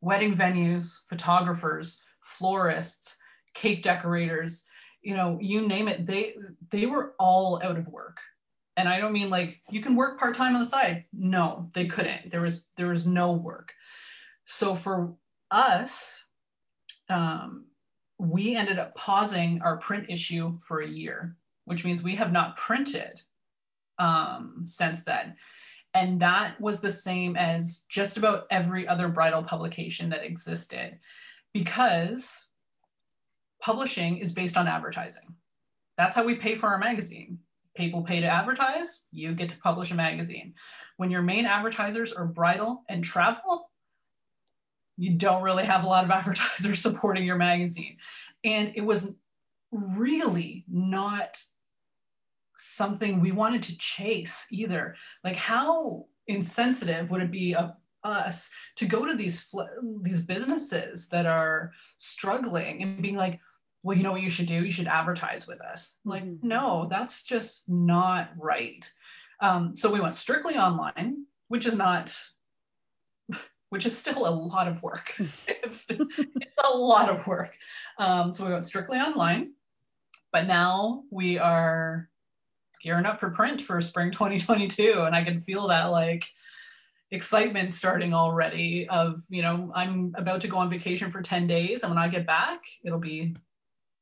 wedding 0.00 0.34
venues 0.34 1.00
photographers 1.08 2.02
florists 2.22 3.18
cake 3.52 3.82
decorators 3.82 4.66
you 5.04 5.14
know, 5.14 5.38
you 5.40 5.68
name 5.68 5.86
it, 5.86 6.06
they 6.06 6.34
they 6.70 6.86
were 6.86 7.14
all 7.18 7.60
out 7.62 7.78
of 7.78 7.86
work. 7.86 8.18
And 8.76 8.88
I 8.88 8.98
don't 8.98 9.12
mean 9.12 9.30
like 9.30 9.60
you 9.70 9.80
can 9.80 9.94
work 9.94 10.18
part-time 10.18 10.54
on 10.54 10.60
the 10.60 10.66
side. 10.66 11.04
No, 11.12 11.70
they 11.74 11.86
couldn't. 11.86 12.30
There 12.30 12.40
was 12.40 12.72
there 12.76 12.88
was 12.88 13.06
no 13.06 13.32
work. 13.32 13.72
So 14.44 14.74
for 14.74 15.14
us, 15.50 16.23
um, 17.08 17.66
we 18.18 18.56
ended 18.56 18.78
up 18.78 18.94
pausing 18.94 19.60
our 19.62 19.76
print 19.76 20.06
issue 20.08 20.58
for 20.62 20.80
a 20.80 20.88
year, 20.88 21.36
which 21.64 21.84
means 21.84 22.02
we 22.02 22.16
have 22.16 22.32
not 22.32 22.56
printed 22.56 23.22
um, 23.98 24.62
since 24.64 25.04
then. 25.04 25.36
And 25.94 26.18
that 26.20 26.60
was 26.60 26.80
the 26.80 26.90
same 26.90 27.36
as 27.36 27.84
just 27.88 28.16
about 28.16 28.46
every 28.50 28.86
other 28.88 29.08
bridal 29.08 29.42
publication 29.42 30.10
that 30.10 30.24
existed 30.24 30.98
because 31.52 32.48
publishing 33.62 34.18
is 34.18 34.32
based 34.32 34.56
on 34.56 34.66
advertising. 34.66 35.34
That's 35.96 36.16
how 36.16 36.24
we 36.24 36.34
pay 36.34 36.56
for 36.56 36.68
our 36.68 36.78
magazine. 36.78 37.38
People 37.76 38.02
pay 38.02 38.20
to 38.20 38.26
advertise, 38.26 39.06
you 39.10 39.34
get 39.34 39.48
to 39.50 39.58
publish 39.58 39.90
a 39.90 39.94
magazine. 39.94 40.54
When 40.96 41.10
your 41.10 41.22
main 41.22 41.44
advertisers 41.44 42.12
are 42.12 42.26
bridal 42.26 42.84
and 42.88 43.02
travel, 43.02 43.70
you 44.96 45.14
don't 45.14 45.42
really 45.42 45.64
have 45.64 45.84
a 45.84 45.88
lot 45.88 46.04
of 46.04 46.10
advertisers 46.18 46.80
supporting 46.80 47.24
your 47.24 47.36
magazine. 47.36 47.96
And 48.44 48.72
it 48.74 48.82
was 48.82 49.14
really 49.72 50.64
not 50.68 51.38
something 52.56 53.20
we 53.20 53.32
wanted 53.32 53.62
to 53.64 53.78
chase 53.78 54.46
either. 54.50 54.96
Like, 55.22 55.36
how 55.36 56.06
insensitive 56.26 57.10
would 57.10 57.22
it 57.22 57.30
be 57.30 57.54
of 57.54 57.72
us 58.04 58.50
to 58.76 58.84
go 58.84 59.06
to 59.06 59.14
these 59.14 59.52
these 60.02 60.24
businesses 60.24 61.08
that 61.08 61.24
are 61.24 61.72
struggling 61.96 62.82
and 62.82 63.00
being 63.00 63.16
like, 63.16 63.40
well, 63.82 63.96
you 63.96 64.02
know 64.02 64.12
what 64.12 64.22
you 64.22 64.30
should 64.30 64.46
do? 64.46 64.64
You 64.64 64.70
should 64.70 64.86
advertise 64.86 65.46
with 65.46 65.60
us. 65.60 65.98
Mm-hmm. 66.00 66.10
Like, 66.10 66.24
no, 66.42 66.86
that's 66.88 67.22
just 67.22 67.68
not 67.68 68.30
right. 68.38 68.90
Um, 69.40 69.74
so 69.74 69.92
we 69.92 70.00
went 70.00 70.14
strictly 70.14 70.56
online, 70.56 71.26
which 71.48 71.66
is 71.66 71.76
not 71.76 72.16
which 73.74 73.86
is 73.86 73.98
still 73.98 74.28
a 74.28 74.30
lot 74.30 74.68
of 74.68 74.80
work. 74.84 75.16
it's, 75.18 75.90
it's 75.90 76.58
a 76.64 76.76
lot 76.76 77.08
of 77.10 77.26
work. 77.26 77.56
Um, 77.98 78.32
so 78.32 78.46
we 78.46 78.52
went 78.52 78.62
strictly 78.62 78.98
online, 78.98 79.50
but 80.30 80.46
now 80.46 81.02
we 81.10 81.38
are 81.38 82.08
gearing 82.80 83.04
up 83.04 83.18
for 83.18 83.30
print 83.30 83.60
for 83.60 83.80
spring 83.80 84.12
2022. 84.12 85.02
And 85.04 85.16
I 85.16 85.24
can 85.24 85.40
feel 85.40 85.66
that 85.66 85.86
like 85.86 86.24
excitement 87.10 87.72
starting 87.72 88.14
already 88.14 88.88
of, 88.88 89.24
you 89.28 89.42
know, 89.42 89.72
I'm 89.74 90.14
about 90.16 90.40
to 90.42 90.48
go 90.48 90.58
on 90.58 90.70
vacation 90.70 91.10
for 91.10 91.20
10 91.20 91.48
days. 91.48 91.82
And 91.82 91.90
when 91.90 91.98
I 91.98 92.06
get 92.06 92.28
back, 92.28 92.62
it'll 92.84 93.00
be 93.00 93.34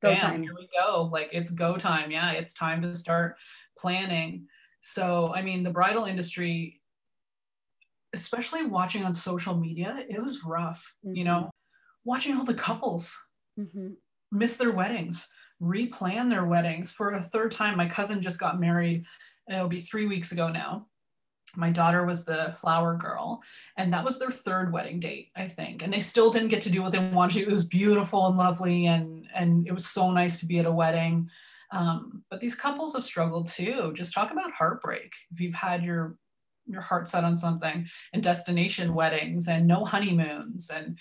go 0.02 0.11
bam, 0.11 0.20
time. 0.20 0.42
Here 0.42 0.54
we 0.54 0.68
go. 0.78 1.08
Like 1.11 1.30
it's 1.32 1.50
go 1.50 1.78
time. 1.78 2.11
Yeah, 2.11 2.32
it's 2.32 2.52
time 2.52 2.82
to 2.82 2.94
start 2.94 3.37
planning. 3.78 4.48
So, 4.80 5.32
I 5.35 5.40
mean, 5.40 5.62
the 5.62 5.70
bridal 5.70 6.04
industry 6.04 6.82
especially 8.12 8.66
watching 8.66 9.05
on 9.05 9.14
social 9.14 9.57
media, 9.57 10.05
it 10.09 10.20
was 10.20 10.44
rough, 10.44 10.94
mm-hmm. 11.05 11.16
you 11.16 11.25
know, 11.25 11.51
watching 12.05 12.37
all 12.37 12.44
the 12.44 12.55
couples 12.55 13.16
mm-hmm. 13.59 13.88
miss 14.31 14.57
their 14.57 14.72
weddings, 14.72 15.29
replan 15.62 16.29
their 16.29 16.44
weddings 16.44 16.92
for 16.92 17.12
a 17.12 17.20
third 17.20 17.51
time. 17.51 17.77
My 17.77 17.87
cousin 17.87 18.20
just 18.20 18.40
got 18.40 18.61
married, 18.61 19.05
it'll 19.51 19.68
be 19.68 19.79
three 19.79 20.07
weeks 20.07 20.33
ago 20.33 20.48
now. 20.48 20.87
My 21.55 21.70
daughter 21.70 22.07
was 22.07 22.25
the 22.25 22.57
flower 22.59 22.96
girl, 22.96 23.42
and 23.77 23.92
that 23.92 24.05
was 24.05 24.18
their 24.18 24.31
third 24.31 24.72
wedding 24.72 25.01
date, 25.01 25.31
I 25.37 25.48
think. 25.48 25.83
And 25.83 25.92
they 25.92 26.01
still 26.01 26.31
didn't 26.31 26.48
get 26.48 26.62
to 26.62 26.70
do 26.70 26.83
what 26.83 26.92
they 26.92 26.98
wanted 26.98 27.35
to. 27.35 27.42
It 27.42 27.53
was 27.53 27.66
beautiful 27.66 28.27
and 28.27 28.38
lovely, 28.38 28.87
and 28.87 29.27
and 29.35 29.66
it 29.66 29.72
was 29.72 29.87
so 29.87 30.11
nice 30.11 30.40
to 30.40 30.46
be 30.46 30.61
at 30.61 30.66
a 30.66 30.72
wedding. 30.72 31.29
Um, 31.70 32.22
but 32.31 32.40
these 32.40 32.55
couples 32.55 32.94
have 32.94 33.05
struggled 33.05 33.48
too. 33.48 33.92
Just 33.94 34.14
talk 34.14 34.31
about 34.31 34.53
heartbreak. 34.53 35.12
If 35.31 35.40
you've 35.40 35.55
had 35.55 35.85
your 35.85 36.16
your 36.66 36.81
heart 36.81 37.09
set 37.09 37.25
on 37.25 37.37
something 37.37 37.87
and 38.12 38.22
destination 38.22 38.94
weddings 38.94 39.48
and 39.48 39.66
no 39.66 39.85
honeymoons 39.85 40.70
and 40.70 40.98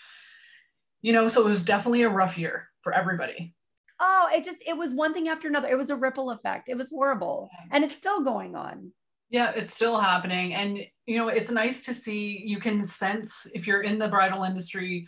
you 1.02 1.14
know 1.14 1.28
so 1.28 1.46
it 1.46 1.50
was 1.50 1.66
definitely 1.66 2.04
a 2.04 2.10
rough 2.10 2.38
year 2.38 2.70
for 2.82 2.94
everybody. 2.94 3.54
Oh 4.00 4.30
it 4.34 4.44
just 4.44 4.60
it 4.66 4.76
was 4.76 4.92
one 4.92 5.14
thing 5.14 5.28
after 5.28 5.48
another. 5.48 5.68
It 5.68 5.78
was 5.78 5.90
a 5.90 5.96
ripple 5.96 6.32
effect. 6.32 6.70
It 6.70 6.78
was 6.78 6.90
horrible. 6.90 7.50
And 7.72 7.84
it's 7.84 7.98
still 7.98 8.24
going 8.24 8.56
on. 8.56 8.92
Yeah 9.30 9.52
it's 9.56 9.74
still 9.74 10.00
happening. 10.00 10.54
And 10.54 10.80
you 11.06 11.18
know 11.18 11.28
it's 11.28 11.52
nice 11.52 11.86
to 11.86 11.94
see 11.94 12.44
you 12.46 12.60
can 12.60 12.84
sense 12.84 13.48
if 13.54 13.68
you're 13.68 13.82
in 13.82 14.00
the 14.00 14.08
bridal 14.08 14.44
industry 14.44 15.08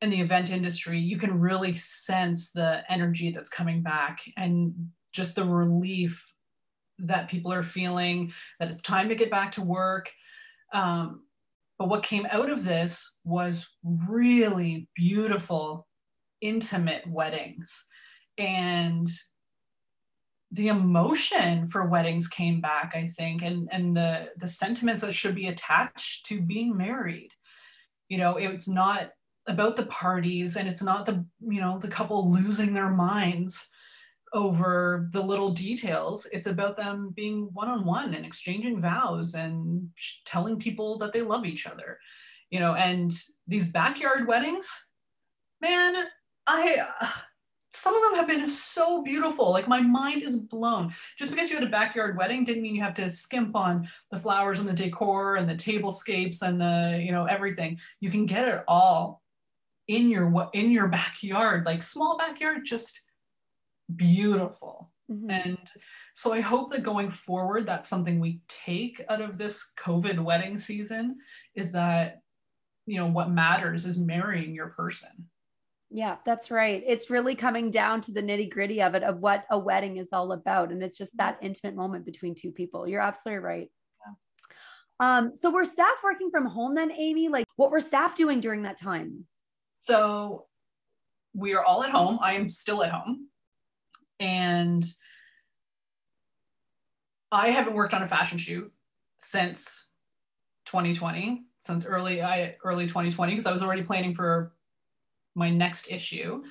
in 0.00 0.10
the 0.10 0.20
event 0.20 0.50
industry 0.50 0.98
you 0.98 1.16
can 1.16 1.38
really 1.38 1.72
sense 1.72 2.50
the 2.50 2.82
energy 2.90 3.30
that's 3.30 3.48
coming 3.48 3.82
back 3.82 4.20
and 4.36 4.74
just 5.12 5.34
the 5.34 5.44
relief 5.44 6.34
that 6.98 7.28
people 7.28 7.52
are 7.52 7.62
feeling 7.62 8.32
that 8.58 8.68
it's 8.68 8.82
time 8.82 9.08
to 9.08 9.14
get 9.14 9.30
back 9.30 9.52
to 9.52 9.62
work. 9.62 10.10
Um, 10.72 11.22
but 11.78 11.88
what 11.88 12.02
came 12.02 12.26
out 12.30 12.50
of 12.50 12.64
this 12.64 13.16
was 13.24 13.74
really 13.82 14.88
beautiful, 14.94 15.86
intimate 16.40 17.06
weddings. 17.06 17.86
And 18.38 19.08
the 20.52 20.68
emotion 20.68 21.66
for 21.66 21.88
weddings 21.88 22.28
came 22.28 22.60
back, 22.60 22.92
I 22.94 23.08
think, 23.08 23.42
and, 23.42 23.68
and 23.72 23.96
the, 23.96 24.30
the 24.36 24.48
sentiments 24.48 25.02
that 25.02 25.14
should 25.14 25.34
be 25.34 25.48
attached 25.48 26.26
to 26.26 26.40
being 26.40 26.76
married. 26.76 27.30
You 28.08 28.18
know, 28.18 28.36
it's 28.36 28.68
not 28.68 29.10
about 29.46 29.76
the 29.76 29.86
parties 29.86 30.56
and 30.56 30.68
it's 30.68 30.82
not 30.82 31.06
the, 31.06 31.24
you 31.40 31.60
know, 31.60 31.78
the 31.78 31.88
couple 31.88 32.32
losing 32.32 32.72
their 32.72 32.90
minds 32.90 33.73
over 34.34 35.08
the 35.12 35.22
little 35.22 35.50
details. 35.50 36.26
It's 36.32 36.48
about 36.48 36.76
them 36.76 37.12
being 37.14 37.48
one 37.52 37.68
on 37.68 37.84
one 37.84 38.14
and 38.14 38.26
exchanging 38.26 38.82
vows 38.82 39.34
and 39.34 39.88
telling 40.26 40.58
people 40.58 40.98
that 40.98 41.12
they 41.12 41.22
love 41.22 41.46
each 41.46 41.66
other. 41.66 41.98
You 42.50 42.60
know, 42.60 42.74
and 42.74 43.10
these 43.46 43.70
backyard 43.70 44.28
weddings, 44.28 44.88
man, 45.60 46.06
I 46.46 46.76
uh, 47.00 47.08
some 47.70 47.96
of 47.96 48.02
them 48.02 48.14
have 48.14 48.28
been 48.28 48.48
so 48.48 49.02
beautiful. 49.02 49.50
Like 49.50 49.66
my 49.66 49.80
mind 49.80 50.22
is 50.22 50.36
blown. 50.36 50.92
Just 51.18 51.32
because 51.32 51.50
you 51.50 51.56
had 51.56 51.66
a 51.66 51.70
backyard 51.70 52.16
wedding 52.16 52.44
didn't 52.44 52.62
mean 52.62 52.74
you 52.74 52.82
have 52.82 52.94
to 52.94 53.10
skimp 53.10 53.56
on 53.56 53.88
the 54.10 54.18
flowers 54.18 54.60
and 54.60 54.68
the 54.68 54.72
decor 54.72 55.36
and 55.36 55.48
the 55.48 55.54
tablescapes 55.54 56.42
and 56.42 56.60
the, 56.60 57.02
you 57.04 57.10
know, 57.10 57.24
everything. 57.24 57.80
You 58.00 58.10
can 58.10 58.26
get 58.26 58.46
it 58.46 58.62
all 58.68 59.22
in 59.88 60.08
your 60.08 60.48
in 60.52 60.70
your 60.70 60.88
backyard, 60.88 61.66
like 61.66 61.82
small 61.82 62.16
backyard, 62.16 62.64
just 62.64 63.00
beautiful. 63.94 64.90
Mm-hmm. 65.10 65.30
And 65.30 65.70
so 66.14 66.32
I 66.32 66.40
hope 66.40 66.70
that 66.70 66.82
going 66.82 67.10
forward, 67.10 67.66
that's 67.66 67.88
something 67.88 68.18
we 68.18 68.40
take 68.48 69.02
out 69.08 69.20
of 69.20 69.36
this 69.36 69.72
COVID 69.78 70.18
wedding 70.18 70.56
season 70.56 71.18
is 71.54 71.72
that, 71.72 72.20
you 72.86 72.96
know, 72.96 73.06
what 73.06 73.30
matters 73.30 73.84
is 73.84 73.98
marrying 73.98 74.54
your 74.54 74.70
person. 74.70 75.28
Yeah, 75.90 76.16
that's 76.24 76.50
right. 76.50 76.82
It's 76.86 77.10
really 77.10 77.34
coming 77.34 77.70
down 77.70 78.00
to 78.02 78.12
the 78.12 78.22
nitty 78.22 78.50
gritty 78.50 78.82
of 78.82 78.94
it, 78.94 79.02
of 79.02 79.20
what 79.20 79.44
a 79.50 79.58
wedding 79.58 79.98
is 79.98 80.08
all 80.12 80.32
about. 80.32 80.72
And 80.72 80.82
it's 80.82 80.98
just 80.98 81.16
that 81.18 81.38
intimate 81.40 81.76
moment 81.76 82.04
between 82.04 82.34
two 82.34 82.50
people. 82.50 82.88
You're 82.88 83.00
absolutely 83.00 83.44
right. 83.44 83.68
Yeah. 84.00 85.18
Um, 85.18 85.36
so 85.36 85.50
were 85.50 85.64
staff 85.64 86.02
working 86.02 86.30
from 86.30 86.46
home 86.46 86.74
then, 86.74 86.90
Amy? 86.90 87.28
Like 87.28 87.46
what 87.56 87.70
were 87.70 87.80
staff 87.80 88.16
doing 88.16 88.40
during 88.40 88.62
that 88.62 88.76
time? 88.76 89.26
So 89.80 90.46
we 91.34 91.54
are 91.54 91.64
all 91.64 91.84
at 91.84 91.90
home. 91.90 92.18
I 92.22 92.32
am 92.32 92.48
still 92.48 92.82
at 92.82 92.90
home. 92.90 93.28
And 94.20 94.84
I 97.32 97.48
haven't 97.48 97.74
worked 97.74 97.94
on 97.94 98.02
a 98.02 98.06
fashion 98.06 98.38
shoot 98.38 98.72
since 99.18 99.90
2020, 100.66 101.42
since 101.62 101.84
early 101.84 102.22
I 102.22 102.56
early 102.62 102.86
2020, 102.86 103.32
because 103.32 103.46
I 103.46 103.52
was 103.52 103.62
already 103.62 103.82
planning 103.82 104.14
for 104.14 104.52
my 105.34 105.50
next 105.50 105.90
issue. 105.90 106.44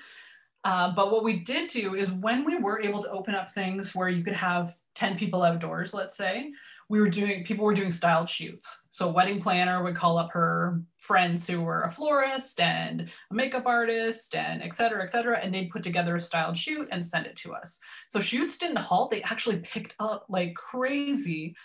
Uh, 0.65 0.91
but 0.91 1.12
what 1.12 1.23
we 1.23 1.39
did 1.39 1.69
do 1.69 1.95
is 1.95 2.12
when 2.12 2.45
we 2.45 2.58
were 2.58 2.82
able 2.82 3.02
to 3.04 3.12
open 3.12 3.36
up 3.36 3.49
things 3.49 3.93
where 3.93 4.08
you 4.08 4.23
could 4.23 4.34
have 4.34 4.73
10 4.95 5.17
people 5.17 5.43
outdoors, 5.43 5.93
let's 5.93 6.15
say, 6.15 6.52
we 6.89 7.02
were 7.02 7.10
doing, 7.10 7.43
people 7.43 7.65
were 7.65 7.73
doing 7.73 7.91
styled 7.91 8.30
shoots. 8.30 8.88
So 8.89 9.10
wedding 9.10 9.41
planner 9.41 9.84
would 9.84 9.95
call 9.95 10.17
up 10.17 10.32
her 10.32 10.82
friends 10.99 11.47
who 11.47 11.62
were 11.62 11.84
a 11.84 11.89
florist 11.89 12.60
and 12.60 13.10
a 13.32 13.34
makeup 13.34 13.65
artist 13.65 14.36
and 14.36 14.62
et 14.63 14.73
cetera, 14.73 15.04
et 15.04 15.10
cetera, 15.10 15.39
and 15.39 15.54
they'd 15.54 15.69
put 15.69 15.84
together 15.84 16.15
a 16.15 16.21
styled 16.21 16.56
shoot 16.56 16.88
and 16.91 17.06
send 17.06 17.26
it 17.26 17.36
to 17.38 17.54
us. 17.54 17.80
So 18.10 18.19
shoots 18.19 18.58
didn't 18.58 18.78
halt, 18.78 19.12
they 19.12 19.21
actually 19.23 19.58
picked 19.58 19.95
up 19.99 20.26
like 20.30 20.54
crazy 20.56 21.56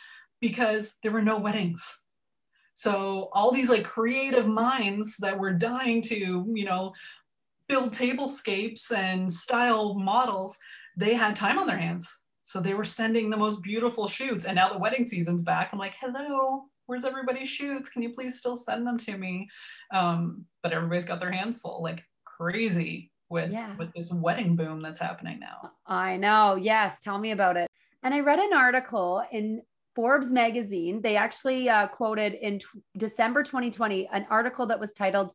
because 0.40 0.96
there 1.02 1.12
were 1.12 1.22
no 1.22 1.38
weddings. 1.38 2.04
So 2.78 3.28
all 3.32 3.50
these 3.50 3.70
like 3.70 3.82
creative 3.82 4.46
minds 4.46 5.16
that 5.16 5.36
were 5.36 5.52
dying 5.52 6.00
to, 6.02 6.46
you 6.54 6.64
know, 6.64 6.94
build 7.68 7.92
tablescapes 7.92 8.92
and 8.92 9.32
style 9.32 9.94
models, 9.94 10.58
they 10.96 11.14
had 11.14 11.36
time 11.36 11.58
on 11.58 11.66
their 11.66 11.78
hands. 11.78 12.22
So 12.42 12.60
they 12.60 12.74
were 12.74 12.84
sending 12.84 13.28
the 13.28 13.36
most 13.36 13.62
beautiful 13.62 14.08
shoots. 14.08 14.46
And 14.46 14.56
now 14.56 14.68
the 14.68 14.78
wedding 14.78 15.04
season's 15.04 15.42
back. 15.42 15.70
I'm 15.72 15.78
like, 15.78 15.94
hello, 16.00 16.64
where's 16.86 17.04
everybody's 17.04 17.48
shoots? 17.48 17.90
Can 17.90 18.02
you 18.02 18.10
please 18.10 18.38
still 18.38 18.56
send 18.56 18.86
them 18.86 18.96
to 18.98 19.18
me? 19.18 19.48
Um, 19.92 20.46
but 20.62 20.72
everybody's 20.72 21.04
got 21.04 21.20
their 21.20 21.30
hands 21.30 21.60
full, 21.60 21.82
like 21.82 22.04
crazy. 22.24 23.12
with 23.28 23.52
yeah. 23.52 23.76
with 23.76 23.92
this 23.92 24.10
wedding 24.10 24.56
boom 24.56 24.80
that's 24.80 24.98
happening 24.98 25.38
now. 25.38 25.72
I 25.86 26.16
know. 26.16 26.56
Yes, 26.56 27.00
tell 27.00 27.18
me 27.18 27.32
about 27.32 27.58
it. 27.58 27.68
And 28.02 28.14
I 28.14 28.20
read 28.20 28.38
an 28.38 28.54
article 28.54 29.22
in 29.30 29.60
Forbes 29.94 30.30
magazine. 30.30 31.02
They 31.02 31.16
actually 31.16 31.68
uh, 31.68 31.88
quoted 31.88 32.34
in 32.34 32.60
t- 32.60 32.66
December 32.96 33.42
2020 33.42 34.08
an 34.12 34.26
article 34.30 34.66
that 34.66 34.80
was 34.80 34.94
titled 34.94 35.32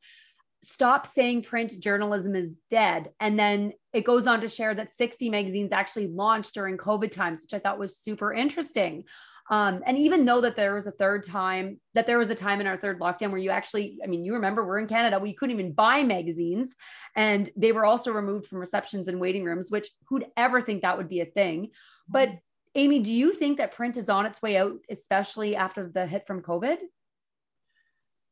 "Stop 0.63 1.06
Saying 1.06 1.43
Print 1.43 1.80
Journalism 1.80 2.36
is 2.36 2.58
Dead," 2.71 3.12
and 3.19 3.38
then 3.38 3.73
it 3.93 4.06
goes 4.06 4.28
on 4.28 4.41
to 4.41 4.47
share 4.47 4.73
that 4.73 4.91
60 4.91 5.30
magazines 5.30 5.71
actually 5.71 6.08
launched 6.08 6.54
during 6.54 6.78
COVID 6.78 7.12
times, 7.12 7.41
which 7.41 7.54
I 7.54 7.60
thought 7.60 7.80
was 7.80 7.97
super 7.97 8.34
interesting. 8.34 9.04
Um, 9.49 9.84
and 9.86 9.97
even 9.97 10.26
though 10.26 10.41
that 10.41 10.56
there 10.56 10.73
was 10.73 10.88
a 10.88 10.91
third 10.91 11.26
time, 11.26 11.80
that 11.95 12.08
there 12.08 12.17
was 12.17 12.30
a 12.30 12.36
time 12.36 12.62
in 12.62 12.67
our 12.67 12.78
third 12.78 12.99
lockdown 12.99 13.30
where 13.30 13.39
you 13.39 13.49
actually, 13.49 13.99
I 14.04 14.08
mean, 14.08 14.23
you 14.23 14.34
remember 14.36 14.65
we're 14.65 14.80
in 14.80 14.88
Canada, 14.88 15.19
we 15.19 15.34
couldn't 15.34 15.60
even 15.60 15.73
buy 15.73 16.04
magazines, 16.04 16.76
and 17.15 17.49
they 17.58 17.73
were 17.73 17.86
also 17.86 18.12
removed 18.12 18.47
from 18.47 18.60
receptions 18.60 19.08
and 19.08 19.19
waiting 19.19 19.43
rooms, 19.43 19.69
which 19.69 19.89
who'd 20.08 20.26
ever 20.38 20.62
think 20.62 20.82
that 20.82 20.97
would 20.97 21.10
be 21.10 21.19
a 21.19 21.26
thing? 21.26 21.71
But 22.08 22.32
Amy, 22.76 22.99
do 22.99 23.12
you 23.12 23.34
think 23.34 23.58
that 23.58 23.73
print 23.73 23.97
is 23.97 24.10
on 24.10 24.26
its 24.26 24.41
way 24.41 24.58
out, 24.58 24.78
especially 24.89 25.56
after 25.56 25.89
the 25.89 26.08
hit 26.08 26.26
from 26.26 26.41
COVID? 26.41 26.78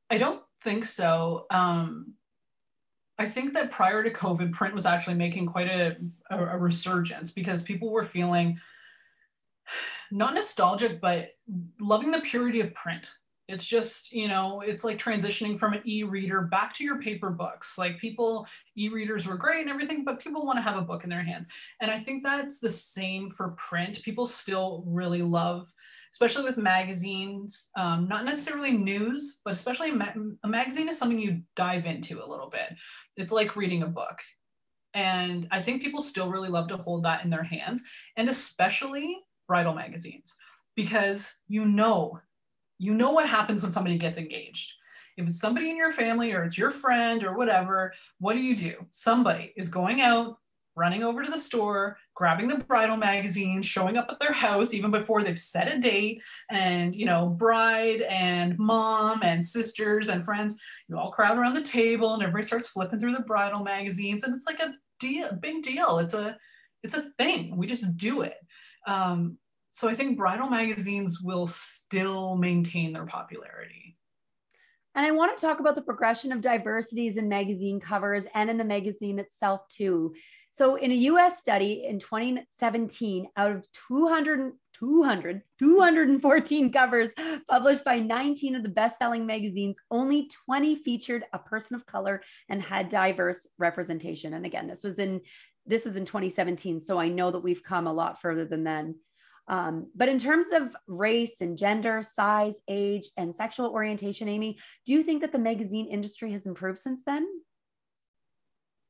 I 0.09 0.17
don't 0.17 0.41
think 0.61 0.85
so. 0.85 1.45
Um, 1.51 2.13
I 3.21 3.27
think 3.27 3.53
that 3.53 3.69
prior 3.69 4.03
to 4.03 4.09
COVID, 4.09 4.51
print 4.51 4.73
was 4.73 4.87
actually 4.87 5.13
making 5.13 5.45
quite 5.45 5.67
a, 5.67 5.95
a, 6.31 6.37
a 6.55 6.57
resurgence 6.57 7.29
because 7.29 7.61
people 7.61 7.91
were 7.91 8.03
feeling 8.03 8.59
not 10.11 10.33
nostalgic, 10.33 10.99
but 10.99 11.29
loving 11.79 12.09
the 12.09 12.21
purity 12.21 12.61
of 12.61 12.73
print. 12.73 13.13
It's 13.47 13.65
just, 13.65 14.11
you 14.11 14.27
know, 14.27 14.61
it's 14.61 14.83
like 14.83 14.97
transitioning 14.97 15.59
from 15.59 15.73
an 15.73 15.81
e-reader 15.85 16.41
back 16.41 16.73
to 16.75 16.83
your 16.83 16.99
paper 16.99 17.29
books. 17.29 17.77
Like 17.77 17.99
people, 17.99 18.47
e-readers 18.75 19.27
were 19.27 19.37
great 19.37 19.61
and 19.61 19.69
everything, 19.69 20.03
but 20.03 20.19
people 20.19 20.43
want 20.43 20.57
to 20.57 20.63
have 20.63 20.77
a 20.77 20.87
book 20.89 21.03
in 21.03 21.09
their 21.11 21.21
hands. 21.21 21.47
And 21.79 21.91
I 21.91 21.99
think 21.99 22.23
that's 22.23 22.59
the 22.59 22.71
same 22.71 23.29
for 23.29 23.49
print. 23.49 24.01
People 24.01 24.25
still 24.25 24.83
really 24.87 25.21
love, 25.21 25.71
especially 26.11 26.43
with 26.43 26.57
magazines, 26.57 27.69
um, 27.77 28.07
not 28.07 28.25
necessarily 28.25 28.73
news, 28.73 29.41
but 29.45 29.53
especially 29.53 29.91
a, 29.91 29.95
ma- 29.95 30.13
a 30.43 30.47
magazine 30.47 30.89
is 30.89 30.97
something 30.97 31.19
you 31.19 31.41
dive 31.55 31.85
into 31.85 32.23
a 32.23 32.27
little 32.27 32.49
bit. 32.49 32.75
It's 33.17 33.31
like 33.31 33.55
reading 33.55 33.83
a 33.83 33.87
book. 33.87 34.21
And 34.93 35.47
I 35.51 35.61
think 35.61 35.81
people 35.81 36.01
still 36.01 36.29
really 36.29 36.49
love 36.49 36.67
to 36.67 36.77
hold 36.77 37.03
that 37.03 37.23
in 37.23 37.29
their 37.29 37.43
hands. 37.43 37.83
And 38.17 38.29
especially 38.29 39.19
bridal 39.47 39.73
magazines 39.73 40.35
because 40.75 41.39
you 41.47 41.65
know, 41.65 42.19
you 42.77 42.93
know 42.93 43.11
what 43.11 43.29
happens 43.29 43.63
when 43.63 43.71
somebody 43.71 43.97
gets 43.97 44.17
engaged. 44.17 44.73
If 45.17 45.27
it's 45.27 45.39
somebody 45.39 45.69
in 45.69 45.77
your 45.77 45.91
family 45.91 46.33
or 46.33 46.43
it's 46.43 46.57
your 46.57 46.71
friend 46.71 47.23
or 47.23 47.37
whatever, 47.37 47.93
what 48.19 48.33
do 48.33 48.39
you 48.39 48.55
do? 48.55 48.75
Somebody 48.89 49.53
is 49.55 49.69
going 49.69 50.01
out, 50.01 50.37
running 50.75 51.03
over 51.03 51.23
to 51.23 51.31
the 51.31 51.37
store, 51.37 51.97
grabbing 52.15 52.47
the 52.47 52.57
bridal 52.57 52.97
magazine, 52.97 53.61
showing 53.61 53.97
up 53.97 54.07
at 54.11 54.19
their 54.19 54.33
house 54.33 54.73
even 54.73 54.91
before 54.91 55.23
they've 55.23 55.39
set 55.39 55.73
a 55.73 55.79
date, 55.79 56.21
and 56.49 56.95
you 56.95 57.05
know, 57.05 57.29
bride 57.29 58.01
and 58.01 58.57
mom 58.57 59.21
and 59.23 59.43
sisters 59.45 60.09
and 60.09 60.23
friends, 60.23 60.55
you 60.87 60.97
all 60.97 61.11
crowd 61.11 61.37
around 61.37 61.53
the 61.53 61.61
table 61.61 62.13
and 62.13 62.23
everybody 62.23 62.45
starts 62.45 62.69
flipping 62.69 62.99
through 62.99 63.13
the 63.13 63.21
bridal 63.21 63.63
magazines, 63.63 64.23
and 64.23 64.33
it's 64.33 64.45
like 64.45 64.59
a 64.59 64.73
deal, 64.99 65.35
big 65.41 65.63
deal. 65.63 65.97
It's 65.99 66.13
a 66.13 66.37
it's 66.83 66.97
a 66.97 67.09
thing. 67.17 67.57
We 67.57 67.67
just 67.67 67.97
do 67.97 68.21
it. 68.21 68.37
Um, 68.87 69.37
so 69.69 69.87
I 69.87 69.93
think 69.93 70.17
bridal 70.17 70.47
magazines 70.47 71.21
will 71.21 71.47
still 71.47 72.35
maintain 72.35 72.93
their 72.93 73.05
popularity. 73.05 73.97
And 74.95 75.05
I 75.05 75.11
want 75.11 75.37
to 75.37 75.45
talk 75.45 75.61
about 75.61 75.75
the 75.75 75.81
progression 75.81 76.33
of 76.33 76.41
diversities 76.41 77.15
in 77.15 77.29
magazine 77.29 77.79
covers 77.79 78.25
and 78.33 78.49
in 78.49 78.57
the 78.57 78.65
magazine 78.65 79.19
itself, 79.19 79.61
too. 79.69 80.13
So, 80.51 80.75
in 80.75 80.91
a 80.91 80.95
US 80.95 81.39
study 81.39 81.85
in 81.87 81.99
2017, 81.99 83.29
out 83.37 83.51
of 83.51 83.65
200, 83.87 84.51
200, 84.77 85.41
214 85.59 86.71
covers 86.71 87.09
published 87.49 87.85
by 87.85 87.99
19 87.99 88.55
of 88.55 88.63
the 88.63 88.69
best 88.69 88.97
selling 88.97 89.25
magazines, 89.25 89.77
only 89.89 90.29
20 90.45 90.75
featured 90.75 91.23
a 91.31 91.39
person 91.39 91.75
of 91.75 91.85
color 91.85 92.21
and 92.49 92.61
had 92.61 92.89
diverse 92.89 93.47
representation. 93.57 94.33
And 94.33 94.45
again, 94.45 94.67
this 94.67 94.83
was 94.83 94.99
in 94.99 95.21
this 95.65 95.85
was 95.85 95.95
in 95.95 96.05
2017 96.05 96.81
so 96.81 96.97
i 96.97 97.07
know 97.07 97.29
that 97.29 97.43
we've 97.43 97.61
come 97.61 97.85
a 97.85 97.93
lot 97.93 98.19
further 98.19 98.45
than 98.45 98.63
then 98.63 98.95
um, 99.47 99.91
but 99.95 100.07
in 100.07 100.17
terms 100.17 100.47
of 100.53 100.75
race 100.87 101.41
and 101.41 101.57
gender, 101.57 102.03
size, 102.03 102.55
age, 102.69 103.09
and 103.17 103.35
sexual 103.35 103.69
orientation, 103.69 104.29
Amy, 104.29 104.57
do 104.85 104.93
you 104.93 105.01
think 105.03 105.21
that 105.21 105.33
the 105.33 105.39
magazine 105.39 105.87
industry 105.87 106.31
has 106.31 106.45
improved 106.45 106.79
since 106.79 107.01
then? 107.05 107.27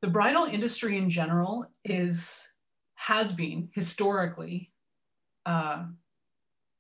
The 0.02 0.08
bridal 0.08 0.46
industry 0.46 0.98
in 0.98 1.10
general 1.10 1.66
is 1.84 2.50
has 2.96 3.32
been 3.32 3.70
historically 3.74 4.72
uh, 5.46 5.86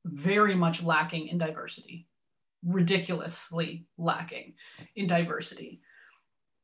very 0.05 0.55
much 0.55 0.83
lacking 0.83 1.27
in 1.27 1.37
diversity, 1.37 2.07
ridiculously 2.63 3.85
lacking 3.97 4.53
in 4.95 5.07
diversity. 5.07 5.81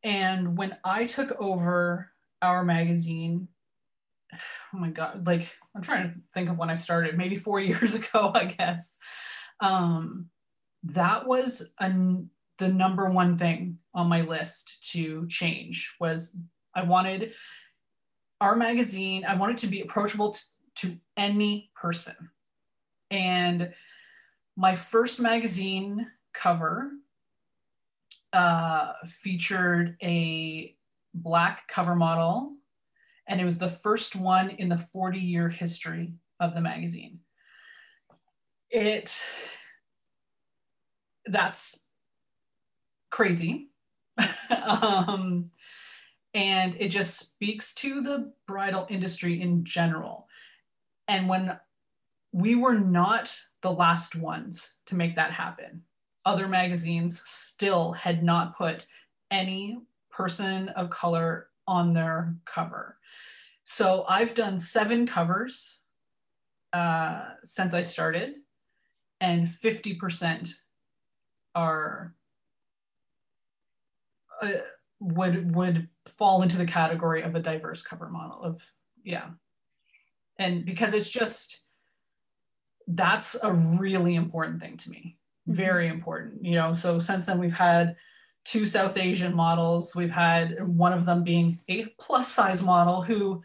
And 0.03 0.57
when 0.57 0.77
I 0.83 1.05
took 1.05 1.35
over 1.39 2.11
our 2.41 2.63
magazine 2.63 3.47
oh 4.73 4.77
my 4.77 4.89
god 4.89 5.25
like 5.25 5.57
i'm 5.75 5.81
trying 5.81 6.11
to 6.11 6.19
think 6.33 6.49
of 6.49 6.57
when 6.57 6.69
i 6.69 6.75
started 6.75 7.17
maybe 7.17 7.35
four 7.35 7.59
years 7.61 7.95
ago 7.95 8.31
i 8.35 8.45
guess 8.45 8.99
um, 9.59 10.29
that 10.83 11.25
was 11.25 11.73
an, 11.79 12.29
the 12.57 12.67
number 12.67 13.09
one 13.09 13.37
thing 13.37 13.77
on 13.93 14.07
my 14.07 14.21
list 14.21 14.91
to 14.91 15.27
change 15.27 15.95
was 15.99 16.37
i 16.73 16.83
wanted 16.83 17.33
our 18.41 18.55
magazine 18.55 19.25
i 19.25 19.35
wanted 19.35 19.57
to 19.57 19.67
be 19.67 19.81
approachable 19.81 20.31
to, 20.31 20.41
to 20.75 20.97
any 21.15 21.71
person 21.75 22.15
and 23.11 23.73
my 24.55 24.75
first 24.75 25.19
magazine 25.19 26.07
cover 26.33 26.91
uh, 28.33 28.93
featured 29.05 29.95
a 30.01 30.75
black 31.13 31.67
cover 31.67 31.95
model 31.95 32.57
and 33.27 33.41
it 33.41 33.45
was 33.45 33.59
the 33.59 33.69
first 33.69 34.15
one 34.15 34.49
in 34.51 34.69
the 34.69 34.77
40 34.77 35.19
year 35.19 35.49
history 35.49 36.13
of 36.39 36.53
the 36.53 36.61
magazine. 36.61 37.19
It, 38.69 39.21
that's 41.25 41.85
crazy. 43.09 43.69
um, 44.67 45.51
and 46.33 46.75
it 46.79 46.89
just 46.89 47.17
speaks 47.17 47.73
to 47.75 48.01
the 48.01 48.31
bridal 48.47 48.87
industry 48.89 49.41
in 49.41 49.63
general. 49.63 50.27
And 51.07 51.27
when 51.29 51.57
we 52.31 52.55
were 52.55 52.77
not 52.77 53.39
the 53.61 53.71
last 53.71 54.15
ones 54.15 54.75
to 54.85 54.95
make 54.95 55.15
that 55.15 55.31
happen, 55.31 55.83
other 56.25 56.47
magazines 56.47 57.21
still 57.25 57.93
had 57.93 58.23
not 58.23 58.57
put 58.57 58.85
any 59.31 59.79
person 60.11 60.69
of 60.69 60.89
color 60.89 61.47
on 61.67 61.93
their 61.93 62.35
cover. 62.45 62.97
So 63.63 64.05
I've 64.07 64.33
done 64.33 64.57
seven 64.57 65.05
covers 65.05 65.81
uh, 66.73 67.21
since 67.43 67.73
I 67.73 67.83
started, 67.83 68.35
and 69.19 69.47
50% 69.47 70.53
are 71.55 72.13
uh, 74.41 74.51
would 74.99 75.55
would 75.55 75.87
fall 76.07 76.41
into 76.41 76.57
the 76.57 76.65
category 76.65 77.21
of 77.21 77.35
a 77.35 77.39
diverse 77.39 77.83
cover 77.83 78.09
model 78.09 78.41
of 78.41 78.65
yeah 79.03 79.29
and 80.39 80.65
because 80.65 80.93
it's 80.93 81.09
just 81.09 81.61
that's 82.87 83.35
a 83.43 83.53
really 83.79 84.15
important 84.15 84.59
thing 84.59 84.77
to 84.77 84.89
me 84.89 85.17
mm-hmm. 85.47 85.55
very 85.55 85.87
important 85.87 86.43
you 86.43 86.53
know 86.53 86.73
so 86.73 86.99
since 86.99 87.25
then 87.25 87.39
we've 87.39 87.53
had 87.57 87.95
two 88.43 88.65
south 88.65 88.97
asian 88.97 89.35
models 89.35 89.95
we've 89.95 90.11
had 90.11 90.65
one 90.67 90.93
of 90.93 91.05
them 91.05 91.23
being 91.23 91.57
a 91.69 91.85
plus 91.99 92.31
size 92.31 92.63
model 92.63 93.01
who 93.01 93.43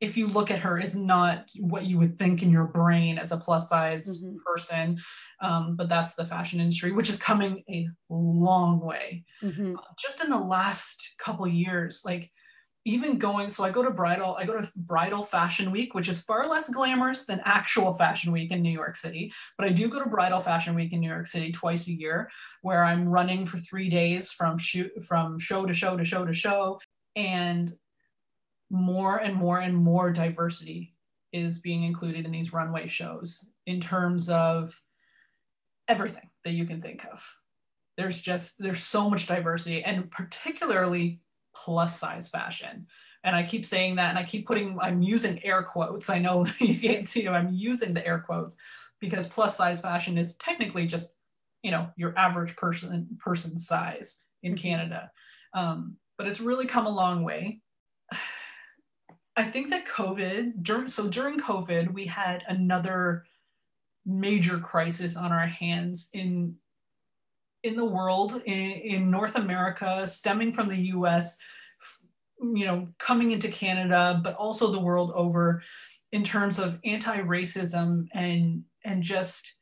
if 0.00 0.16
you 0.16 0.26
look 0.26 0.50
at 0.50 0.58
her 0.58 0.78
is 0.78 0.94
not 0.94 1.48
what 1.60 1.86
you 1.86 1.98
would 1.98 2.18
think 2.18 2.42
in 2.42 2.50
your 2.50 2.66
brain 2.66 3.16
as 3.16 3.32
a 3.32 3.36
plus 3.36 3.68
size 3.68 4.24
mm-hmm. 4.24 4.36
person 4.44 4.98
um, 5.40 5.76
but 5.76 5.88
that's 5.88 6.14
the 6.14 6.24
fashion 6.24 6.60
industry 6.60 6.92
which 6.92 7.10
is 7.10 7.18
coming 7.18 7.62
a 7.68 7.88
long 8.08 8.80
way. 8.80 9.24
Mm-hmm. 9.42 9.76
uh, 9.76 9.80
just 9.98 10.22
in 10.22 10.30
the 10.30 10.38
last 10.38 11.14
couple 11.18 11.46
years 11.46 12.02
like 12.04 12.30
even 12.84 13.18
going 13.18 13.48
so 13.48 13.64
i 13.64 13.70
go 13.70 13.82
to 13.82 13.90
bridal 13.90 14.36
i 14.38 14.44
go 14.44 14.60
to 14.60 14.70
bridal 14.76 15.24
fashion 15.24 15.72
week 15.72 15.92
which 15.92 16.08
is 16.08 16.22
far 16.22 16.48
less 16.48 16.68
glamorous 16.68 17.26
than 17.26 17.40
actual 17.44 17.92
fashion 17.92 18.30
week 18.32 18.52
in 18.52 18.62
new 18.62 18.70
york 18.70 18.96
city. 18.96 19.32
But 19.58 19.66
i 19.66 19.70
do 19.70 19.88
go 19.88 20.02
to 20.02 20.08
bridal 20.08 20.40
fashion 20.40 20.74
week 20.74 20.92
in 20.92 21.00
new 21.00 21.08
york 21.10 21.26
city 21.26 21.50
twice 21.52 21.88
a 21.88 21.92
year 21.92 22.30
where 22.62 22.84
i'm 22.84 23.08
running 23.08 23.44
for 23.44 23.58
three 23.58 23.88
days 23.88 24.30
from 24.30 24.56
shoot 24.56 24.92
from 25.04 25.38
show 25.38 25.66
to 25.66 25.74
show 25.74 25.96
to 25.96 26.04
show 26.04 26.24
to 26.24 26.32
show. 26.32 26.80
And 27.16 27.72
more 28.70 29.18
and 29.18 29.34
more 29.34 29.60
and 29.60 29.76
more 29.76 30.12
diversity 30.12 30.94
is 31.32 31.58
being 31.58 31.82
included 31.82 32.24
in 32.24 32.32
these 32.32 32.52
runway 32.52 32.86
shows 32.86 33.48
in 33.66 33.80
terms 33.80 34.28
of 34.28 34.80
everything 35.88 36.28
that 36.44 36.52
you 36.52 36.66
can 36.66 36.80
think 36.80 37.04
of. 37.10 37.36
There's 37.96 38.20
just 38.20 38.58
there's 38.58 38.82
so 38.82 39.08
much 39.08 39.26
diversity 39.26 39.82
and 39.82 40.10
particularly 40.10 41.20
plus 41.54 41.98
size 41.98 42.28
fashion. 42.28 42.86
And 43.24 43.34
I 43.34 43.42
keep 43.42 43.64
saying 43.64 43.96
that 43.96 44.10
and 44.10 44.18
I 44.18 44.24
keep 44.24 44.46
putting, 44.46 44.78
I'm 44.80 45.02
using 45.02 45.44
air 45.44 45.62
quotes. 45.62 46.08
I 46.08 46.18
know 46.20 46.46
you 46.60 46.78
can't 46.78 47.06
see 47.06 47.24
them, 47.24 47.34
I'm 47.34 47.52
using 47.52 47.94
the 47.94 48.06
air 48.06 48.20
quotes 48.20 48.56
because 49.00 49.26
plus 49.26 49.56
size 49.56 49.80
fashion 49.80 50.18
is 50.18 50.36
technically 50.36 50.86
just, 50.86 51.14
you 51.62 51.70
know, 51.70 51.90
your 51.96 52.16
average 52.16 52.54
person 52.56 53.08
person 53.18 53.58
size 53.58 54.24
in 54.42 54.52
mm-hmm. 54.52 54.62
Canada. 54.62 55.10
Um, 55.54 55.96
but 56.18 56.26
it's 56.26 56.40
really 56.40 56.66
come 56.66 56.86
a 56.86 56.90
long 56.90 57.24
way. 57.24 57.60
I 59.38 59.42
think 59.42 59.68
that 59.68 59.86
COVID, 59.86 60.62
during, 60.62 60.88
so 60.88 61.08
during 61.08 61.38
COVID, 61.38 61.92
we 61.92 62.06
had 62.06 62.42
another 62.48 63.24
major 64.06 64.58
crisis 64.58 65.16
on 65.16 65.32
our 65.32 65.46
hands 65.46 66.08
in 66.14 66.54
in 67.62 67.74
the 67.74 67.84
world 67.84 68.40
in, 68.46 68.70
in 68.70 69.10
North 69.10 69.34
America 69.34 70.06
stemming 70.06 70.52
from 70.52 70.68
the 70.68 70.76
US 70.94 71.36
you 72.40 72.64
know 72.64 72.88
coming 72.98 73.32
into 73.32 73.48
Canada 73.48 74.20
but 74.22 74.34
also 74.36 74.70
the 74.70 74.80
world 74.80 75.10
over 75.14 75.62
in 76.12 76.22
terms 76.22 76.58
of 76.58 76.78
anti-racism 76.84 78.06
and 78.14 78.62
and 78.84 79.02
just 79.02 79.54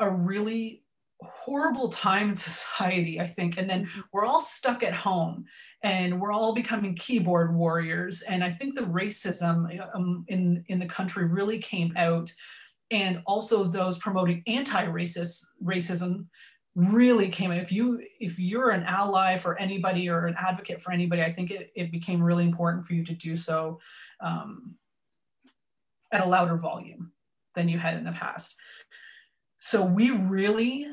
a 0.00 0.10
really 0.10 0.82
horrible 1.20 1.88
time 1.88 2.30
in 2.30 2.34
society 2.50 3.20
I 3.20 3.28
think 3.28 3.56
and 3.56 3.70
then 3.70 3.84
mm-hmm. 3.84 4.00
we're 4.12 4.26
all 4.26 4.40
stuck 4.40 4.82
at 4.82 4.94
home 4.94 5.44
and 5.82 6.20
we're 6.20 6.32
all 6.32 6.52
becoming 6.52 6.96
keyboard 6.96 7.54
warriors 7.54 8.22
and 8.22 8.42
I 8.42 8.50
think 8.50 8.74
the 8.74 8.80
racism 8.80 9.78
um, 9.94 10.24
in 10.26 10.64
in 10.66 10.80
the 10.80 10.86
country 10.86 11.26
really 11.26 11.58
came 11.58 11.92
out 11.96 12.32
and 12.90 13.20
also 13.26 13.64
those 13.64 13.98
promoting 13.98 14.42
anti-racist 14.46 15.44
racism 15.62 16.26
really 16.74 17.28
came 17.28 17.50
if 17.50 17.72
you 17.72 18.02
if 18.20 18.38
you're 18.38 18.70
an 18.70 18.82
ally 18.82 19.36
for 19.38 19.58
anybody 19.58 20.10
or 20.10 20.26
an 20.26 20.34
advocate 20.38 20.80
for 20.80 20.92
anybody 20.92 21.22
i 21.22 21.32
think 21.32 21.50
it, 21.50 21.70
it 21.74 21.90
became 21.90 22.22
really 22.22 22.44
important 22.44 22.84
for 22.84 22.92
you 22.92 23.02
to 23.02 23.14
do 23.14 23.34
so 23.34 23.80
um, 24.20 24.76
at 26.12 26.24
a 26.24 26.28
louder 26.28 26.56
volume 26.56 27.12
than 27.54 27.68
you 27.68 27.78
had 27.78 27.96
in 27.96 28.04
the 28.04 28.12
past. 28.12 28.56
So 29.58 29.84
we 29.84 30.10
really 30.10 30.86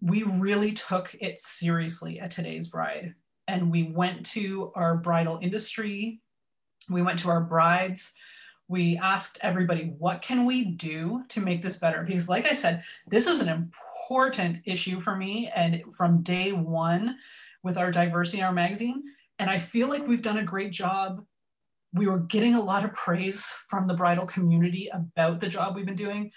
we 0.00 0.22
really 0.22 0.72
took 0.72 1.14
it 1.18 1.38
seriously 1.38 2.20
at 2.20 2.30
today's 2.30 2.68
bride 2.68 3.14
and 3.48 3.70
we 3.70 3.84
went 3.84 4.26
to 4.26 4.70
our 4.74 4.98
bridal 4.98 5.38
industry. 5.40 6.20
We 6.90 7.00
went 7.00 7.18
to 7.20 7.30
our 7.30 7.40
brides 7.40 8.12
we 8.68 8.96
asked 8.96 9.38
everybody 9.42 9.94
what 9.98 10.22
can 10.22 10.46
we 10.46 10.64
do 10.64 11.22
to 11.28 11.40
make 11.40 11.62
this 11.62 11.76
better? 11.76 12.02
Because 12.02 12.28
like 12.28 12.50
i 12.50 12.54
said 12.54 12.82
this 13.06 13.26
is 13.26 13.40
an 13.40 13.48
important 13.48 14.60
issue 14.64 15.00
for 15.00 15.16
me 15.16 15.50
and 15.54 15.82
from 15.94 16.22
day 16.22 16.52
one 16.52 17.16
with 17.62 17.76
our 17.76 17.90
diversity 17.90 18.38
in 18.38 18.44
our 18.44 18.52
magazine 18.52 19.02
and 19.38 19.50
i 19.50 19.58
feel 19.58 19.88
like 19.88 20.06
we've 20.06 20.22
done 20.22 20.38
a 20.38 20.44
great 20.44 20.72
job. 20.72 21.24
We 21.92 22.08
were 22.08 22.18
getting 22.18 22.56
a 22.56 22.62
lot 22.62 22.84
of 22.84 22.92
praise 22.94 23.44
from 23.68 23.86
the 23.86 23.94
bridal 23.94 24.26
community 24.26 24.90
about 24.92 25.38
the 25.38 25.48
job 25.48 25.76
we've 25.76 25.86
been 25.86 25.94
doing 25.94 26.30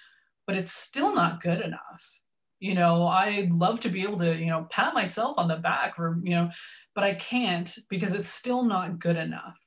but 0.46 0.56
it's 0.56 0.72
still 0.72 1.14
not 1.14 1.42
good 1.42 1.62
enough. 1.62 2.20
You 2.60 2.74
know 2.74 3.06
i'd 3.08 3.52
love 3.52 3.80
to 3.82 3.90
be 3.90 4.02
able 4.02 4.18
to 4.18 4.36
you 4.36 4.48
know 4.48 4.68
pat 4.72 4.96
myself 4.96 5.38
on 5.38 5.48
the 5.48 5.58
back 5.58 5.96
for 5.96 6.20
you 6.24 6.32
know 6.32 6.50
but 6.96 7.04
i 7.04 7.14
can't 7.14 7.78
because 7.88 8.14
it's 8.14 8.28
still 8.28 8.64
not 8.64 8.98
good 8.98 9.16
enough 9.16 9.60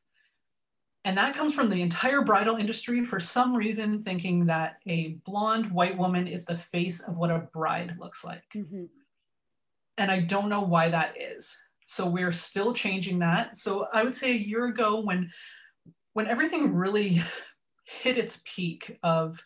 and 1.05 1.17
that 1.17 1.35
comes 1.35 1.55
from 1.55 1.71
the 1.71 1.81
entire 1.81 2.23
bridal 2.23 2.57
industry 2.57 3.05
for 3.05 3.19
some 3.19 3.57
reason 3.57 4.03
thinking 4.03 4.47
that 4.47 4.77
a 4.87 5.17
blonde 5.25 5.71
white 5.71 5.97
woman 5.97 6.27
is 6.27 6.45
the 6.45 6.57
face 6.57 7.01
of 7.01 7.17
what 7.17 7.31
a 7.31 7.49
bride 7.55 7.97
looks 7.99 8.23
like. 8.23 8.45
Mm-hmm. 8.55 8.85
And 9.97 10.11
I 10.11 10.21
don't 10.21 10.51
know 10.51 10.61
why 10.61 10.91
that 10.91 11.15
is. 11.19 11.57
So 11.87 12.07
we're 12.07 12.33
still 12.33 12.73
changing 12.73 13.19
that. 13.21 13.57
So 13.57 13.89
I 13.93 14.03
would 14.03 14.15
say 14.15 14.33
a 14.33 14.39
year 14.39 14.67
ago 14.67 15.01
when 15.01 15.31
when 16.13 16.27
everything 16.27 16.75
really 16.75 17.23
hit 17.85 18.19
its 18.19 18.43
peak 18.45 18.99
of 19.03 19.43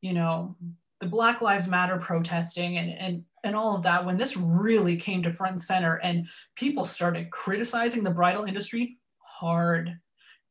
you 0.00 0.14
know 0.14 0.56
the 1.00 1.06
black 1.06 1.40
lives 1.42 1.68
matter 1.68 1.98
protesting 1.98 2.78
and 2.78 2.90
and 2.90 3.24
and 3.44 3.54
all 3.54 3.76
of 3.76 3.82
that 3.82 4.04
when 4.04 4.16
this 4.16 4.36
really 4.36 4.96
came 4.96 5.22
to 5.22 5.30
front 5.30 5.52
and 5.52 5.62
center 5.62 6.00
and 6.02 6.26
people 6.56 6.84
started 6.84 7.30
criticizing 7.30 8.02
the 8.02 8.10
bridal 8.10 8.44
industry 8.44 8.98
hard 9.18 9.98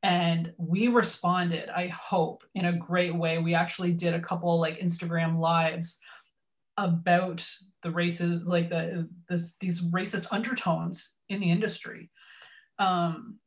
and 0.03 0.53
we 0.57 0.87
responded 0.87 1.69
i 1.75 1.87
hope 1.87 2.43
in 2.55 2.65
a 2.65 2.73
great 2.73 3.13
way. 3.13 3.37
We 3.37 3.53
actually 3.53 3.93
did 3.93 4.13
a 4.13 4.19
couple 4.19 4.59
like 4.59 4.79
instagram 4.79 5.37
lives 5.37 5.99
about 6.77 7.47
the 7.83 7.91
races 7.91 8.43
like 8.43 8.69
the 8.69 9.09
this 9.27 9.57
these 9.57 9.81
racist 9.81 10.27
undertones 10.31 11.17
in 11.29 11.39
the 11.39 11.51
industry. 11.51 12.09
Um 12.77 13.39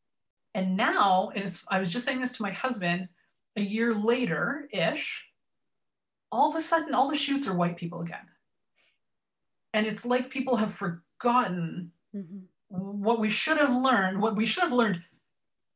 and 0.55 0.77
now 0.77 1.31
and 1.35 1.45
it's 1.45 1.65
i 1.71 1.79
was 1.79 1.93
just 1.93 2.05
saying 2.05 2.21
this 2.21 2.37
to 2.37 2.43
my 2.43 2.53
husband 2.53 3.09
a 3.57 3.63
year 3.63 3.95
later 3.95 4.69
ish 4.73 5.27
all 6.31 6.51
of 6.51 6.57
a 6.57 6.63
sudden 6.63 6.95
all 6.95 7.11
the 7.11 7.17
shoots 7.17 7.47
are 7.49 7.57
white 7.57 7.77
people 7.77 8.01
again. 8.01 8.27
And 9.75 9.87
it's 9.87 10.05
like 10.05 10.31
people 10.31 10.57
have 10.57 10.73
forgotten 10.73 11.93
mm-hmm. 12.15 12.39
what 12.69 13.21
we 13.21 13.31
should 13.31 13.59
have 13.59 13.75
learned 13.75 14.21
what 14.21 14.37
we 14.37 14.47
should 14.47 14.63
have 14.63 14.73
learned 14.73 15.03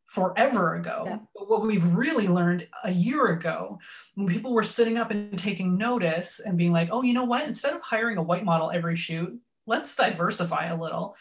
forever 0.06 0.76
ago. 0.76 1.04
Yeah. 1.06 1.18
But 1.34 1.48
what 1.48 1.62
we've 1.62 1.84
really 1.84 2.28
learned 2.28 2.66
a 2.84 2.90
year 2.90 3.26
ago, 3.26 3.78
when 4.14 4.26
people 4.26 4.52
were 4.52 4.62
sitting 4.62 4.96
up 4.96 5.10
and 5.10 5.38
taking 5.38 5.76
notice 5.76 6.40
and 6.40 6.56
being 6.56 6.72
like, 6.72 6.88
oh, 6.92 7.02
you 7.02 7.12
know 7.12 7.24
what? 7.24 7.44
Instead 7.44 7.74
of 7.74 7.82
hiring 7.82 8.16
a 8.16 8.22
white 8.22 8.44
model 8.44 8.70
every 8.70 8.96
shoot, 8.96 9.38
let's 9.66 9.94
diversify 9.96 10.66
a 10.66 10.76
little. 10.76 11.16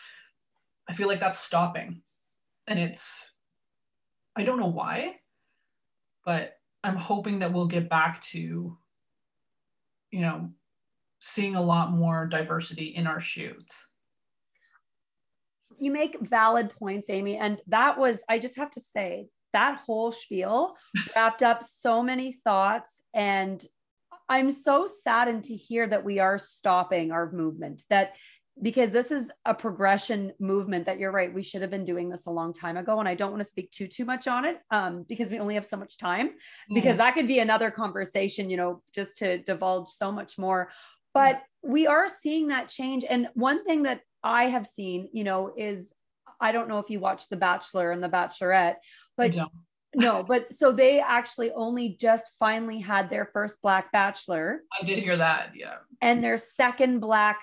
I 0.87 0.93
feel 0.93 1.07
like 1.07 1.19
that's 1.19 1.39
stopping. 1.39 2.01
And 2.67 2.79
it's, 2.79 3.33
I 4.35 4.43
don't 4.43 4.59
know 4.59 4.67
why, 4.67 5.15
but 6.23 6.57
I'm 6.83 6.95
hoping 6.95 7.39
that 7.39 7.53
we'll 7.53 7.67
get 7.67 7.89
back 7.89 8.21
to, 8.21 8.77
you 10.11 10.21
know, 10.21 10.51
seeing 11.19 11.55
a 11.55 11.61
lot 11.61 11.91
more 11.91 12.27
diversity 12.27 12.85
in 12.95 13.07
our 13.07 13.19
shoots 13.19 13.89
you 15.79 15.91
make 15.91 16.19
valid 16.19 16.71
points, 16.77 17.09
Amy. 17.09 17.37
And 17.37 17.59
that 17.67 17.97
was, 17.97 18.21
I 18.29 18.39
just 18.39 18.57
have 18.57 18.71
to 18.71 18.81
say, 18.81 19.27
that 19.53 19.79
whole 19.85 20.11
spiel 20.11 20.75
wrapped 21.15 21.43
up 21.43 21.63
so 21.63 22.03
many 22.03 22.37
thoughts. 22.43 23.03
And 23.13 23.63
I'm 24.27 24.51
so 24.51 24.87
saddened 24.87 25.45
to 25.45 25.55
hear 25.55 25.87
that 25.87 26.03
we 26.03 26.19
are 26.19 26.37
stopping 26.37 27.11
our 27.11 27.31
movement, 27.31 27.83
that 27.89 28.13
because 28.61 28.91
this 28.91 29.11
is 29.11 29.31
a 29.45 29.53
progression 29.53 30.31
movement 30.39 30.85
that 30.85 30.97
you're 30.97 31.11
right 31.11 31.33
we 31.33 31.43
should 31.43 31.61
have 31.61 31.69
been 31.69 31.83
doing 31.83 32.09
this 32.09 32.25
a 32.25 32.31
long 32.31 32.53
time 32.53 32.77
ago 32.77 32.99
and 32.99 33.09
i 33.09 33.13
don't 33.13 33.31
want 33.31 33.41
to 33.41 33.49
speak 33.49 33.69
too 33.69 33.87
too 33.87 34.05
much 34.05 34.27
on 34.27 34.45
it 34.45 34.59
um, 34.71 35.03
because 35.09 35.29
we 35.29 35.39
only 35.39 35.55
have 35.55 35.65
so 35.65 35.75
much 35.75 35.97
time 35.97 36.29
because 36.73 36.95
that 36.97 37.13
could 37.13 37.27
be 37.27 37.39
another 37.39 37.69
conversation 37.69 38.49
you 38.49 38.55
know 38.55 38.81
just 38.93 39.17
to 39.17 39.39
divulge 39.39 39.89
so 39.89 40.11
much 40.11 40.37
more 40.37 40.71
but 41.13 41.41
we 41.63 41.87
are 41.87 42.07
seeing 42.07 42.47
that 42.47 42.69
change 42.69 43.03
and 43.09 43.27
one 43.33 43.63
thing 43.65 43.83
that 43.83 44.01
I 44.25 44.45
have 44.45 44.67
seen, 44.67 45.07
you 45.13 45.23
know, 45.23 45.53
is 45.55 45.93
I 46.41 46.51
don't 46.51 46.67
know 46.67 46.79
if 46.79 46.89
you 46.89 46.99
watch 46.99 47.29
The 47.29 47.37
Bachelor 47.37 47.91
and 47.91 48.03
The 48.03 48.09
Bachelorette, 48.09 48.75
but 49.15 49.37
no, 49.95 50.23
but 50.23 50.53
so 50.53 50.71
they 50.71 50.99
actually 50.99 51.51
only 51.51 51.95
just 51.99 52.25
finally 52.37 52.79
had 52.79 53.09
their 53.09 53.29
first 53.31 53.61
black 53.61 53.91
bachelor. 53.91 54.61
I 54.77 54.83
did 54.83 54.99
hear 54.99 55.15
that, 55.17 55.51
yeah. 55.55 55.75
And 56.01 56.23
their 56.23 56.37
second 56.37 56.99
black 56.99 57.39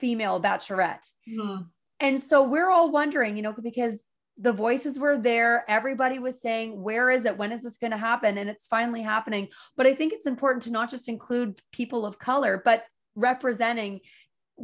female 0.00 0.40
bachelorette. 0.40 1.08
Mm-hmm. 1.28 1.62
And 2.00 2.20
so 2.20 2.42
we're 2.42 2.70
all 2.70 2.90
wondering, 2.90 3.36
you 3.36 3.42
know, 3.42 3.54
because 3.62 4.02
the 4.38 4.52
voices 4.52 4.98
were 4.98 5.18
there. 5.18 5.64
Everybody 5.68 6.18
was 6.18 6.40
saying, 6.40 6.82
Where 6.82 7.10
is 7.10 7.26
it? 7.26 7.36
When 7.36 7.52
is 7.52 7.62
this 7.62 7.76
going 7.76 7.92
to 7.92 7.96
happen? 7.96 8.38
And 8.38 8.50
it's 8.50 8.66
finally 8.66 9.02
happening. 9.02 9.48
But 9.76 9.86
I 9.86 9.94
think 9.94 10.12
it's 10.12 10.26
important 10.26 10.64
to 10.64 10.72
not 10.72 10.90
just 10.90 11.08
include 11.08 11.60
people 11.70 12.04
of 12.04 12.18
color, 12.18 12.60
but 12.64 12.84
representing 13.14 14.00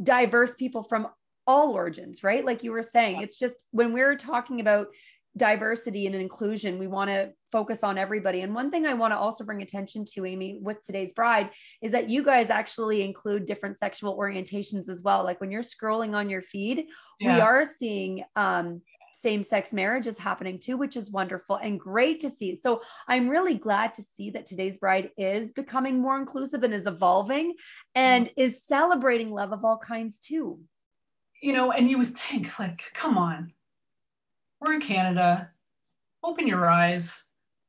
diverse 0.01 0.55
people 0.55 0.83
from 0.83 1.07
all 1.49 1.71
origins, 1.71 2.23
right? 2.23 2.45
Like 2.45 2.63
you 2.63 2.71
were 2.71 2.83
saying, 2.83 3.21
it's 3.21 3.39
just 3.39 3.65
when 3.71 3.91
we're 3.91 4.15
talking 4.15 4.61
about 4.61 4.89
diversity 5.35 6.05
and 6.05 6.13
inclusion, 6.15 6.77
we 6.77 6.85
want 6.85 7.09
to 7.09 7.31
focus 7.51 7.83
on 7.83 7.97
everybody. 7.97 8.41
And 8.41 8.53
one 8.53 8.69
thing 8.69 8.85
I 8.85 8.93
want 8.93 9.13
to 9.13 9.17
also 9.17 9.43
bring 9.43 9.63
attention 9.63 10.05
to, 10.13 10.27
Amy, 10.27 10.59
with 10.61 10.79
today's 10.83 11.11
bride, 11.11 11.49
is 11.81 11.91
that 11.93 12.07
you 12.07 12.23
guys 12.23 12.51
actually 12.51 13.01
include 13.01 13.45
different 13.45 13.79
sexual 13.79 14.15
orientations 14.15 14.89
as 14.89 15.01
well. 15.01 15.23
Like 15.23 15.41
when 15.41 15.49
you're 15.49 15.63
scrolling 15.63 16.13
on 16.13 16.29
your 16.29 16.43
feed, 16.43 16.85
yeah. 17.19 17.33
we 17.33 17.41
are 17.41 17.65
seeing 17.65 18.23
um, 18.35 18.83
same 19.15 19.41
sex 19.41 19.73
marriages 19.73 20.19
happening 20.19 20.59
too, 20.59 20.77
which 20.77 20.95
is 20.95 21.09
wonderful 21.09 21.55
and 21.55 21.79
great 21.79 22.19
to 22.19 22.29
see. 22.29 22.55
So 22.55 22.83
I'm 23.07 23.27
really 23.27 23.55
glad 23.55 23.95
to 23.95 24.03
see 24.03 24.29
that 24.31 24.45
today's 24.45 24.77
bride 24.77 25.09
is 25.17 25.51
becoming 25.51 25.99
more 25.99 26.19
inclusive 26.19 26.61
and 26.61 26.75
is 26.75 26.85
evolving 26.85 27.55
and 27.95 28.27
mm-hmm. 28.27 28.39
is 28.39 28.63
celebrating 28.67 29.31
love 29.31 29.51
of 29.51 29.65
all 29.65 29.79
kinds 29.79 30.19
too 30.19 30.59
you 31.41 31.53
know, 31.53 31.71
and 31.71 31.89
you 31.89 31.97
would 31.97 32.15
think, 32.15 32.59
like, 32.59 32.91
come 32.93 33.17
on, 33.17 33.53
we're 34.59 34.73
in 34.73 34.81
Canada, 34.81 35.51
open 36.23 36.47
your 36.47 36.69
eyes, 36.69 37.25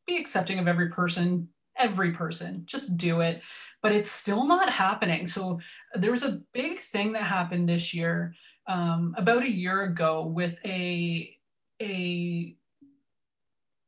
be 0.07 0.16
accepting 0.16 0.59
of 0.59 0.68
every 0.68 0.89
person, 0.89 1.49
every 1.77 2.11
person, 2.11 2.62
just 2.66 2.97
do 2.97 3.21
it. 3.21 3.43
But 3.83 3.93
it's 3.93 4.11
still 4.11 4.45
not 4.45 4.71
happening. 4.71 5.27
So 5.27 5.61
there 5.95 6.11
was 6.11 6.25
a 6.25 6.43
big 6.53 6.81
thing 6.81 7.12
that 7.12 7.23
happened 7.23 7.68
this 7.68 7.95
year. 7.95 8.35
um, 8.71 9.14
about 9.18 9.43
a 9.43 9.51
year 9.51 9.83
ago 9.83 10.25
with 10.25 10.59
a 10.64 11.37
a 11.83 12.57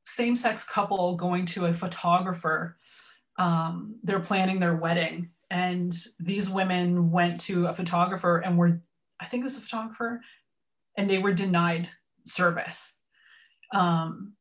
same-sex 0.04 0.64
couple 0.64 1.16
going 1.16 1.46
to 1.46 1.66
a 1.66 1.74
photographer. 1.74 2.76
Um, 3.38 3.96
they're 4.02 4.20
planning 4.20 4.60
their 4.60 4.76
wedding, 4.76 5.30
and 5.50 5.94
these 6.18 6.50
women 6.50 7.10
went 7.10 7.40
to 7.42 7.66
a 7.66 7.74
photographer 7.74 8.38
and 8.38 8.58
were, 8.58 8.82
I 9.22 9.24
think 9.24 9.42
it 9.42 9.44
was 9.44 9.56
a 9.56 9.60
photographer, 9.60 10.20
and 10.98 11.08
they 11.08 11.18
were 11.18 11.32
denied 11.32 11.88
service 12.24 12.98
um, 13.72 14.32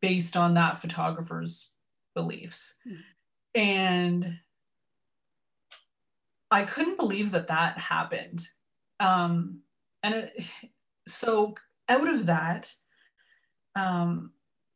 based 0.00 0.36
on 0.36 0.54
that 0.54 0.78
photographer's 0.78 1.70
beliefs. 2.14 2.76
Mm. 2.86 2.98
And 3.54 4.38
I 6.50 6.64
couldn't 6.64 6.98
believe 6.98 7.30
that 7.30 7.48
that 7.48 7.78
happened. 7.78 8.48
Um, 8.98 9.60
and 10.02 10.14
it, 10.16 10.44
so 11.06 11.54
out 11.88 12.08
of 12.08 12.26
that, 12.26 12.72
um, 13.76 14.32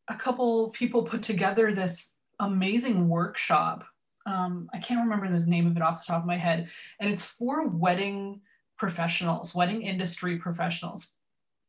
a 0.08 0.14
couple 0.14 0.70
people 0.70 1.02
put 1.02 1.22
together 1.22 1.72
this 1.72 2.16
amazing 2.38 3.08
workshop. 3.08 3.84
Um, 4.26 4.68
I 4.72 4.78
can't 4.78 5.02
remember 5.02 5.28
the 5.28 5.44
name 5.46 5.66
of 5.66 5.76
it 5.76 5.82
off 5.82 6.06
the 6.06 6.12
top 6.12 6.22
of 6.22 6.26
my 6.26 6.36
head. 6.36 6.68
And 7.00 7.10
it's 7.10 7.26
for 7.26 7.68
wedding 7.68 8.42
professionals, 8.80 9.54
wedding 9.54 9.82
industry 9.82 10.38
professionals. 10.38 11.10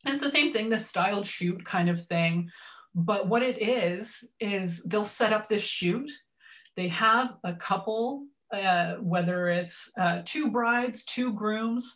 And 0.05 0.13
it's 0.13 0.23
the 0.23 0.29
same 0.29 0.51
thing, 0.51 0.69
this 0.69 0.87
styled 0.87 1.25
shoot 1.25 1.63
kind 1.65 1.89
of 1.89 2.01
thing. 2.01 2.49
But 2.95 3.27
what 3.27 3.43
it 3.43 3.61
is, 3.61 4.31
is 4.39 4.83
they'll 4.83 5.05
set 5.05 5.33
up 5.33 5.47
this 5.47 5.61
shoot. 5.61 6.09
They 6.77 6.87
have 6.87 7.37
a 7.43 7.53
couple, 7.53 8.25
uh, 8.51 8.93
whether 8.95 9.49
it's 9.49 9.91
uh, 9.99 10.21
two 10.25 10.51
brides, 10.51 11.03
two 11.05 11.33
grooms, 11.33 11.95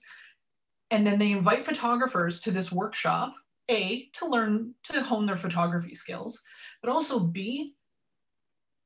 and 0.91 1.07
then 1.07 1.18
they 1.18 1.32
invite 1.32 1.63
photographers 1.63 2.41
to 2.41 2.51
this 2.51 2.72
workshop, 2.72 3.34
A, 3.72 4.09
to 4.13 4.28
learn 4.28 4.76
to 4.84 5.01
hone 5.01 5.26
their 5.26 5.38
photography 5.38 5.95
skills, 5.95 6.43
but 6.84 6.91
also 6.91 7.20
B, 7.20 7.74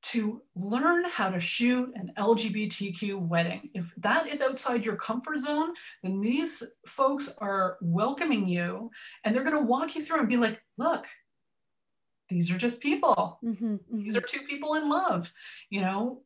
to 0.02 0.42
learn 0.56 1.04
how 1.06 1.30
to 1.30 1.40
shoot 1.40 1.92
an 1.96 2.12
LGBTQ 2.18 3.20
wedding. 3.20 3.70
If 3.74 3.94
that 3.98 4.28
is 4.28 4.42
outside 4.42 4.86
your 4.86 4.96
comfort 4.96 5.40
zone, 5.40 5.74
then 6.04 6.22
these 6.22 6.64
folks 6.88 7.36
are 7.40 7.78
welcoming 7.82 8.48
you 8.48 8.92
and 9.24 9.36
they're 9.36 9.44
going 9.44 9.58
to 9.58 9.66
walk 9.66 9.96
you 9.96 10.02
through 10.02 10.20
and 10.20 10.30
be 10.30 10.38
like, 10.38 10.62
look, 10.78 11.06
these 12.30 12.52
are 12.52 12.58
just 12.58 12.82
people. 12.82 13.40
Mm-hmm, 13.44 13.66
mm-hmm. 13.66 14.04
These 14.04 14.16
are 14.16 14.22
two 14.22 14.42
people 14.42 14.76
in 14.76 14.88
love. 14.88 15.34
You 15.70 15.82
know, 15.82 16.22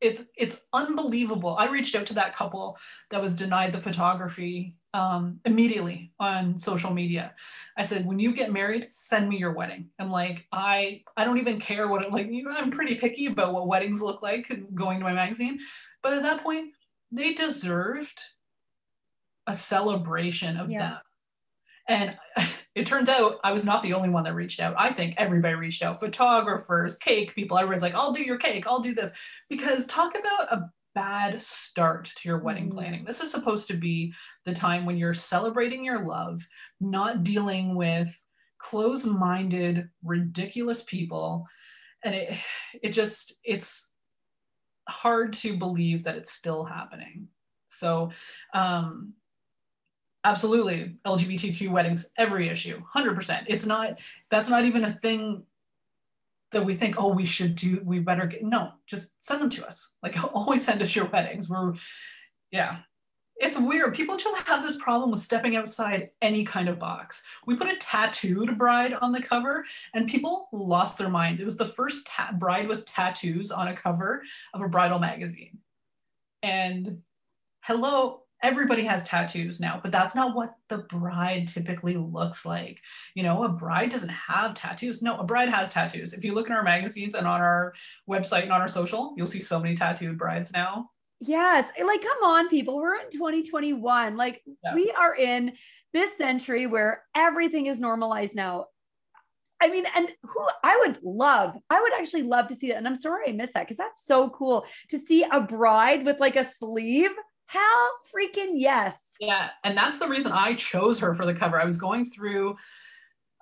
it's 0.00 0.26
it's 0.36 0.64
unbelievable. 0.72 1.56
I 1.58 1.68
reached 1.68 1.94
out 1.94 2.06
to 2.06 2.14
that 2.14 2.34
couple 2.34 2.78
that 3.10 3.22
was 3.22 3.36
denied 3.36 3.72
the 3.72 3.78
photography 3.78 4.76
um, 4.94 5.40
immediately 5.44 6.12
on 6.18 6.56
social 6.56 6.92
media. 6.92 7.34
I 7.76 7.82
said, 7.82 8.06
when 8.06 8.18
you 8.18 8.32
get 8.32 8.52
married, 8.52 8.88
send 8.92 9.28
me 9.28 9.38
your 9.38 9.52
wedding. 9.52 9.90
I'm 9.98 10.10
like, 10.10 10.46
I 10.52 11.02
I 11.16 11.24
don't 11.24 11.38
even 11.38 11.60
care 11.60 11.88
what 11.88 12.04
it 12.04 12.12
like. 12.12 12.28
You 12.28 12.44
know, 12.44 12.54
I'm 12.54 12.70
pretty 12.70 12.94
picky 12.94 13.26
about 13.26 13.52
what 13.52 13.66
weddings 13.66 14.00
look 14.00 14.22
like 14.22 14.50
going 14.74 14.98
to 14.98 15.04
my 15.04 15.12
magazine. 15.12 15.58
But 16.02 16.14
at 16.14 16.22
that 16.22 16.42
point, 16.42 16.72
they 17.10 17.34
deserved 17.34 18.20
a 19.46 19.54
celebration 19.54 20.58
of 20.58 20.70
yeah. 20.70 20.78
them. 20.78 20.98
And 21.88 22.16
it 22.78 22.86
turns 22.86 23.08
out 23.08 23.40
I 23.42 23.52
was 23.52 23.64
not 23.64 23.82
the 23.82 23.94
only 23.94 24.08
one 24.08 24.24
that 24.24 24.34
reached 24.34 24.60
out. 24.60 24.74
I 24.78 24.90
think 24.90 25.14
everybody 25.16 25.54
reached 25.54 25.82
out 25.82 25.98
photographers, 25.98 26.96
cake 26.96 27.34
people. 27.34 27.58
Everybody's 27.58 27.82
like, 27.82 27.94
I'll 27.94 28.12
do 28.12 28.22
your 28.22 28.38
cake, 28.38 28.66
I'll 28.66 28.80
do 28.80 28.94
this. 28.94 29.12
Because 29.50 29.86
talk 29.86 30.16
about 30.16 30.52
a 30.52 30.70
bad 30.94 31.42
start 31.42 32.12
to 32.16 32.28
your 32.28 32.38
wedding 32.38 32.68
mm-hmm. 32.68 32.78
planning. 32.78 33.04
This 33.04 33.20
is 33.20 33.30
supposed 33.30 33.68
to 33.68 33.76
be 33.76 34.14
the 34.44 34.52
time 34.52 34.86
when 34.86 34.96
you're 34.96 35.14
celebrating 35.14 35.84
your 35.84 36.04
love, 36.04 36.40
not 36.80 37.24
dealing 37.24 37.74
with 37.74 38.08
close 38.58 39.04
minded, 39.04 39.88
ridiculous 40.04 40.82
people. 40.84 41.46
And 42.04 42.14
it, 42.14 42.38
it 42.82 42.90
just, 42.90 43.34
it's 43.44 43.94
hard 44.88 45.32
to 45.34 45.56
believe 45.56 46.04
that 46.04 46.16
it's 46.16 46.32
still 46.32 46.64
happening. 46.64 47.28
So, 47.66 48.10
um, 48.54 49.14
absolutely. 50.24 50.96
Lgbtq 51.04 51.70
weddings 51.70 52.12
every 52.16 52.48
issue 52.48 52.82
100% 52.94 53.44
it's 53.46 53.66
not 53.66 54.00
that's 54.30 54.48
not 54.48 54.64
even 54.64 54.84
a 54.84 54.90
thing 54.90 55.44
that 56.50 56.64
we 56.64 56.74
think 56.74 56.94
oh 56.98 57.12
we 57.12 57.24
should 57.24 57.54
do 57.54 57.80
we 57.84 57.98
better 57.98 58.26
get 58.26 58.42
no 58.42 58.72
just 58.86 59.24
send 59.24 59.42
them 59.42 59.50
to 59.50 59.66
us. 59.66 59.94
Like 60.02 60.16
always 60.34 60.64
send 60.64 60.82
us 60.82 60.94
your 60.94 61.06
weddings. 61.06 61.48
We're 61.48 61.74
yeah. 62.50 62.78
It's 63.40 63.56
weird. 63.56 63.94
People 63.94 64.16
just 64.16 64.48
have 64.48 64.64
this 64.64 64.76
problem 64.82 65.12
with 65.12 65.20
stepping 65.20 65.54
outside 65.54 66.10
any 66.20 66.44
kind 66.44 66.68
of 66.68 66.80
box. 66.80 67.22
We 67.46 67.54
put 67.54 67.72
a 67.72 67.76
tattooed 67.76 68.58
bride 68.58 68.94
on 68.94 69.12
the 69.12 69.22
cover 69.22 69.64
and 69.94 70.08
people 70.08 70.48
lost 70.50 70.98
their 70.98 71.08
minds. 71.08 71.40
It 71.40 71.44
was 71.44 71.56
the 71.56 71.64
first 71.64 72.08
ta- 72.08 72.32
bride 72.36 72.66
with 72.66 72.84
tattoos 72.84 73.52
on 73.52 73.68
a 73.68 73.76
cover 73.76 74.24
of 74.54 74.60
a 74.60 74.68
bridal 74.68 74.98
magazine. 74.98 75.58
And 76.42 77.02
hello 77.60 78.22
everybody 78.42 78.82
has 78.84 79.04
tattoos 79.04 79.60
now, 79.60 79.80
but 79.82 79.92
that's 79.92 80.14
not 80.14 80.34
what 80.34 80.54
the 80.68 80.78
bride 80.78 81.48
typically 81.48 81.96
looks 81.96 82.46
like. 82.46 82.80
You 83.14 83.22
know, 83.22 83.44
a 83.44 83.48
bride 83.48 83.90
doesn't 83.90 84.08
have 84.10 84.54
tattoos. 84.54 85.02
No, 85.02 85.16
a 85.18 85.24
bride 85.24 85.48
has 85.48 85.70
tattoos. 85.70 86.12
If 86.12 86.24
you 86.24 86.34
look 86.34 86.48
in 86.48 86.54
our 86.54 86.62
magazines 86.62 87.14
and 87.14 87.26
on 87.26 87.40
our 87.40 87.74
website 88.08 88.44
and 88.44 88.52
on 88.52 88.60
our 88.60 88.68
social, 88.68 89.14
you'll 89.16 89.26
see 89.26 89.40
so 89.40 89.58
many 89.60 89.74
tattooed 89.74 90.18
brides 90.18 90.52
now. 90.52 90.90
Yes. 91.20 91.68
Like, 91.84 92.02
come 92.02 92.22
on, 92.22 92.48
people. 92.48 92.76
We're 92.76 93.00
in 93.00 93.10
2021. 93.10 94.16
Like, 94.16 94.42
yeah. 94.62 94.74
we 94.74 94.92
are 94.92 95.16
in 95.16 95.52
this 95.92 96.16
century 96.16 96.66
where 96.66 97.02
everything 97.14 97.66
is 97.66 97.80
normalized 97.80 98.36
now. 98.36 98.66
I 99.60 99.68
mean, 99.68 99.84
and 99.96 100.08
who 100.22 100.48
I 100.62 100.84
would 100.86 101.00
love, 101.02 101.56
I 101.68 101.80
would 101.80 101.92
actually 101.94 102.22
love 102.22 102.46
to 102.48 102.54
see 102.54 102.68
that. 102.68 102.76
And 102.76 102.86
I'm 102.86 102.94
sorry 102.94 103.28
I 103.28 103.32
missed 103.32 103.54
that 103.54 103.64
because 103.66 103.76
that's 103.76 104.06
so 104.06 104.30
cool 104.30 104.64
to 104.90 104.98
see 104.98 105.24
a 105.24 105.40
bride 105.40 106.06
with 106.06 106.20
like 106.20 106.36
a 106.36 106.48
sleeve 106.58 107.10
Hell 107.48 107.90
freaking 108.14 108.52
yes. 108.56 108.94
Yeah. 109.20 109.48
And 109.64 109.76
that's 109.76 109.98
the 109.98 110.06
reason 110.06 110.32
I 110.32 110.54
chose 110.54 111.00
her 111.00 111.14
for 111.14 111.24
the 111.24 111.32
cover. 111.32 111.58
I 111.58 111.64
was 111.64 111.78
going 111.78 112.04
through 112.04 112.56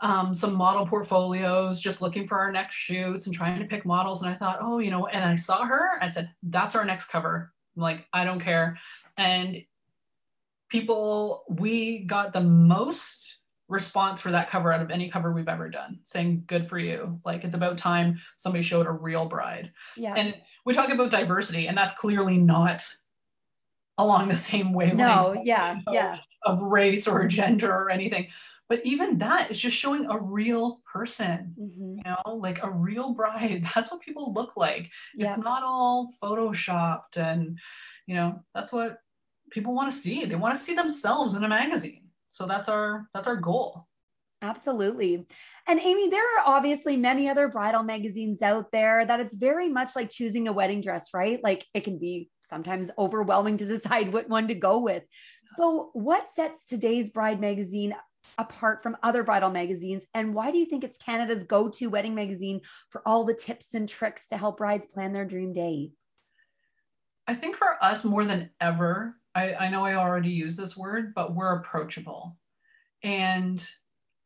um, 0.00 0.32
some 0.32 0.54
model 0.54 0.86
portfolios, 0.86 1.80
just 1.80 2.00
looking 2.00 2.24
for 2.24 2.38
our 2.38 2.52
next 2.52 2.76
shoots 2.76 3.26
and 3.26 3.34
trying 3.34 3.58
to 3.58 3.66
pick 3.66 3.84
models. 3.84 4.22
And 4.22 4.30
I 4.30 4.36
thought, 4.36 4.58
oh, 4.60 4.78
you 4.78 4.92
know, 4.92 5.06
and 5.06 5.24
I 5.24 5.34
saw 5.34 5.64
her. 5.64 6.00
I 6.00 6.06
said, 6.06 6.30
that's 6.44 6.76
our 6.76 6.84
next 6.84 7.08
cover. 7.08 7.52
I'm 7.76 7.82
like, 7.82 8.06
I 8.12 8.24
don't 8.24 8.38
care. 8.38 8.78
And 9.16 9.64
people, 10.68 11.42
we 11.48 12.04
got 12.04 12.32
the 12.32 12.42
most 12.42 13.40
response 13.68 14.20
for 14.20 14.30
that 14.30 14.48
cover 14.48 14.72
out 14.72 14.82
of 14.82 14.92
any 14.92 15.08
cover 15.10 15.32
we've 15.32 15.48
ever 15.48 15.68
done 15.68 15.98
saying 16.04 16.44
good 16.46 16.64
for 16.64 16.78
you 16.78 17.20
like 17.24 17.42
it's 17.42 17.56
about 17.56 17.76
time 17.76 18.16
somebody 18.36 18.62
showed 18.62 18.86
a 18.86 18.90
real 18.92 19.26
bride 19.26 19.72
yeah 19.96 20.14
and 20.16 20.36
we 20.64 20.72
talk 20.72 20.88
about 20.88 21.10
diversity 21.10 21.66
and 21.66 21.76
that's 21.76 21.92
clearly 21.98 22.38
not 22.38 22.86
along 23.98 24.28
the 24.28 24.36
same 24.36 24.72
wavelength. 24.72 24.98
No, 24.98 25.42
yeah, 25.44 25.80
of, 25.86 25.94
yeah. 25.94 26.18
Of 26.44 26.60
race 26.60 27.06
or 27.06 27.26
gender 27.26 27.70
or 27.70 27.90
anything. 27.90 28.28
But 28.68 28.80
even 28.84 29.18
that 29.18 29.50
is 29.50 29.60
just 29.60 29.76
showing 29.76 30.10
a 30.10 30.20
real 30.20 30.82
person, 30.92 31.54
mm-hmm. 31.58 31.98
you 31.98 32.02
know, 32.04 32.34
like 32.34 32.62
a 32.62 32.70
real 32.70 33.14
bride. 33.14 33.64
That's 33.74 33.90
what 33.90 34.00
people 34.00 34.32
look 34.32 34.56
like. 34.56 34.90
Yeah. 35.14 35.28
It's 35.28 35.38
not 35.38 35.62
all 35.62 36.12
photoshopped. 36.22 37.16
And, 37.16 37.58
you 38.06 38.16
know, 38.16 38.42
that's 38.54 38.72
what 38.72 38.98
people 39.50 39.74
want 39.74 39.92
to 39.92 39.98
see. 39.98 40.24
They 40.24 40.34
want 40.34 40.54
to 40.54 40.60
see 40.60 40.74
themselves 40.74 41.34
in 41.34 41.44
a 41.44 41.48
magazine. 41.48 42.02
So 42.30 42.46
that's 42.46 42.68
our 42.68 43.08
that's 43.14 43.26
our 43.26 43.36
goal. 43.36 43.85
Absolutely. 44.42 45.26
And 45.66 45.80
Amy, 45.80 46.08
there 46.08 46.22
are 46.22 46.46
obviously 46.46 46.96
many 46.96 47.28
other 47.28 47.48
bridal 47.48 47.82
magazines 47.82 48.42
out 48.42 48.70
there 48.70 49.04
that 49.04 49.18
it's 49.18 49.34
very 49.34 49.68
much 49.68 49.96
like 49.96 50.10
choosing 50.10 50.46
a 50.46 50.52
wedding 50.52 50.82
dress, 50.82 51.08
right? 51.14 51.42
Like 51.42 51.64
it 51.72 51.84
can 51.84 51.98
be 51.98 52.28
sometimes 52.44 52.90
overwhelming 52.98 53.56
to 53.58 53.64
decide 53.66 54.12
what 54.12 54.28
one 54.28 54.48
to 54.48 54.54
go 54.54 54.78
with. 54.78 55.04
So, 55.56 55.90
what 55.94 56.26
sets 56.34 56.66
today's 56.66 57.10
Bride 57.10 57.40
magazine 57.40 57.94
apart 58.38 58.82
from 58.82 58.96
other 59.02 59.22
bridal 59.22 59.50
magazines? 59.50 60.04
And 60.12 60.34
why 60.34 60.50
do 60.50 60.58
you 60.58 60.66
think 60.66 60.84
it's 60.84 60.98
Canada's 60.98 61.44
go 61.44 61.68
to 61.70 61.86
wedding 61.86 62.14
magazine 62.14 62.60
for 62.90 63.02
all 63.06 63.24
the 63.24 63.34
tips 63.34 63.74
and 63.74 63.88
tricks 63.88 64.28
to 64.28 64.36
help 64.36 64.58
brides 64.58 64.86
plan 64.86 65.12
their 65.12 65.24
dream 65.24 65.52
day? 65.52 65.92
I 67.26 67.34
think 67.34 67.56
for 67.56 67.82
us, 67.82 68.04
more 68.04 68.24
than 68.24 68.50
ever, 68.60 69.16
I, 69.34 69.54
I 69.54 69.68
know 69.68 69.84
I 69.84 69.94
already 69.94 70.30
use 70.30 70.56
this 70.56 70.76
word, 70.76 71.14
but 71.14 71.34
we're 71.34 71.54
approachable. 71.54 72.36
And 73.02 73.66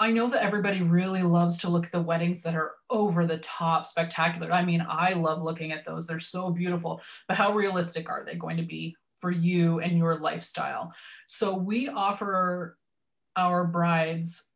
I 0.00 0.10
know 0.12 0.30
that 0.30 0.42
everybody 0.42 0.80
really 0.80 1.22
loves 1.22 1.58
to 1.58 1.68
look 1.68 1.84
at 1.84 1.92
the 1.92 2.00
weddings 2.00 2.42
that 2.42 2.54
are 2.54 2.72
over 2.88 3.26
the 3.26 3.36
top 3.38 3.84
spectacular. 3.84 4.50
I 4.50 4.64
mean, 4.64 4.84
I 4.88 5.12
love 5.12 5.42
looking 5.42 5.72
at 5.72 5.84
those. 5.84 6.06
They're 6.06 6.18
so 6.18 6.50
beautiful, 6.50 7.02
but 7.28 7.36
how 7.36 7.52
realistic 7.52 8.08
are 8.08 8.24
they 8.24 8.34
going 8.34 8.56
to 8.56 8.62
be 8.62 8.96
for 9.18 9.30
you 9.30 9.80
and 9.80 9.98
your 9.98 10.18
lifestyle? 10.18 10.94
So 11.26 11.54
we 11.54 11.88
offer 11.88 12.78
our 13.36 13.66
brides 13.66 14.48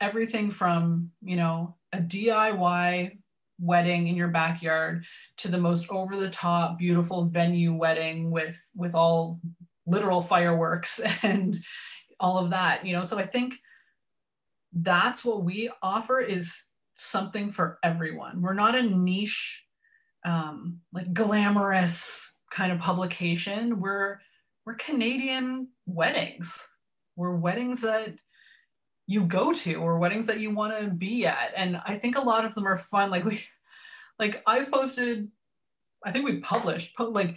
everything 0.00 0.50
from, 0.50 1.12
you 1.22 1.36
know, 1.36 1.76
a 1.92 1.98
DIY 1.98 3.18
wedding 3.60 4.08
in 4.08 4.16
your 4.16 4.28
backyard 4.28 5.04
to 5.36 5.48
the 5.48 5.58
most 5.58 5.88
over 5.90 6.16
the 6.16 6.30
top 6.30 6.78
beautiful 6.78 7.26
venue 7.26 7.74
wedding 7.74 8.30
with 8.30 8.60
with 8.74 8.94
all 8.96 9.38
literal 9.86 10.22
fireworks 10.22 11.00
and 11.22 11.54
all 12.18 12.38
of 12.38 12.50
that, 12.50 12.84
you 12.84 12.92
know. 12.92 13.04
So 13.04 13.18
I 13.18 13.22
think 13.22 13.54
that's 14.72 15.24
what 15.24 15.44
we 15.44 15.70
offer 15.82 16.20
is 16.20 16.64
something 16.94 17.50
for 17.50 17.78
everyone. 17.82 18.42
We're 18.42 18.54
not 18.54 18.74
a 18.74 18.82
niche, 18.82 19.64
um, 20.24 20.80
like 20.92 21.12
glamorous 21.12 22.36
kind 22.50 22.72
of 22.72 22.78
publication. 22.78 23.80
We're 23.80 24.18
we're 24.66 24.74
Canadian 24.74 25.68
weddings. 25.86 26.68
We're 27.16 27.36
weddings 27.36 27.82
that 27.82 28.14
you 29.06 29.24
go 29.24 29.52
to 29.52 29.74
or 29.74 29.98
weddings 29.98 30.26
that 30.28 30.38
you 30.38 30.54
want 30.54 30.78
to 30.78 30.88
be 30.88 31.26
at. 31.26 31.52
And 31.56 31.80
I 31.84 31.96
think 31.96 32.16
a 32.16 32.22
lot 32.22 32.44
of 32.44 32.54
them 32.54 32.66
are 32.66 32.76
fun. 32.76 33.10
Like 33.10 33.24
we 33.24 33.42
like 34.18 34.42
I've 34.46 34.70
posted, 34.70 35.28
I 36.04 36.12
think 36.12 36.24
we 36.24 36.38
published, 36.38 36.94
put 36.94 37.12
like 37.12 37.36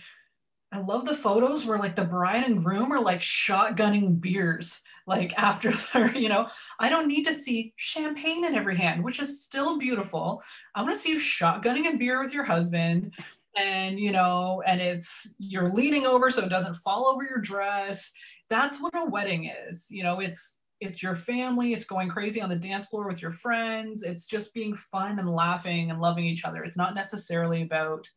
I 0.71 0.79
love 0.79 1.05
the 1.05 1.15
photos 1.15 1.65
where 1.65 1.77
like 1.77 1.95
the 1.95 2.05
bride 2.05 2.43
and 2.43 2.63
groom 2.63 2.91
are 2.91 3.01
like 3.01 3.21
shotgunning 3.21 4.19
beers 4.19 4.81
like 5.05 5.37
after 5.37 5.71
you 6.17 6.29
know, 6.29 6.47
I 6.79 6.89
don't 6.89 7.07
need 7.07 7.23
to 7.25 7.33
see 7.33 7.73
champagne 7.75 8.45
in 8.45 8.55
every 8.55 8.77
hand, 8.77 9.03
which 9.03 9.19
is 9.19 9.43
still 9.43 9.77
beautiful. 9.77 10.41
I 10.75 10.81
want 10.81 10.93
to 10.93 10.99
see 10.99 11.11
you 11.11 11.19
shotgunning 11.19 11.93
a 11.93 11.97
beer 11.97 12.21
with 12.21 12.33
your 12.33 12.45
husband 12.45 13.13
and, 13.57 13.99
you 13.99 14.11
know, 14.11 14.63
and 14.65 14.81
it's 14.81 15.35
you're 15.37 15.69
leaning 15.69 16.05
over 16.05 16.31
so 16.31 16.43
it 16.43 16.49
doesn't 16.49 16.75
fall 16.75 17.07
over 17.07 17.23
your 17.23 17.39
dress. 17.39 18.11
That's 18.49 18.81
what 18.81 18.95
a 18.95 19.09
wedding 19.09 19.51
is. 19.67 19.87
You 19.89 20.03
know, 20.03 20.19
it's 20.19 20.59
it's 20.79 21.01
your 21.01 21.15
family, 21.15 21.71
it's 21.71 21.85
going 21.85 22.09
crazy 22.09 22.41
on 22.41 22.49
the 22.49 22.55
dance 22.57 22.87
floor 22.87 23.07
with 23.07 23.21
your 23.21 23.31
friends, 23.31 24.03
it's 24.03 24.27
just 24.27 24.53
being 24.53 24.75
fun 24.75 25.17
and 25.17 25.29
laughing 25.29 25.89
and 25.89 26.01
loving 26.01 26.25
each 26.25 26.43
other. 26.43 26.63
It's 26.63 26.75
not 26.75 26.93
necessarily 26.93 27.61
about, 27.61 28.09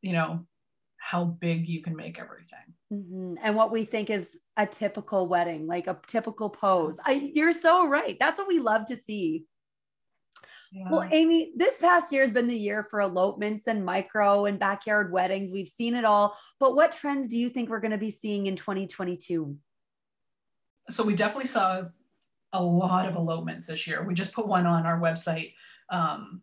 you 0.00 0.12
know, 0.12 0.46
how 0.98 1.24
big 1.24 1.68
you 1.68 1.82
can 1.82 1.96
make 1.96 2.20
everything. 2.20 2.74
Mm-hmm. 2.92 3.34
And 3.42 3.56
what 3.56 3.72
we 3.72 3.84
think 3.84 4.10
is 4.10 4.38
a 4.56 4.66
typical 4.66 5.26
wedding, 5.26 5.66
like 5.66 5.86
a 5.86 5.98
typical 6.06 6.50
pose. 6.50 6.98
I, 7.04 7.30
you're 7.34 7.54
so 7.54 7.88
right. 7.88 8.16
That's 8.20 8.38
what 8.38 8.48
we 8.48 8.58
love 8.58 8.84
to 8.86 8.96
see. 8.96 9.46
Yeah. 10.72 10.90
Well, 10.90 11.08
Amy, 11.10 11.52
this 11.56 11.78
past 11.78 12.12
year 12.12 12.22
has 12.22 12.32
been 12.32 12.46
the 12.46 12.56
year 12.56 12.86
for 12.90 13.00
elopements 13.00 13.66
and 13.66 13.84
micro 13.84 14.46
and 14.46 14.58
backyard 14.58 15.12
weddings. 15.12 15.50
We've 15.52 15.68
seen 15.68 15.94
it 15.94 16.04
all. 16.04 16.36
But 16.60 16.74
what 16.74 16.92
trends 16.92 17.28
do 17.28 17.38
you 17.38 17.48
think 17.48 17.68
we're 17.68 17.80
going 17.80 17.92
to 17.92 17.98
be 17.98 18.10
seeing 18.10 18.46
in 18.46 18.56
2022? 18.56 19.56
So, 20.90 21.04
we 21.04 21.14
definitely 21.14 21.46
saw 21.46 21.84
a 22.52 22.62
lot 22.62 23.06
of 23.06 23.16
elopements 23.16 23.66
this 23.66 23.86
year. 23.86 24.02
We 24.02 24.14
just 24.14 24.32
put 24.32 24.48
one 24.48 24.66
on 24.66 24.84
our 24.84 24.98
website. 24.98 25.54
Um, 25.90 26.42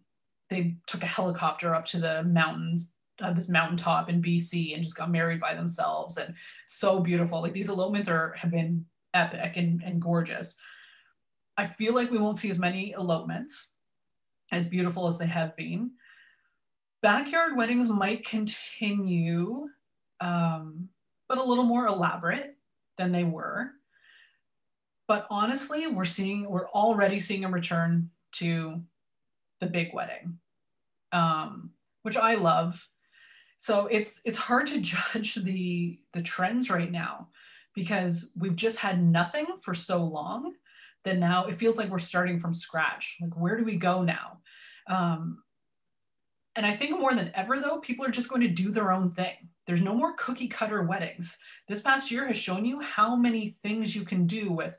they 0.50 0.78
took 0.88 1.04
a 1.04 1.08
helicopter 1.08 1.76
up 1.76 1.86
to 1.86 2.00
the 2.00 2.24
mountains 2.24 2.93
uh, 3.22 3.32
this 3.34 3.49
mountaintop 3.49 4.09
in 4.09 4.22
BC 4.22 4.74
and 4.74 4.84
just 4.84 4.97
got 4.97 5.11
married 5.11 5.39
by 5.39 5.53
themselves 5.53 6.17
and 6.17 6.34
so 6.67 6.99
beautiful. 6.99 7.41
Like 7.41 7.53
these 7.53 7.70
elopements 7.70 8.07
are 8.07 8.34
have 8.34 8.51
been 8.51 8.86
epic 9.13 9.53
and, 9.55 9.82
and 9.84 10.01
gorgeous. 10.01 10.59
I 11.57 11.65
feel 11.65 11.93
like 11.93 12.11
we 12.11 12.20
won't 12.20 12.38
see 12.38 12.49
as 12.49 12.59
many 12.59 12.93
elopements 12.93 13.74
as 14.51 14.67
beautiful 14.67 15.07
as 15.07 15.17
they 15.17 15.28
have 15.28 15.55
been. 15.55 15.91
Backyard 17.01 17.55
weddings 17.55 17.89
might 17.89 18.26
continue, 18.26 19.67
um, 20.20 20.89
but 21.28 21.38
a 21.38 21.43
little 21.43 21.63
more 21.63 21.88
elaborate 21.88 22.55
than 22.97 23.11
they 23.11 23.24
were. 23.24 23.72
But 25.07 25.26
honestly, 25.30 25.88
we're 25.88 26.05
seeing, 26.05 26.49
we're 26.49 26.70
already 26.70 27.20
seeing 27.20 27.43
a 27.43 27.49
return 27.49 28.09
to 28.34 28.82
the 29.59 29.67
big 29.67 29.93
wedding, 29.93 30.39
um, 31.11 31.72
which 32.03 32.17
I 32.17 32.36
love 32.36 32.88
so 33.62 33.88
it's 33.88 34.22
it's 34.24 34.38
hard 34.38 34.68
to 34.68 34.80
judge 35.14 35.36
the 35.36 35.99
the 36.14 36.22
trends 36.22 36.70
right 36.70 36.91
now 36.91 37.28
because 37.76 38.32
we've 38.38 38.55
just 38.55 38.80
had 38.80 39.03
nothing 39.03 39.45
for 39.62 39.76
so 39.76 40.03
long 40.03 40.53
that 41.03 41.18
now 41.18 41.45
it 41.45 41.55
feels 41.55 41.78
like 41.78 41.89
we're 41.89 41.99
starting 41.99 42.39
from 42.39 42.53
scratch. 42.53 43.18
Like 43.22 43.38
where 43.38 43.57
do 43.57 43.66
we 43.66 43.76
go 43.76 44.01
now? 44.01 44.39
Um, 44.88 45.43
and 46.55 46.66
i 46.66 46.72
think 46.72 46.99
more 46.99 47.14
than 47.14 47.32
ever 47.36 47.60
though 47.60 47.80
people 47.80 48.03
are 48.03 48.10
just 48.10 48.28
going 48.28 48.41
to 48.41 48.47
do 48.47 48.72
their 48.72 48.91
own 48.91 49.12
thing. 49.12 49.36
There's 49.68 49.82
no 49.82 49.93
more 49.93 50.14
cookie 50.14 50.47
cutter 50.47 50.84
weddings. 50.84 51.38
This 51.68 51.82
past 51.82 52.10
year 52.10 52.28
has 52.28 52.38
shown 52.38 52.66
you 52.66 52.82
how 52.82 53.16
many 53.16 53.49
things 53.62 53.95
you 53.95 54.03
can 54.03 54.26
do 54.26 54.51
with 54.51 54.76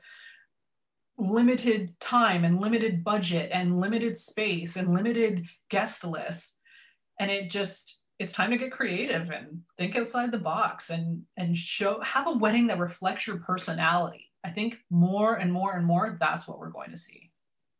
limited 1.17 1.97
time 1.99 2.43
and 2.45 2.59
limited 2.59 3.03
budget 3.03 3.51
and 3.53 3.79
limited 3.79 4.17
space 4.17 4.75
and 4.75 4.93
limited 4.93 5.45
guest 5.69 6.03
list 6.03 6.57
and 7.19 7.29
it 7.29 7.49
just 7.49 8.00
it's 8.21 8.33
time 8.33 8.51
to 8.51 8.57
get 8.57 8.71
creative 8.71 9.31
and 9.31 9.61
think 9.77 9.95
outside 9.95 10.31
the 10.31 10.37
box 10.37 10.91
and 10.91 11.23
and 11.37 11.57
show 11.57 11.99
have 12.01 12.27
a 12.27 12.37
wedding 12.37 12.67
that 12.67 12.77
reflects 12.77 13.25
your 13.25 13.37
personality. 13.37 14.29
I 14.43 14.51
think 14.51 14.77
more 14.89 15.35
and 15.35 15.51
more 15.51 15.75
and 15.75 15.85
more 15.85 16.17
that's 16.19 16.47
what 16.47 16.59
we're 16.59 16.69
going 16.69 16.91
to 16.91 16.97
see. 16.97 17.31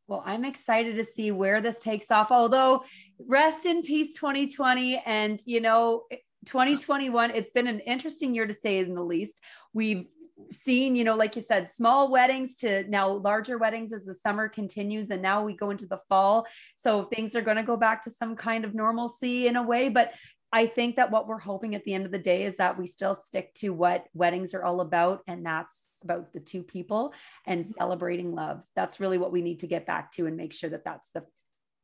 Well 0.07 0.23
i'm 0.25 0.43
excited 0.43 0.95
to 0.95 1.05
see 1.05 1.31
where 1.31 1.61
this 1.61 1.81
takes 1.81 2.11
off 2.11 2.31
although 2.31 2.83
rest 3.27 3.65
in 3.65 3.81
peace 3.81 4.15
2020 4.15 5.01
and 5.05 5.39
you 5.45 5.61
know 5.61 6.03
2021 6.45 7.31
it's 7.31 7.51
been 7.51 7.67
an 7.67 7.79
interesting 7.81 8.33
year 8.33 8.47
to 8.47 8.53
say 8.53 8.79
in 8.79 8.95
the 8.95 9.03
least. 9.03 9.39
We've 9.73 10.07
seen 10.51 10.95
you 10.95 11.03
know 11.03 11.15
like 11.15 11.35
you 11.35 11.41
said 11.41 11.71
small 11.71 12.11
weddings 12.11 12.57
to 12.57 12.83
now 12.89 13.09
larger 13.09 13.57
weddings 13.57 13.93
as 13.93 14.05
the 14.05 14.13
summer 14.13 14.47
continues 14.47 15.09
and 15.09 15.21
now 15.21 15.43
we 15.43 15.55
go 15.55 15.69
into 15.69 15.85
the 15.85 15.99
fall 16.09 16.45
so 16.75 17.03
things 17.03 17.35
are 17.35 17.41
going 17.41 17.57
to 17.57 17.63
go 17.63 17.77
back 17.77 18.03
to 18.03 18.09
some 18.09 18.35
kind 18.35 18.65
of 18.65 18.73
normalcy 18.73 19.47
in 19.47 19.55
a 19.55 19.63
way 19.63 19.89
but 19.89 20.13
I 20.53 20.65
think 20.65 20.97
that 20.97 21.11
what 21.11 21.27
we're 21.27 21.39
hoping 21.39 21.75
at 21.75 21.85
the 21.85 21.93
end 21.93 22.05
of 22.05 22.11
the 22.11 22.19
day 22.19 22.43
is 22.43 22.57
that 22.57 22.77
we 22.77 22.85
still 22.85 23.15
stick 23.15 23.53
to 23.55 23.69
what 23.69 24.07
weddings 24.13 24.53
are 24.53 24.65
all 24.65 24.81
about, 24.81 25.21
and 25.25 25.45
that's 25.45 25.87
about 26.03 26.33
the 26.33 26.41
two 26.41 26.61
people 26.61 27.13
and 27.47 27.61
mm-hmm. 27.61 27.71
celebrating 27.71 28.35
love. 28.35 28.61
That's 28.75 28.99
really 28.99 29.17
what 29.17 29.31
we 29.31 29.41
need 29.41 29.61
to 29.61 29.67
get 29.67 29.85
back 29.85 30.11
to 30.13 30.27
and 30.27 30.35
make 30.35 30.51
sure 30.51 30.69
that 30.71 30.83
that's 30.83 31.09
the 31.11 31.23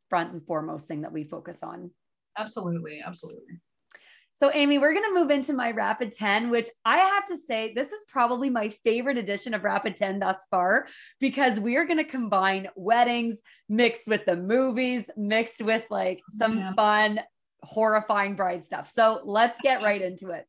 front 0.09 0.33
and 0.33 0.45
foremost 0.45 0.87
thing 0.87 1.03
that 1.03 1.13
we 1.13 1.23
focus 1.23 1.63
on. 1.63 1.91
Absolutely. 2.37 3.01
Absolutely. 3.05 3.59
So, 4.39 4.51
Amy, 4.53 4.77
we're 4.77 4.93
going 4.93 5.11
to 5.11 5.19
move 5.19 5.31
into 5.31 5.51
my 5.53 5.71
Rapid 5.71 6.11
10, 6.11 6.51
which 6.51 6.69
I 6.85 6.97
have 6.97 7.25
to 7.25 7.37
say, 7.47 7.73
this 7.73 7.91
is 7.91 8.03
probably 8.07 8.51
my 8.51 8.69
favorite 8.69 9.17
edition 9.17 9.55
of 9.55 9.63
Rapid 9.63 9.95
10 9.95 10.19
thus 10.19 10.37
far 10.51 10.85
because 11.19 11.59
we 11.59 11.75
are 11.75 11.85
going 11.85 11.97
to 11.97 12.03
combine 12.03 12.67
weddings 12.75 13.39
mixed 13.67 14.07
with 14.07 14.27
the 14.27 14.35
movies, 14.35 15.09
mixed 15.17 15.63
with 15.63 15.85
like 15.89 16.21
some 16.37 16.59
yeah. 16.59 16.73
fun 16.73 17.19
horrifying 17.63 18.35
bride 18.35 18.63
stuff. 18.63 18.91
So 18.91 19.21
let's 19.25 19.59
get 19.61 19.81
right 19.81 20.01
into 20.01 20.29
it. 20.29 20.45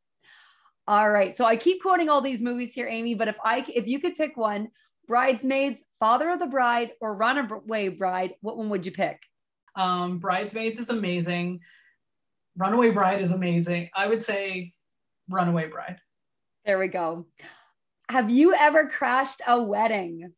All 0.87 1.11
right. 1.11 1.35
So 1.35 1.47
I 1.47 1.57
keep 1.57 1.81
quoting 1.81 2.11
all 2.11 2.21
these 2.21 2.43
movies 2.43 2.75
here, 2.75 2.89
Amy, 2.89 3.15
but 3.15 3.29
if 3.29 3.37
I 3.43 3.65
if 3.75 3.87
you 3.87 4.01
could 4.01 4.17
pick 4.17 4.37
one, 4.37 4.69
Bridesmaids, 5.07 5.83
Father 5.99 6.29
of 6.29 6.41
the 6.41 6.47
Bride, 6.47 6.91
or 7.01 7.15
Runaway 7.15 7.89
Bride, 7.89 8.35
what 8.43 8.59
one 8.59 8.69
would 8.69 8.85
you 8.85 8.93
pick? 8.93 9.23
Um, 9.75 10.19
Bridesmaids 10.19 10.79
is 10.79 10.91
amazing. 10.91 11.61
Runaway 12.59 12.91
Bride 12.91 13.23
is 13.23 13.31
amazing. 13.31 13.89
I 13.95 14.09
would 14.09 14.21
say 14.21 14.73
Runaway 15.29 15.69
Bride. 15.69 16.01
There 16.67 16.79
we 16.79 16.89
go. 16.89 17.27
Have 18.11 18.31
you 18.31 18.55
ever 18.55 18.89
crashed 18.89 19.41
a 19.47 19.63
wedding? 19.63 20.33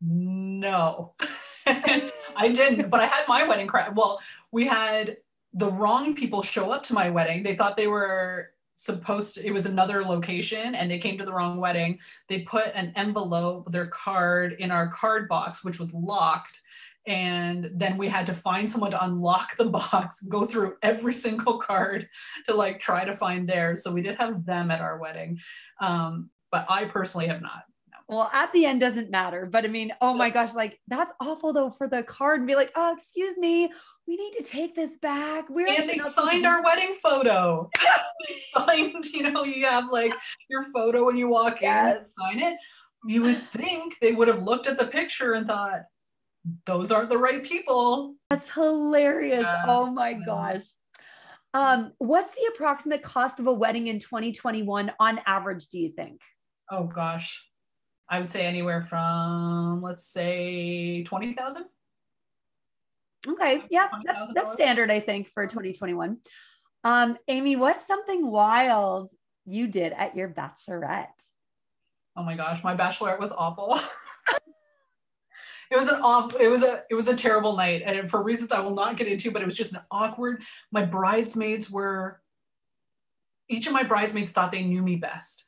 No. 0.00 1.14
I 1.66 2.52
didn't, 2.52 2.90
but 2.90 3.00
I 3.00 3.06
had 3.06 3.28
my 3.28 3.46
wedding 3.46 3.68
crash. 3.68 3.92
Well, 3.94 4.18
we 4.50 4.66
had 4.66 5.18
the 5.54 5.70
wrong 5.70 6.14
people 6.14 6.42
show 6.42 6.70
up 6.70 6.82
to 6.84 6.94
my 6.94 7.08
wedding. 7.08 7.42
They 7.42 7.54
thought 7.54 7.76
they 7.76 7.86
were 7.86 8.50
supposed 8.74 9.36
to, 9.36 9.46
it 9.46 9.52
was 9.52 9.64
another 9.64 10.02
location 10.02 10.74
and 10.74 10.90
they 10.90 10.98
came 10.98 11.16
to 11.18 11.24
the 11.24 11.32
wrong 11.32 11.58
wedding. 11.58 11.98
They 12.28 12.40
put 12.40 12.74
an 12.74 12.92
envelope, 12.96 13.70
their 13.70 13.86
card 13.86 14.56
in 14.58 14.70
our 14.70 14.88
card 14.88 15.28
box, 15.28 15.64
which 15.64 15.78
was 15.78 15.94
locked. 15.94 16.62
And 17.06 17.70
then 17.74 17.96
we 17.96 18.08
had 18.08 18.26
to 18.26 18.34
find 18.34 18.68
someone 18.68 18.90
to 18.90 19.04
unlock 19.04 19.56
the 19.56 19.70
box, 19.70 20.22
go 20.28 20.44
through 20.44 20.76
every 20.82 21.14
single 21.14 21.58
card 21.58 22.08
to 22.48 22.54
like 22.54 22.78
try 22.78 23.04
to 23.04 23.12
find 23.12 23.48
theirs. 23.48 23.82
So 23.82 23.92
we 23.92 24.02
did 24.02 24.16
have 24.16 24.44
them 24.44 24.70
at 24.70 24.80
our 24.80 24.98
wedding. 24.98 25.38
Um, 25.80 26.30
but 26.50 26.66
I 26.68 26.84
personally 26.84 27.28
have 27.28 27.42
not 27.42 27.64
well 28.08 28.30
at 28.32 28.52
the 28.52 28.64
end 28.64 28.80
doesn't 28.80 29.10
matter 29.10 29.46
but 29.46 29.64
i 29.64 29.68
mean 29.68 29.92
oh 30.00 30.14
my 30.14 30.30
gosh 30.30 30.54
like 30.54 30.78
that's 30.88 31.12
awful 31.20 31.52
though 31.52 31.70
for 31.70 31.88
the 31.88 32.02
card 32.02 32.40
and 32.40 32.46
be 32.46 32.54
like 32.54 32.70
oh 32.76 32.92
excuse 32.92 33.36
me 33.38 33.70
we 34.06 34.16
need 34.16 34.32
to 34.32 34.42
take 34.42 34.74
this 34.74 34.96
back 34.98 35.48
we're 35.50 35.66
and 35.66 35.88
they 35.88 35.98
signed 35.98 36.46
our 36.46 36.62
wedding 36.62 36.94
photo 37.02 37.68
they 38.28 38.34
signed 38.34 39.04
you 39.06 39.30
know 39.30 39.44
you 39.44 39.64
have 39.64 39.90
like 39.90 40.12
your 40.48 40.62
photo 40.72 41.04
when 41.06 41.16
you 41.16 41.28
walk 41.28 41.58
yes. 41.60 41.98
in 41.98 42.06
sign 42.18 42.40
it 42.40 42.56
you 43.06 43.22
would 43.22 43.50
think 43.50 43.98
they 43.98 44.12
would 44.12 44.28
have 44.28 44.42
looked 44.42 44.66
at 44.66 44.78
the 44.78 44.86
picture 44.86 45.34
and 45.34 45.46
thought 45.46 45.82
those 46.64 46.92
aren't 46.92 47.08
the 47.08 47.18
right 47.18 47.44
people 47.44 48.14
that's 48.30 48.50
hilarious 48.52 49.42
yeah. 49.42 49.64
oh 49.66 49.90
my 49.90 50.12
gosh 50.12 50.62
um, 51.54 51.92
what's 51.98 52.34
the 52.34 52.50
approximate 52.54 53.02
cost 53.02 53.40
of 53.40 53.46
a 53.46 53.52
wedding 53.52 53.86
in 53.86 53.98
2021 53.98 54.92
on 55.00 55.20
average 55.26 55.68
do 55.68 55.78
you 55.78 55.90
think 55.90 56.20
oh 56.70 56.84
gosh 56.84 57.48
I 58.08 58.20
would 58.20 58.30
say 58.30 58.46
anywhere 58.46 58.82
from 58.82 59.82
let's 59.82 60.06
say 60.06 61.02
twenty 61.02 61.32
thousand. 61.32 61.64
Okay, 63.26 63.64
yeah, 63.70 63.88
that's 64.04 64.32
that's 64.32 64.52
standard, 64.52 64.88
I 64.88 65.00
think, 65.00 65.28
for 65.28 65.48
2021. 65.48 66.18
Um, 66.84 67.16
Amy, 67.26 67.56
what's 67.56 67.84
something 67.84 68.30
wild 68.30 69.10
you 69.46 69.66
did 69.66 69.92
at 69.92 70.16
your 70.16 70.28
bachelorette. 70.28 71.06
Oh 72.16 72.22
my 72.22 72.36
gosh, 72.36 72.62
my 72.62 72.76
bachelorette 72.76 73.20
was 73.20 73.32
awful. 73.32 73.78
it 75.70 75.76
was 75.76 75.88
an 75.88 76.00
off 76.02 76.34
it 76.38 76.48
was 76.48 76.62
a 76.62 76.82
it 76.90 76.94
was 76.94 77.08
a 77.08 77.16
terrible 77.16 77.56
night 77.56 77.82
and 77.84 78.10
for 78.10 78.22
reasons 78.22 78.52
i 78.52 78.60
will 78.60 78.74
not 78.74 78.96
get 78.96 79.06
into 79.06 79.30
but 79.30 79.42
it 79.42 79.44
was 79.44 79.56
just 79.56 79.74
an 79.74 79.80
awkward 79.90 80.42
my 80.70 80.84
bridesmaids 80.84 81.70
were 81.70 82.20
each 83.48 83.66
of 83.66 83.72
my 83.72 83.82
bridesmaids 83.82 84.32
thought 84.32 84.52
they 84.52 84.62
knew 84.62 84.82
me 84.82 84.96
best. 84.96 85.46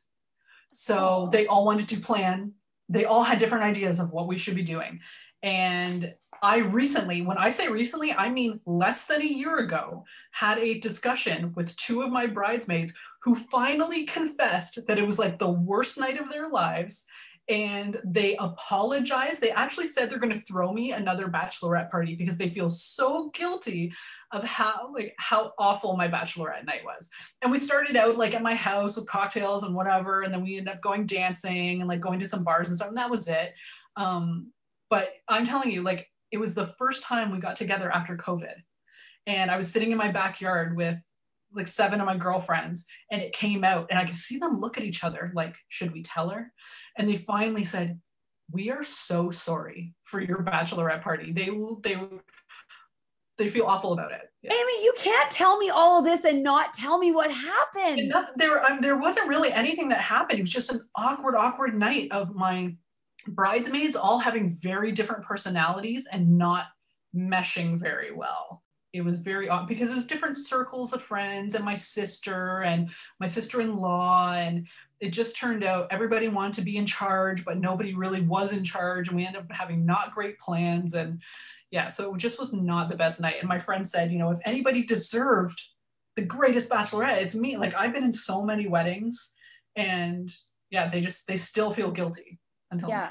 So 0.72 1.28
they 1.32 1.46
all 1.46 1.64
wanted 1.64 1.88
to 1.88 2.00
plan 2.00 2.52
they 2.90 3.04
all 3.04 3.22
had 3.22 3.38
different 3.38 3.64
ideas 3.64 4.00
of 4.00 4.12
what 4.12 4.26
we 4.26 4.38
should 4.38 4.54
be 4.54 4.62
doing. 4.62 5.00
And 5.42 6.14
i 6.42 6.58
recently 6.58 7.22
when 7.22 7.38
i 7.38 7.50
say 7.50 7.68
recently 7.68 8.12
i 8.12 8.28
mean 8.28 8.60
less 8.66 9.06
than 9.06 9.22
a 9.22 9.24
year 9.24 9.58
ago 9.58 10.04
had 10.32 10.58
a 10.58 10.78
discussion 10.78 11.52
with 11.54 11.74
two 11.76 12.02
of 12.02 12.10
my 12.10 12.26
bridesmaids 12.26 12.92
who 13.22 13.34
finally 13.34 14.04
confessed 14.04 14.84
that 14.86 14.98
it 14.98 15.06
was 15.06 15.18
like 15.18 15.38
the 15.38 15.50
worst 15.50 15.98
night 15.98 16.18
of 16.18 16.28
their 16.28 16.48
lives 16.48 17.06
and 17.48 17.96
they 18.04 18.36
apologized. 18.36 19.40
They 19.40 19.50
actually 19.50 19.86
said 19.86 20.10
they're 20.10 20.18
going 20.18 20.32
to 20.32 20.40
throw 20.40 20.72
me 20.72 20.92
another 20.92 21.28
bachelorette 21.28 21.90
party 21.90 22.14
because 22.14 22.36
they 22.36 22.48
feel 22.48 22.68
so 22.68 23.30
guilty 23.30 23.92
of 24.32 24.44
how 24.44 24.92
like 24.92 25.14
how 25.18 25.52
awful 25.58 25.96
my 25.96 26.08
bachelorette 26.08 26.66
night 26.66 26.84
was. 26.84 27.08
And 27.40 27.50
we 27.50 27.58
started 27.58 27.96
out 27.96 28.18
like 28.18 28.34
at 28.34 28.42
my 28.42 28.54
house 28.54 28.96
with 28.96 29.06
cocktails 29.06 29.62
and 29.62 29.74
whatever, 29.74 30.22
and 30.22 30.32
then 30.32 30.42
we 30.42 30.58
ended 30.58 30.74
up 30.74 30.82
going 30.82 31.06
dancing 31.06 31.80
and 31.80 31.88
like 31.88 32.00
going 32.00 32.18
to 32.20 32.28
some 32.28 32.44
bars 32.44 32.68
and 32.68 32.76
stuff, 32.76 32.88
and 32.88 32.98
that 32.98 33.10
was 33.10 33.28
it. 33.28 33.54
Um, 33.96 34.52
but 34.90 35.14
I'm 35.28 35.46
telling 35.46 35.70
you, 35.70 35.82
like 35.82 36.06
it 36.30 36.38
was 36.38 36.54
the 36.54 36.66
first 36.66 37.02
time 37.02 37.30
we 37.30 37.38
got 37.38 37.56
together 37.56 37.90
after 37.90 38.16
COVID, 38.16 38.54
and 39.26 39.50
I 39.50 39.56
was 39.56 39.72
sitting 39.72 39.90
in 39.90 39.98
my 39.98 40.12
backyard 40.12 40.76
with 40.76 40.98
like 41.54 41.68
seven 41.68 42.00
of 42.00 42.06
my 42.06 42.16
girlfriends 42.16 42.86
and 43.10 43.22
it 43.22 43.32
came 43.32 43.64
out 43.64 43.86
and 43.90 43.98
i 43.98 44.04
could 44.04 44.14
see 44.14 44.38
them 44.38 44.60
look 44.60 44.76
at 44.76 44.84
each 44.84 45.02
other 45.02 45.32
like 45.34 45.56
should 45.68 45.92
we 45.92 46.02
tell 46.02 46.28
her? 46.28 46.52
And 46.96 47.08
they 47.08 47.16
finally 47.16 47.64
said 47.64 48.00
we 48.50 48.70
are 48.70 48.82
so 48.82 49.30
sorry 49.30 49.94
for 50.04 50.20
your 50.20 50.42
bachelorette 50.42 51.02
party. 51.02 51.32
They 51.32 51.50
they 51.82 52.00
they 53.36 53.48
feel 53.48 53.66
awful 53.66 53.92
about 53.92 54.10
it. 54.10 54.22
Yeah. 54.42 54.52
amy 54.52 54.84
you 54.84 54.94
can't 54.96 55.30
tell 55.30 55.58
me 55.58 55.68
all 55.68 55.98
of 55.98 56.04
this 56.04 56.24
and 56.24 56.42
not 56.42 56.72
tell 56.72 56.98
me 56.98 57.12
what 57.12 57.30
happened. 57.30 58.08
Nothing, 58.08 58.34
there 58.36 58.64
um, 58.64 58.80
there 58.80 58.98
wasn't 58.98 59.28
really 59.28 59.52
anything 59.52 59.88
that 59.90 60.00
happened. 60.00 60.38
It 60.38 60.42
was 60.42 60.50
just 60.50 60.72
an 60.72 60.80
awkward 60.96 61.36
awkward 61.36 61.78
night 61.78 62.10
of 62.10 62.34
my 62.34 62.74
bridesmaids 63.26 63.96
all 63.96 64.18
having 64.18 64.48
very 64.48 64.92
different 64.92 65.24
personalities 65.24 66.08
and 66.10 66.38
not 66.38 66.66
meshing 67.14 67.78
very 67.78 68.12
well 68.12 68.57
it 68.98 69.04
was 69.04 69.20
very 69.20 69.48
odd 69.48 69.66
because 69.66 69.90
it 69.90 69.94
was 69.94 70.06
different 70.06 70.36
circles 70.36 70.92
of 70.92 71.02
friends 71.02 71.54
and 71.54 71.64
my 71.64 71.74
sister 71.74 72.62
and 72.62 72.90
my 73.20 73.26
sister-in-law 73.26 74.32
and 74.32 74.66
it 75.00 75.10
just 75.10 75.36
turned 75.36 75.64
out 75.64 75.86
everybody 75.90 76.28
wanted 76.28 76.54
to 76.54 76.62
be 76.62 76.76
in 76.76 76.84
charge 76.84 77.44
but 77.44 77.58
nobody 77.58 77.94
really 77.94 78.20
was 78.20 78.52
in 78.52 78.64
charge 78.64 79.08
and 79.08 79.16
we 79.16 79.24
ended 79.24 79.42
up 79.42 79.50
having 79.50 79.86
not 79.86 80.14
great 80.14 80.38
plans 80.38 80.94
and 80.94 81.22
yeah 81.70 81.88
so 81.88 82.14
it 82.14 82.18
just 82.18 82.38
was 82.38 82.52
not 82.52 82.88
the 82.88 82.96
best 82.96 83.20
night. 83.20 83.36
And 83.40 83.48
my 83.48 83.58
friend 83.58 83.86
said 83.86 84.12
you 84.12 84.18
know 84.18 84.30
if 84.30 84.40
anybody 84.44 84.84
deserved 84.84 85.62
the 86.16 86.24
greatest 86.24 86.68
bachelorette 86.68 87.22
it's 87.22 87.34
me. 87.34 87.56
Like 87.56 87.74
i've 87.74 87.92
been 87.92 88.04
in 88.04 88.12
so 88.12 88.42
many 88.42 88.68
weddings 88.68 89.32
and 89.76 90.30
yeah 90.70 90.88
they 90.88 91.00
just 91.00 91.26
they 91.26 91.36
still 91.36 91.70
feel 91.70 91.90
guilty 91.90 92.38
until 92.70 92.90
yeah 92.90 93.10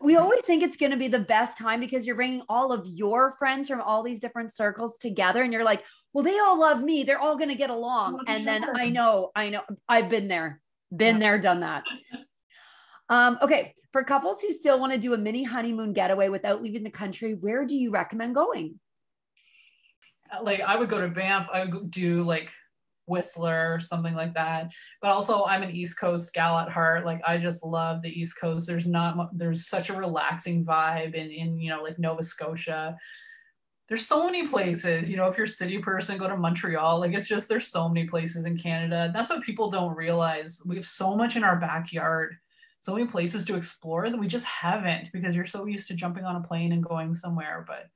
we 0.00 0.16
always 0.16 0.40
think 0.42 0.62
it's 0.62 0.76
going 0.76 0.90
to 0.92 0.96
be 0.96 1.08
the 1.08 1.18
best 1.18 1.56
time 1.56 1.80
because 1.80 2.06
you're 2.06 2.16
bringing 2.16 2.42
all 2.48 2.72
of 2.72 2.86
your 2.86 3.34
friends 3.38 3.68
from 3.68 3.80
all 3.80 4.02
these 4.02 4.20
different 4.20 4.52
circles 4.52 4.98
together 4.98 5.42
and 5.42 5.52
you're 5.52 5.64
like 5.64 5.84
well 6.12 6.24
they 6.24 6.38
all 6.38 6.58
love 6.58 6.82
me. 6.82 7.04
They're 7.04 7.18
all 7.18 7.36
going 7.36 7.50
to 7.50 7.56
get 7.56 7.70
along. 7.70 8.22
And 8.26 8.44
sure. 8.44 8.44
then 8.44 8.76
i 8.76 8.88
know 8.88 9.30
i 9.34 9.48
know 9.48 9.62
i've 9.88 10.08
been 10.08 10.28
there 10.28 10.60
been 10.94 11.16
yeah. 11.16 11.20
there 11.20 11.38
done 11.38 11.60
that. 11.60 11.84
Um, 13.08 13.38
okay 13.40 13.74
for 13.92 14.02
couples 14.02 14.40
who 14.40 14.52
still 14.52 14.78
want 14.78 14.92
to 14.92 14.98
do 14.98 15.14
a 15.14 15.18
mini 15.18 15.44
honeymoon 15.44 15.92
getaway 15.92 16.28
without 16.28 16.62
leaving 16.62 16.82
the 16.82 16.90
country 16.90 17.34
where 17.34 17.64
do 17.64 17.76
you 17.76 17.90
recommend 17.90 18.34
going? 18.34 18.78
Like 20.42 20.60
i 20.60 20.76
would 20.76 20.88
go 20.88 21.00
to 21.00 21.08
banff 21.08 21.48
i 21.52 21.64
would 21.64 21.90
do 21.90 22.24
like 22.24 22.50
Whistler, 23.06 23.80
something 23.80 24.14
like 24.14 24.34
that. 24.34 24.70
But 25.00 25.10
also, 25.12 25.44
I'm 25.44 25.62
an 25.62 25.74
East 25.74 25.98
Coast 25.98 26.32
gal 26.34 26.58
at 26.58 26.70
heart. 26.70 27.04
Like, 27.04 27.20
I 27.26 27.38
just 27.38 27.64
love 27.64 28.02
the 28.02 28.20
East 28.20 28.38
Coast. 28.40 28.66
There's 28.66 28.86
not 28.86 29.36
there's 29.36 29.66
such 29.66 29.90
a 29.90 29.96
relaxing 29.96 30.64
vibe 30.64 31.14
in 31.14 31.30
in 31.30 31.58
you 31.58 31.70
know 31.70 31.82
like 31.82 31.98
Nova 31.98 32.22
Scotia. 32.22 32.96
There's 33.88 34.06
so 34.06 34.26
many 34.26 34.46
places. 34.46 35.08
You 35.08 35.16
know, 35.16 35.28
if 35.28 35.36
you're 35.36 35.46
a 35.46 35.48
city 35.48 35.78
person, 35.78 36.18
go 36.18 36.28
to 36.28 36.36
Montreal. 36.36 36.98
Like, 36.98 37.14
it's 37.14 37.28
just 37.28 37.48
there's 37.48 37.68
so 37.68 37.88
many 37.88 38.06
places 38.06 38.44
in 38.44 38.58
Canada. 38.58 39.12
That's 39.14 39.30
what 39.30 39.42
people 39.42 39.70
don't 39.70 39.96
realize. 39.96 40.60
We 40.66 40.74
have 40.74 40.86
so 40.86 41.14
much 41.14 41.36
in 41.36 41.44
our 41.44 41.56
backyard. 41.56 42.36
So 42.80 42.94
many 42.94 43.06
places 43.06 43.44
to 43.46 43.56
explore 43.56 44.10
that 44.10 44.18
we 44.18 44.28
just 44.28 44.46
haven't 44.46 45.10
because 45.12 45.34
you're 45.34 45.46
so 45.46 45.66
used 45.66 45.88
to 45.88 45.94
jumping 45.94 46.24
on 46.24 46.36
a 46.36 46.40
plane 46.40 46.72
and 46.72 46.84
going 46.84 47.14
somewhere. 47.14 47.64
But 47.66 47.88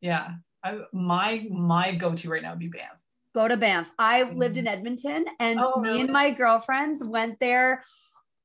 yeah, 0.00 0.34
I, 0.62 0.80
my 0.92 1.46
my 1.50 1.92
go-to 1.92 2.28
right 2.28 2.42
now 2.42 2.50
would 2.50 2.58
be 2.58 2.68
Banff 2.68 2.99
go 3.34 3.48
to 3.48 3.56
Banff. 3.56 3.90
I 3.98 4.24
lived 4.24 4.56
in 4.56 4.64
mm. 4.64 4.72
Edmonton 4.72 5.26
and 5.38 5.60
oh, 5.60 5.80
me 5.80 6.00
and 6.00 6.10
my 6.10 6.30
girlfriends 6.30 7.02
went 7.02 7.38
there. 7.40 7.84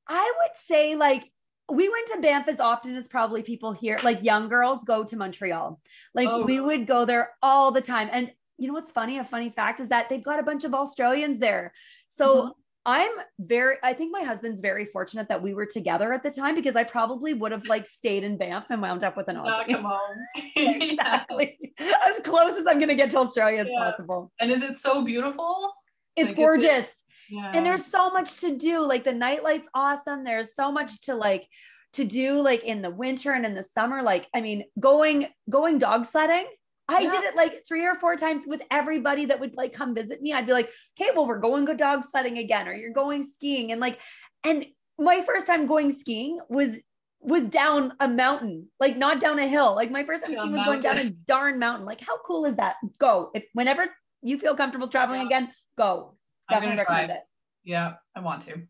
I 0.08 0.34
would 0.38 0.58
say 0.58 0.96
like 0.96 1.32
we 1.72 1.90
went 1.90 2.08
to 2.14 2.22
Banff 2.22 2.48
as 2.48 2.60
often 2.60 2.96
as 2.96 3.08
probably 3.08 3.42
people 3.42 3.72
here, 3.72 4.00
like 4.04 4.24
young 4.24 4.50
girls 4.50 4.84
go 4.84 5.04
to 5.04 5.16
Montreal. 5.16 5.80
Like 6.14 6.30
oh. 6.30 6.44
we 6.44 6.60
would 6.60 6.86
go 6.86 7.06
there 7.06 7.32
all 7.42 7.72
the 7.72 7.82
time. 7.82 8.10
And 8.12 8.32
you 8.58 8.68
know 8.68 8.74
what's 8.74 8.92
funny? 8.92 9.18
A 9.18 9.24
funny 9.24 9.50
fact 9.50 9.80
is 9.80 9.90
that 9.90 10.10
they've 10.10 10.24
got 10.24 10.40
a 10.40 10.44
bunch 10.44 10.64
of 10.64 10.74
Australians 10.74 11.40
there. 11.40 11.74
So 12.08 12.36
mm-hmm. 12.36 12.50
I'm 12.86 13.12
very, 13.40 13.78
I 13.82 13.94
think 13.94 14.12
my 14.12 14.22
husband's 14.22 14.62
very 14.62 14.86
fortunate 14.86 15.28
that 15.30 15.42
we 15.42 15.56
were 15.56 15.66
together 15.66 16.14
at 16.14 16.22
the 16.22 16.30
time 16.30 16.54
because 16.54 16.76
I 16.76 16.84
probably 16.84 17.34
would 17.34 17.52
have 17.52 17.66
like 17.68 17.88
stayed 17.88 18.24
in 18.24 18.38
Banff 18.38 18.68
and 18.70 18.80
wound 18.80 19.04
up 19.04 19.18
with 19.18 19.28
an 19.28 19.38
Aussie. 19.38 19.68
come 19.68 19.88
on. 19.88 20.16
exactly. 20.56 21.74
As 21.80 22.20
close 22.24 22.54
as 22.54 22.68
I'm 22.68 22.78
going 22.78 22.90
to 22.90 22.96
get 22.96 23.10
to 23.12 23.18
Australia 23.18 23.62
as 23.62 23.70
yeah. 23.72 23.80
possible. 23.80 24.32
And 24.40 24.52
is 24.52 24.62
it 24.62 24.76
so 24.76 25.04
beautiful? 25.04 25.74
It's 26.16 26.30
like, 26.30 26.36
gorgeous. 26.36 26.88
yeah. 27.30 27.52
And 27.56 27.66
there's 27.66 27.86
so 27.86 28.12
much 28.12 28.40
to 28.42 28.56
do. 28.56 28.88
Like 28.88 29.04
the 29.04 29.14
nightlight's 29.14 29.68
awesome. 29.74 30.24
There's 30.24 30.54
so 30.54 30.72
much 30.72 31.02
to 31.02 31.16
like, 31.16 31.48
to 31.94 32.04
do 32.04 32.42
like 32.42 32.64
in 32.64 32.84
the 32.84 32.92
winter 32.92 33.32
and 33.32 33.48
in 33.48 33.56
the 33.56 33.64
summer. 33.64 34.04
Like, 34.04 34.28
I 34.36 34.42
mean, 34.42 34.66
going, 34.80 35.28
going 35.50 35.80
dog 35.80 36.06
sledding 36.06 36.46
I 36.88 37.02
yeah. 37.02 37.10
did 37.10 37.24
it 37.24 37.36
like 37.36 37.66
three 37.68 37.86
or 37.86 37.96
four 37.96 38.16
times 38.16 38.44
with 38.46 38.62
everybody 38.70 39.26
that 39.26 39.40
would 39.40 39.56
like 39.56 39.74
come 39.74 39.96
visit 39.96 40.22
me. 40.22 40.34
I'd 40.34 40.46
be 40.46 40.54
like, 40.54 40.70
okay, 41.00 41.12
well, 41.16 41.28
we're 41.28 41.40
going 41.40 41.66
go 41.66 41.74
dog 41.74 42.04
sledding 42.10 42.38
again, 42.38 42.68
or 42.68 42.74
you're 42.74 42.94
going 42.94 43.24
skiing. 43.24 43.72
And 43.72 43.82
like, 43.82 44.00
and 44.44 44.66
my 45.00 45.22
first 45.22 45.48
time 45.48 45.66
going 45.66 45.92
skiing 45.92 46.40
was 46.50 46.80
was 47.22 47.44
down 47.48 47.94
a 48.00 48.08
mountain, 48.08 48.68
like 48.80 48.98
not 48.98 49.20
down 49.20 49.40
a 49.40 49.48
hill. 49.48 49.74
Like 49.76 49.90
my 49.90 50.04
first 50.04 50.24
time 50.24 50.36
skiing 50.36 50.52
was 50.52 50.66
going 50.66 50.80
down 50.80 50.98
a 51.00 51.10
darn 51.10 51.58
mountain. 51.58 51.86
Like, 51.86 52.02
how 52.02 52.20
cool 52.20 52.46
is 52.46 52.58
that? 52.58 52.76
Go. 53.00 53.32
If 53.34 53.46
whenever 53.54 53.88
you 54.22 54.38
feel 54.38 54.56
comfortable 54.56 54.88
traveling 54.88 55.22
yeah. 55.22 55.26
again, 55.26 55.52
go. 55.78 56.16
Definitely 56.50 56.78
recommend 56.78 57.12
it. 57.12 57.22
Yeah, 57.64 57.94
I 58.16 58.20
want 58.20 58.44
to. 58.44 58.62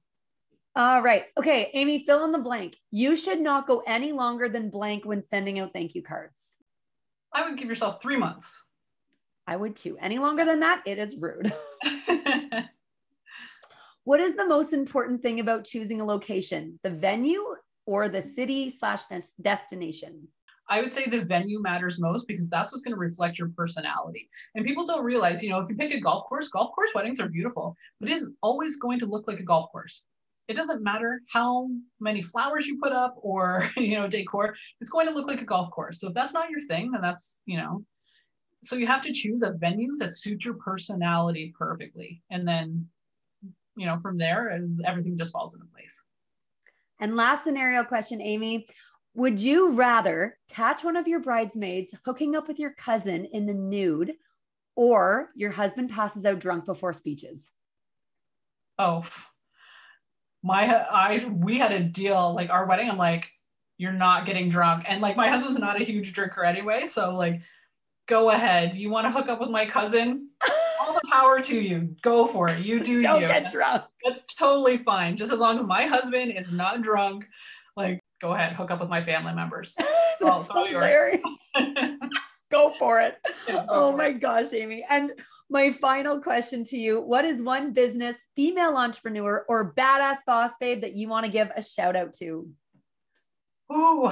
All 0.77 1.01
right. 1.01 1.25
Okay, 1.37 1.69
Amy, 1.73 2.05
fill 2.05 2.23
in 2.23 2.31
the 2.31 2.39
blank. 2.39 2.77
You 2.91 3.15
should 3.15 3.39
not 3.39 3.67
go 3.67 3.83
any 3.85 4.11
longer 4.13 4.49
than 4.49 4.69
blank 4.69 5.05
when 5.05 5.21
sending 5.21 5.59
out 5.59 5.71
thank 5.73 5.95
you 5.95 6.01
cards. 6.01 6.54
I 7.35 7.47
would 7.47 7.57
give 7.57 7.67
yourself 7.67 8.01
three 8.01 8.15
months. 8.15 8.63
I 9.45 9.57
would 9.57 9.75
too. 9.75 9.97
Any 10.01 10.17
longer 10.17 10.45
than 10.45 10.61
that, 10.61 10.81
it 10.85 10.97
is 10.97 11.17
rude. 11.17 11.53
what 14.05 14.21
is 14.21 14.35
the 14.35 14.47
most 14.47 14.71
important 14.71 15.21
thing 15.21 15.41
about 15.41 15.65
choosing 15.65 15.99
a 15.99 16.05
location, 16.05 16.79
the 16.81 16.89
venue 16.89 17.43
or 17.85 18.07
the 18.07 18.21
city 18.21 18.69
slash 18.69 19.01
destination? 19.41 20.27
I 20.67 20.81
would 20.81 20.93
say 20.93 21.05
the 21.05 21.21
venue 21.21 21.61
matters 21.61 21.99
most 21.99 22.27
because 22.27 22.49
that's 22.49 22.71
what's 22.71 22.81
going 22.81 22.95
to 22.95 22.99
reflect 22.99 23.37
your 23.37 23.49
personality. 23.49 24.29
And 24.55 24.65
people 24.65 24.85
don't 24.85 25.03
realize, 25.03 25.43
you 25.43 25.49
know, 25.49 25.59
if 25.59 25.69
you 25.69 25.75
pick 25.75 25.93
a 25.93 25.99
golf 25.99 26.25
course, 26.27 26.47
golf 26.49 26.73
course 26.73 26.89
weddings 26.95 27.19
are 27.19 27.29
beautiful, 27.29 27.75
but 27.99 28.09
it 28.09 28.15
is 28.15 28.31
always 28.41 28.77
going 28.77 28.97
to 28.99 29.05
look 29.05 29.27
like 29.27 29.39
a 29.39 29.43
golf 29.43 29.71
course 29.71 30.05
it 30.47 30.55
doesn't 30.55 30.83
matter 30.83 31.21
how 31.31 31.69
many 31.99 32.21
flowers 32.21 32.67
you 32.67 32.79
put 32.81 32.91
up 32.91 33.15
or 33.17 33.67
you 33.77 33.95
know 33.95 34.07
decor 34.07 34.55
it's 34.79 34.89
going 34.89 35.07
to 35.07 35.13
look 35.13 35.27
like 35.27 35.41
a 35.41 35.45
golf 35.45 35.69
course. 35.71 35.99
So 35.99 36.07
if 36.07 36.13
that's 36.13 36.33
not 36.33 36.49
your 36.49 36.61
thing 36.61 36.91
then 36.91 37.01
that's 37.01 37.41
you 37.45 37.57
know 37.57 37.83
so 38.63 38.75
you 38.75 38.87
have 38.87 39.01
to 39.01 39.13
choose 39.13 39.43
a 39.43 39.51
venue 39.51 39.95
that 39.97 40.15
suits 40.15 40.43
your 40.43 40.55
personality 40.55 41.53
perfectly. 41.57 42.23
And 42.31 42.47
then 42.47 42.87
you 43.75 43.85
know 43.85 43.97
from 43.97 44.17
there 44.17 44.59
everything 44.85 45.17
just 45.17 45.33
falls 45.33 45.55
into 45.55 45.67
place. 45.67 46.03
And 46.99 47.15
last 47.15 47.43
scenario 47.43 47.83
question 47.83 48.21
amy 48.21 48.65
would 49.15 49.39
you 49.39 49.71
rather 49.71 50.37
catch 50.49 50.83
one 50.83 50.97
of 50.97 51.07
your 51.07 51.21
bridesmaids 51.21 51.95
hooking 52.03 52.35
up 52.35 52.49
with 52.49 52.59
your 52.59 52.71
cousin 52.71 53.25
in 53.31 53.45
the 53.45 53.53
nude 53.53 54.11
or 54.75 55.29
your 55.35 55.51
husband 55.51 55.89
passes 55.89 56.25
out 56.25 56.39
drunk 56.39 56.65
before 56.65 56.91
speeches? 56.91 57.49
Oh 58.77 59.05
my 60.45 60.65
I 60.91 61.25
we 61.29 61.57
had 61.57 61.71
a 61.73 61.79
deal 61.81 62.33
like 62.35 62.49
our 62.51 62.67
wedding. 62.67 62.89
I'm 62.89 62.97
like, 62.97 63.31
you're 63.77 63.91
not 63.91 64.25
getting 64.25 64.47
drunk, 64.47 64.85
and 64.87 65.01
like 65.01 65.17
my 65.17 65.27
husband's 65.27 65.57
not 65.59 65.81
a 65.81 65.83
huge 65.83 66.13
drinker 66.13 66.45
anyway, 66.45 66.85
so 66.85 67.13
like, 67.15 67.41
go 68.07 68.29
ahead. 68.29 68.75
You 68.75 68.89
want 68.91 69.07
to 69.07 69.11
hook 69.11 69.27
up 69.27 69.39
with 69.41 69.49
my 69.49 69.65
cousin? 69.65 70.29
all 70.79 70.93
the 70.93 71.01
power 71.11 71.41
to 71.41 71.59
you. 71.59 71.95
Go 72.03 72.27
for 72.27 72.47
it. 72.49 72.63
You 72.63 72.79
do 72.83 73.01
Don't 73.09 73.21
you. 73.21 73.27
get 73.27 73.51
drunk. 73.51 73.83
That's 74.03 74.25
totally 74.35 74.77
fine. 74.77 75.15
Just 75.17 75.33
as 75.33 75.39
long 75.39 75.57
as 75.57 75.63
my 75.65 75.85
husband 75.87 76.33
is 76.33 76.51
not 76.51 76.81
drunk, 76.83 77.25
like 77.75 78.01
go 78.21 78.33
ahead, 78.33 78.53
hook 78.53 78.69
up 78.71 78.81
with 78.81 78.89
my 78.89 79.01
family 79.01 79.33
members. 79.33 79.75
Well, 80.21 80.41
it's 80.41 80.49
all 80.49 80.67
yours. 80.67 81.17
Go 82.51 82.71
for 82.77 83.01
it. 83.01 83.15
Yeah, 83.47 83.53
go 83.55 83.65
Oh 83.69 83.91
for 83.91 83.97
my 83.97 84.07
it. 84.09 84.19
gosh, 84.19 84.53
Amy. 84.53 84.85
And 84.87 85.11
my 85.49 85.71
final 85.71 86.19
question 86.19 86.63
to 86.65 86.77
you 86.77 87.01
What 87.01 87.25
is 87.25 87.41
one 87.41 87.73
business, 87.73 88.15
female 88.35 88.75
entrepreneur, 88.75 89.45
or 89.47 89.73
badass 89.73 90.17
boss 90.25 90.51
babe 90.59 90.81
that 90.81 90.95
you 90.95 91.07
want 91.07 91.25
to 91.25 91.31
give 91.31 91.51
a 91.55 91.61
shout 91.61 91.95
out 91.95 92.13
to? 92.13 92.49
Ooh, 93.71 94.11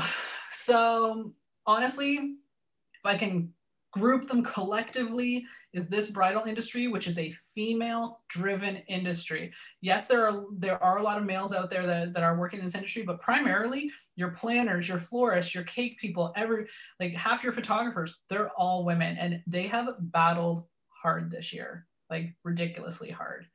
so 0.49 1.33
honestly, 1.65 2.15
if 2.15 3.05
I 3.05 3.15
can 3.17 3.53
group 3.91 4.27
them 4.27 4.43
collectively, 4.43 5.45
is 5.73 5.89
this 5.89 6.11
bridal 6.11 6.43
industry, 6.43 6.87
which 6.87 7.07
is 7.07 7.17
a 7.17 7.33
female-driven 7.55 8.77
industry. 8.87 9.51
Yes, 9.81 10.05
there 10.05 10.27
are 10.27 10.45
there 10.57 10.81
are 10.83 10.99
a 10.99 11.03
lot 11.03 11.17
of 11.17 11.25
males 11.25 11.53
out 11.53 11.69
there 11.69 11.85
that, 11.87 12.13
that 12.13 12.23
are 12.23 12.37
working 12.37 12.59
in 12.59 12.65
this 12.65 12.75
industry, 12.75 13.03
but 13.03 13.19
primarily 13.19 13.91
your 14.15 14.29
planners, 14.29 14.87
your 14.87 14.99
florists, 14.99 15.55
your 15.55 15.63
cake 15.63 15.99
people, 15.99 16.31
every 16.35 16.67
like 16.99 17.15
half 17.15 17.43
your 17.43 17.53
photographers, 17.53 18.19
they're 18.29 18.51
all 18.51 18.85
women, 18.85 19.17
and 19.17 19.41
they 19.47 19.67
have 19.67 19.89
battled 19.99 20.65
hard 21.03 21.29
this 21.29 21.53
year, 21.53 21.85
like 22.09 22.33
ridiculously 22.43 23.11
hard. 23.11 23.45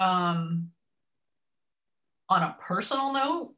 Um, 0.00 0.70
on 2.28 2.42
a 2.42 2.56
personal 2.60 3.12
note, 3.12 3.54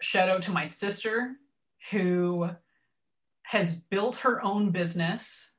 shout 0.00 0.28
out 0.28 0.42
to 0.42 0.52
my 0.52 0.66
sister 0.66 1.36
who 1.90 2.48
has 3.42 3.82
built 3.82 4.16
her 4.18 4.42
own 4.42 4.70
business 4.70 5.56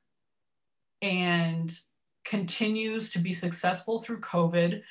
and 1.01 1.77
continues 2.23 3.09
to 3.11 3.19
be 3.19 3.33
successful 3.33 3.99
through 3.99 4.21
COVID. 4.21 4.81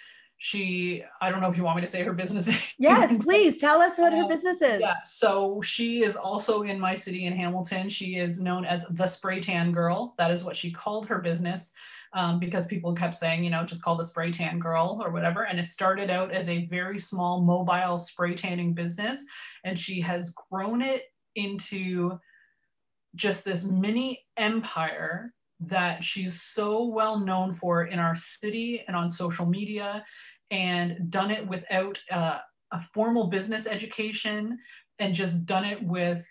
She, 0.45 1.05
I 1.21 1.31
don't 1.31 1.41
know 1.41 1.49
if 1.49 1.57
you 1.57 1.63
want 1.63 1.77
me 1.77 1.83
to 1.83 1.87
say 1.89 2.03
her 2.03 2.13
business. 2.13 2.51
Yes, 2.77 3.17
please 3.23 3.59
tell 3.59 3.81
us 3.81 3.97
what 3.97 4.13
her 4.13 4.25
Uh, 4.25 4.27
business 4.27 4.61
is. 4.61 4.81
Yeah, 4.81 4.97
so 5.05 5.63
she 5.63 6.03
is 6.03 6.17
also 6.17 6.63
in 6.63 6.81
my 6.81 6.97
city 6.97 7.27
in 7.27 7.33
Hamilton. 7.33 7.89
She 7.89 8.17
is 8.17 8.41
known 8.41 8.65
as 8.65 8.85
the 8.89 9.07
Spray 9.07 9.39
Tan 9.39 9.71
Girl. 9.71 10.17
That 10.19 10.33
is 10.33 10.43
what 10.43 10.57
she 10.57 10.73
called 10.73 11.07
her 11.07 11.21
business 11.21 11.73
um, 12.13 12.41
because 12.41 12.67
people 12.67 12.93
kept 12.93 13.15
saying, 13.15 13.45
you 13.45 13.51
know, 13.51 13.63
just 13.63 13.83
call 13.85 13.95
the 13.95 14.05
Spray 14.05 14.33
Tan 14.33 14.59
Girl 14.59 15.01
or 15.01 15.13
whatever. 15.13 15.47
And 15.47 15.61
it 15.61 15.65
started 15.67 16.11
out 16.11 16.33
as 16.33 16.49
a 16.49 16.67
very 16.67 16.99
small 16.99 17.41
mobile 17.41 18.01
spray 18.01 18.35
tanning 18.35 18.75
business. 18.75 19.25
And 19.63 19.79
she 19.79 20.01
has 20.01 20.35
grown 20.51 20.83
it 20.83 21.05
into 21.37 22.19
just 23.15 23.45
this 23.45 23.65
mini 23.65 24.25
empire 24.37 25.35
that 25.61 26.03
she's 26.03 26.43
so 26.43 26.83
well 26.87 27.21
known 27.21 27.53
for 27.53 27.85
in 27.85 28.01
our 28.01 28.17
city 28.17 28.83
and 28.89 28.97
on 28.97 29.09
social 29.09 29.47
media 29.47 30.05
and 30.53 31.11
done 31.11 31.31
it 31.31 31.49
without 31.49 31.99
uh, 32.13 32.39
a 32.71 32.79
formal 32.79 33.27
business 33.27 33.67
education 33.67 34.59
and 34.99 35.15
just 35.15 35.47
done 35.47 35.65
it 35.65 35.83
with 35.83 36.25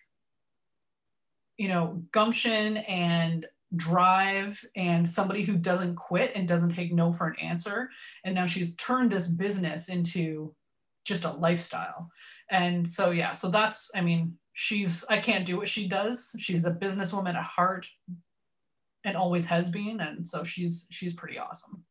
you 1.57 1.67
know 1.67 2.01
gumption 2.11 2.77
and 2.77 3.47
drive 3.75 4.63
and 4.75 5.09
somebody 5.09 5.41
who 5.41 5.57
doesn't 5.57 5.95
quit 5.95 6.31
and 6.35 6.47
doesn't 6.47 6.75
take 6.75 6.93
no 6.93 7.11
for 7.11 7.27
an 7.27 7.39
answer. 7.41 7.89
And 8.25 8.35
now 8.35 8.45
she's 8.45 8.75
turned 8.75 9.11
this 9.11 9.27
business 9.27 9.89
into 9.89 10.53
just 11.05 11.23
a 11.23 11.31
lifestyle. 11.31 12.09
And 12.49 12.87
so 12.87 13.11
yeah 13.11 13.31
so 13.31 13.49
that's 13.49 13.89
i 13.95 14.01
mean 14.01 14.37
she's 14.53 15.05
i 15.09 15.17
can't 15.17 15.45
do 15.45 15.57
what 15.57 15.69
she 15.69 15.87
does. 15.87 16.35
She's 16.37 16.65
a 16.65 16.71
businesswoman 16.71 17.35
at 17.35 17.43
heart 17.43 17.89
and 19.03 19.17
always 19.17 19.47
has 19.47 19.69
been. 19.69 19.99
And 19.99 20.27
so 20.27 20.43
she's 20.43 20.85
she's 20.91 21.13
pretty 21.13 21.39
awesome 21.39 21.83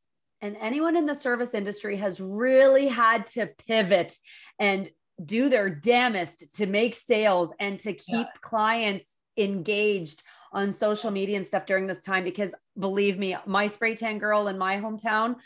And 0.43 0.57
anyone 0.61 0.97
in 0.97 1.07
the 1.07 1.15
service 1.15 1.55
industry 1.55 1.97
has 1.97 2.21
really 2.21 2.89
had 2.89 3.27
to 3.29 3.47
pivot 3.67 4.15
and 4.59 4.89
do 5.23 5.49
their 5.49 5.69
damnest 5.69 6.57
to 6.57 6.67
make 6.67 6.95
sales 6.95 7.53
and 7.61 7.79
to 7.81 7.93
keep 7.93 8.27
clients 8.41 9.17
engaged 9.37 10.23
on 10.53 10.73
social 10.73 11.11
media 11.11 11.37
and 11.37 11.47
stuff 11.47 11.67
during 11.67 11.87
this 11.87 12.03
time 12.03 12.25
because 12.25 12.55
believe 12.79 13.19
me 13.19 13.37
my 13.47 13.67
spray 13.67 13.95
tan 13.95 14.19
girl 14.19 14.49
in 14.49 14.59
my 14.59 14.77
hometown 14.79 15.37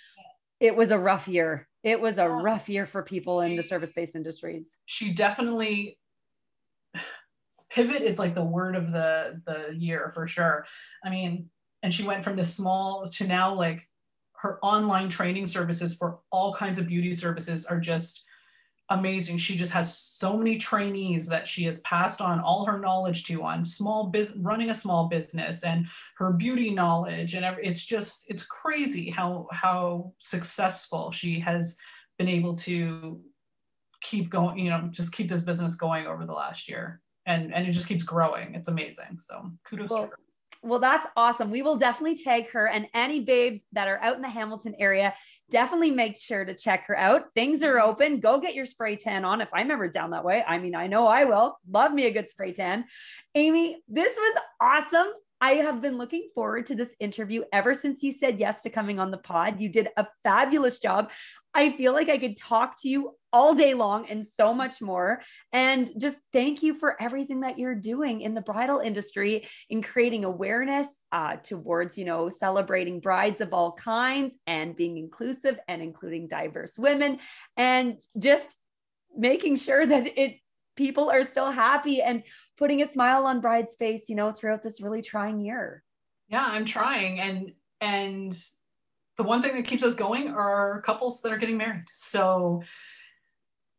it 0.61 0.75
was 0.75 0.93
a 0.93 0.99
rough 0.99 1.29
year. 1.29 1.69
It 1.83 2.01
was 2.01 2.17
a 2.17 2.29
rough 2.29 2.69
year 2.71 2.87
for 2.87 3.03
people 3.03 3.43
in 3.43 3.57
the 3.57 3.63
service-based 3.63 4.17
industries. 4.17 4.79
she 4.87 5.13
definitely 5.13 5.99
pivot 7.71 8.03
is 8.03 8.19
like 8.19 8.35
the 8.35 8.45
word 8.45 8.77
of 8.77 8.91
the 8.93 9.43
the 9.45 9.75
year 9.77 10.11
for 10.15 10.27
sure. 10.27 10.67
I 11.05 11.11
mean 11.11 11.51
and 11.83 11.93
she 11.93 12.05
went 12.05 12.25
from 12.25 12.37
this 12.37 12.55
small 12.55 13.09
to 13.11 13.27
now 13.27 13.55
like 13.55 13.87
her 14.45 14.59
online 14.63 15.09
training 15.09 15.47
services 15.47 15.97
for 15.97 16.19
all 16.31 16.53
kinds 16.53 16.79
of 16.79 16.87
beauty 16.87 17.15
services 17.15 17.65
are 17.65 17.81
just 17.81 18.25
amazing. 18.91 19.39
She 19.39 19.57
just 19.57 19.73
has 19.73 19.97
so 19.97 20.37
many 20.37 20.59
trainees 20.59 21.27
that 21.29 21.49
she 21.49 21.65
has 21.65 21.81
passed 21.81 22.21
on 22.21 22.41
all 22.41 22.67
her 22.67 22.79
knowledge 22.79 23.25
to 23.25 23.43
on 23.43 23.65
small 23.65 24.09
business 24.09 24.37
running 24.45 24.69
a 24.69 24.75
small 24.75 25.09
business 25.09 25.65
and 25.65 25.87
her 26.19 26.31
beauty 26.31 26.71
knowledge 26.71 27.35
and 27.35 27.47
it's 27.63 27.87
just 27.87 28.27
it's 28.29 28.45
crazy 28.45 29.09
how 29.09 29.49
how 29.51 30.13
successful 30.19 31.11
she 31.11 31.41
has 31.41 31.79
been 32.19 32.29
able 32.29 32.55
to 32.55 33.19
keep 34.03 34.29
going 34.29 34.59
you 34.59 34.69
know 34.69 34.87
just 34.91 35.15
keep 35.15 35.31
this 35.31 35.41
business 35.41 35.75
going 35.75 36.07
over 36.07 36.27
the 36.27 36.35
last 36.35 36.69
year. 36.69 37.01
And 37.25 37.55
and 37.55 37.67
it 37.67 37.73
just 37.73 37.89
keeps 37.89 38.05
growing. 38.05 38.55
It's 38.55 38.69
amazing. 38.69 39.19
So 39.21 39.51
kudos 39.65 39.89
Well, 39.89 40.03
to 40.03 40.09
her 40.11 40.19
Well, 40.65 40.79
that's 40.79 41.07
awesome. 41.15 41.51
We 41.51 41.61
will 41.61 41.77
definitely 41.77 42.17
tag 42.17 42.51
her 42.53 42.67
and 42.67 42.87
any 42.95 43.21
babes 43.21 43.65
that 43.73 43.87
are 43.87 44.01
out 44.03 44.17
in 44.17 44.23
the 44.23 44.31
Hamilton 44.31 44.75
area. 44.79 45.15
Definitely 45.51 45.91
make 45.91 46.17
sure 46.17 46.43
to 46.43 46.55
check 46.55 46.87
her 46.87 46.97
out. 46.97 47.27
Things 47.35 47.62
are 47.62 47.75
mm-hmm. 47.75 47.91
open. 47.91 48.21
Go 48.21 48.41
get 48.41 48.55
your 48.55 48.65
spray 48.65 48.97
tan 48.97 49.27
on. 49.27 49.43
If 49.43 49.51
I'm 49.53 49.71
ever 49.71 49.89
down 49.89 50.12
that 50.12 50.25
way, 50.25 50.43
I 50.47 50.57
mean, 50.59 50.75
I 50.75 50.87
know 50.87 51.07
I 51.07 51.25
will. 51.25 51.59
Love 51.71 51.93
me 51.93 52.07
a 52.07 52.11
good 52.11 52.31
spray 52.31 52.53
tan. 52.53 52.87
Amy, 53.35 53.83
this 53.89 54.17
was 54.17 54.39
awesome. 54.59 55.09
I 55.45 55.57
have 55.57 55.83
been 55.83 55.99
looking 55.99 56.31
forward 56.35 56.65
to 56.67 56.75
this 56.75 56.97
interview 57.01 57.43
ever 57.53 57.75
since 57.75 58.03
you 58.03 58.13
said 58.13 58.41
yes 58.41 58.63
to 58.63 58.71
coming 58.71 58.99
on 58.99 59.11
the 59.11 59.19
pod. 59.19 59.61
You 59.61 59.69
did 59.69 59.89
a 59.99 60.07
fabulous 60.23 60.79
job. 60.79 61.13
I 61.53 61.69
feel 61.69 61.93
like 61.93 62.09
I 62.09 62.17
could 62.17 62.39
talk 62.39 62.81
to 62.81 62.89
you 62.89 63.19
all 63.31 63.55
day 63.55 63.75
long 63.75 64.09
and 64.09 64.27
so 64.27 64.55
much 64.55 64.81
more. 64.81 65.21
And 65.53 65.91
just 66.01 66.17
thank 66.33 66.63
you 66.63 66.79
for 66.79 66.97
everything 66.99 67.41
that 67.41 67.59
you're 67.59 67.75
doing 67.75 68.23
in 68.23 68.33
the 68.33 68.41
bridal 68.41 68.79
industry 68.79 69.47
in 69.69 69.83
creating 69.83 70.25
awareness 70.25 70.87
uh, 71.13 71.37
towards, 71.37 71.99
you 71.99 72.07
know, 72.07 72.31
celebrating 72.31 73.01
brides 73.01 73.43
of 73.43 73.53
all 73.53 73.73
kinds 73.73 74.35
and 74.47 74.75
being 74.75 74.97
inclusive 74.97 75.59
and 75.69 75.83
including 75.83 76.27
diverse 76.27 76.79
women 76.79 77.19
and 77.59 78.01
just 78.17 78.57
making 79.15 79.57
sure 79.57 79.85
that 79.85 80.07
it 80.19 80.39
people 80.77 81.11
are 81.11 81.25
still 81.25 81.51
happy 81.51 82.03
and 82.03 82.23
putting 82.57 82.83
a 82.83 82.87
smile 82.87 83.27
on 83.27 83.41
bride's 83.41 83.75
face, 83.75 84.09
you 84.09 84.17
know, 84.17 84.33
throughout 84.33 84.63
this 84.63 84.81
really 84.81 85.03
trying 85.03 85.41
year. 85.41 85.83
yeah 86.29 86.47
i'm 86.49 86.65
trying. 86.65 87.21
And 87.21 87.53
and 87.81 88.33
the 89.17 89.23
one 89.23 89.43
thing 89.43 89.55
that 89.55 89.67
keeps 89.67 89.83
us 89.83 89.95
going 89.95 90.29
are 90.29 90.83
couples 90.83 91.21
that 91.23 91.33
are 91.33 91.39
getting 91.39 91.57
married. 91.57 91.85
So 91.93 92.63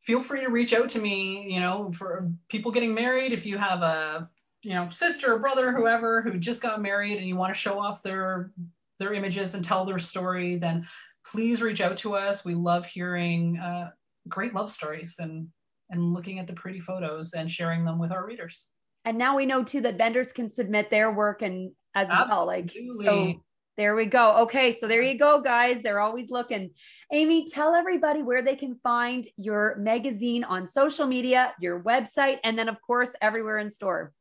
feel 0.02 0.22
free 0.22 0.42
to 0.42 0.50
reach 0.50 0.74
out 0.74 0.88
to 0.90 1.00
me 1.00 1.48
you 1.54 1.60
know 1.60 1.92
for 1.92 2.30
people 2.50 2.72
getting 2.72 2.94
married. 2.94 3.34
If 3.34 3.46
you 3.46 3.58
have 3.58 3.82
a 3.82 4.30
you 4.62 4.74
know 4.74 4.90
sister 4.90 5.34
or 5.34 5.40
brother 5.40 5.72
whoever 5.72 6.22
who 6.22 6.38
just 6.38 6.62
got 6.62 6.82
married 6.82 7.18
and 7.18 7.28
you 7.28 7.36
want 7.36 7.54
to 7.54 7.60
show 7.60 7.80
off 7.80 8.04
their 8.04 8.52
their 9.00 9.14
images 9.14 9.56
and 9.56 9.64
tell 9.64 9.84
their 9.86 10.00
story 10.00 10.58
then 10.58 10.88
please 11.26 11.62
reach 11.62 11.82
out 11.82 11.98
to 11.98 12.14
us. 12.16 12.46
We 12.46 12.54
love 12.56 12.86
hearing 12.86 13.58
uh, 13.58 13.90
great 14.30 14.54
love 14.54 14.72
stories 14.72 15.16
and 15.20 15.48
and 15.90 16.14
looking 16.14 16.40
at 16.40 16.48
the 16.48 16.54
pretty 16.54 16.80
photos 16.80 17.34
and 17.34 17.50
sharing 17.50 17.86
them 17.86 18.00
with 18.00 18.12
our 18.12 18.26
readers 18.26 18.68
And 19.06 19.18
now 19.18 19.36
we 19.36 19.46
know 19.46 19.64
too 19.64 19.82
that 19.82 19.98
vendors 19.98 20.34
can 20.34 20.52
submit 20.52 20.90
their 20.90 21.12
work 21.12 21.42
and 21.42 21.72
as 21.94 22.10
well. 22.10 22.46
Like 22.46 22.76
so 23.04 23.36
there 23.78 23.96
we 23.96 24.06
go. 24.06 24.38
Okay, 24.44 24.78
so 24.80 24.88
there 24.88 25.02
you 25.02 25.18
go, 25.18 25.42
guys. 25.42 25.82
They're 25.84 26.00
always 26.00 26.30
looking. 26.30 26.72
Amy, 27.12 27.50
tell 27.50 27.76
everybody 27.76 28.24
where 28.24 28.42
they 28.42 28.56
can 28.56 28.80
find 28.84 29.28
your 29.36 29.76
magazine 29.78 30.46
on 30.46 30.66
social 30.66 31.06
media, 31.06 31.54
your 31.60 31.84
website, 31.84 32.38
and 32.46 32.58
then 32.58 32.70
of 32.70 32.78
course 32.82 33.12
everywhere 33.22 33.58
in 33.58 33.70
store. 33.70 34.14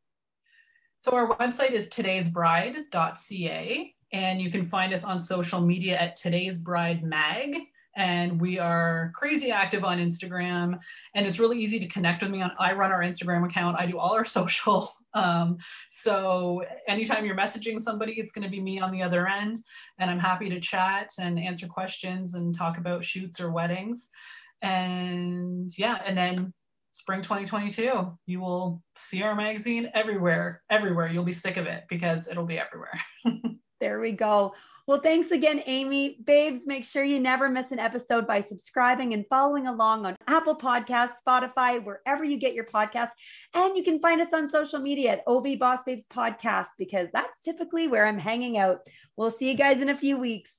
So 0.99 1.15
our 1.15 1.37
website 1.37 1.73
is 1.73 1.89
today'sbride.ca 1.91 3.95
and 4.12 4.41
you 4.41 4.51
can 4.51 4.65
find 4.65 4.93
us 4.93 5.05
on 5.05 5.21
social 5.21 5.61
media 5.61 5.99
at 5.99 6.17
today's 6.17 6.59
bride 6.59 7.05
mag 7.05 7.57
and 7.97 8.41
we 8.41 8.59
are 8.59 9.13
crazy 9.15 9.51
active 9.51 9.85
on 9.85 9.99
Instagram. 9.99 10.79
And 11.15 11.27
it's 11.27 11.39
really 11.39 11.59
easy 11.59 11.79
to 11.81 11.87
connect 11.87 12.23
with 12.23 12.31
me 12.31 12.43
on 12.43 12.53
I 12.59 12.73
run 12.73 12.93
our 12.93 13.03
Instagram 13.03 13.45
account. 13.45 13.79
I 13.79 13.87
do 13.87 13.99
all 13.99 14.13
our 14.13 14.25
social. 14.25 14.91
Um, 15.15 15.59
so 15.91 16.65
anytime 16.89 17.25
you're 17.25 17.37
messaging 17.37 17.79
somebody 17.79 18.15
it's 18.15 18.33
going 18.33 18.45
to 18.45 18.51
be 18.51 18.61
me 18.61 18.81
on 18.81 18.91
the 18.91 19.03
other 19.03 19.29
end. 19.29 19.59
And 19.99 20.11
I'm 20.11 20.19
happy 20.19 20.51
to 20.51 20.61
chat 20.61 21.11
and 21.21 21.39
answer 21.39 21.69
questions 21.69 22.35
and 22.35 22.55
talk 22.55 22.79
about 22.79 23.05
shoots 23.05 23.41
or 23.41 23.51
weddings. 23.51 24.11
And 24.63 25.71
yeah 25.77 26.01
and 26.05 26.17
then 26.17 26.53
spring 26.91 27.21
2022 27.21 28.17
you 28.25 28.41
will 28.41 28.81
see 28.97 29.23
our 29.23 29.35
magazine 29.35 29.91
everywhere 29.95 30.63
everywhere. 30.71 31.09
You'll 31.09 31.25
be 31.25 31.33
sick 31.33 31.57
of 31.57 31.67
it 31.67 31.85
because 31.89 32.29
it'll 32.29 32.47
be 32.47 32.59
everywhere 32.59 32.99
There 33.85 34.01
we 34.01 34.12
go. 34.12 34.55
Well, 34.87 35.03
thanks 35.03 35.30
again, 35.30 35.61
Amy. 35.66 36.16
Babes, 36.24 36.62
make 36.64 36.87
sure 36.87 37.05
you 37.05 37.20
never 37.20 37.51
miss 37.51 37.70
an 37.70 37.78
episode 37.78 38.26
by 38.26 38.41
subscribing 38.41 39.12
and 39.12 39.26
following 39.28 39.66
along 39.66 40.07
on 40.07 40.16
Apple 40.26 40.57
Podcasts, 40.57 41.16
Spotify, 41.28 41.85
wherever 41.85 42.24
you 42.24 42.39
get 42.39 42.55
your 42.55 42.64
podcast. 42.64 43.11
And 43.53 43.76
you 43.76 43.85
can 43.85 44.01
find 44.01 44.22
us 44.22 44.32
on 44.32 44.49
social 44.49 44.80
media 44.80 45.12
at 45.12 45.24
OV 45.26 45.59
Boss 45.59 45.80
Babes 45.85 46.07
Podcast 46.11 46.68
because 46.78 47.11
that's 47.12 47.43
typically 47.43 47.89
where 47.89 48.07
I'm 48.07 48.18
hanging 48.18 48.57
out. 48.57 48.89
We'll 49.18 49.30
see 49.30 49.51
you 49.51 49.55
guys 49.55 49.82
in 49.82 49.91
a 49.91 49.95
few 49.95 50.16
weeks. 50.16 50.55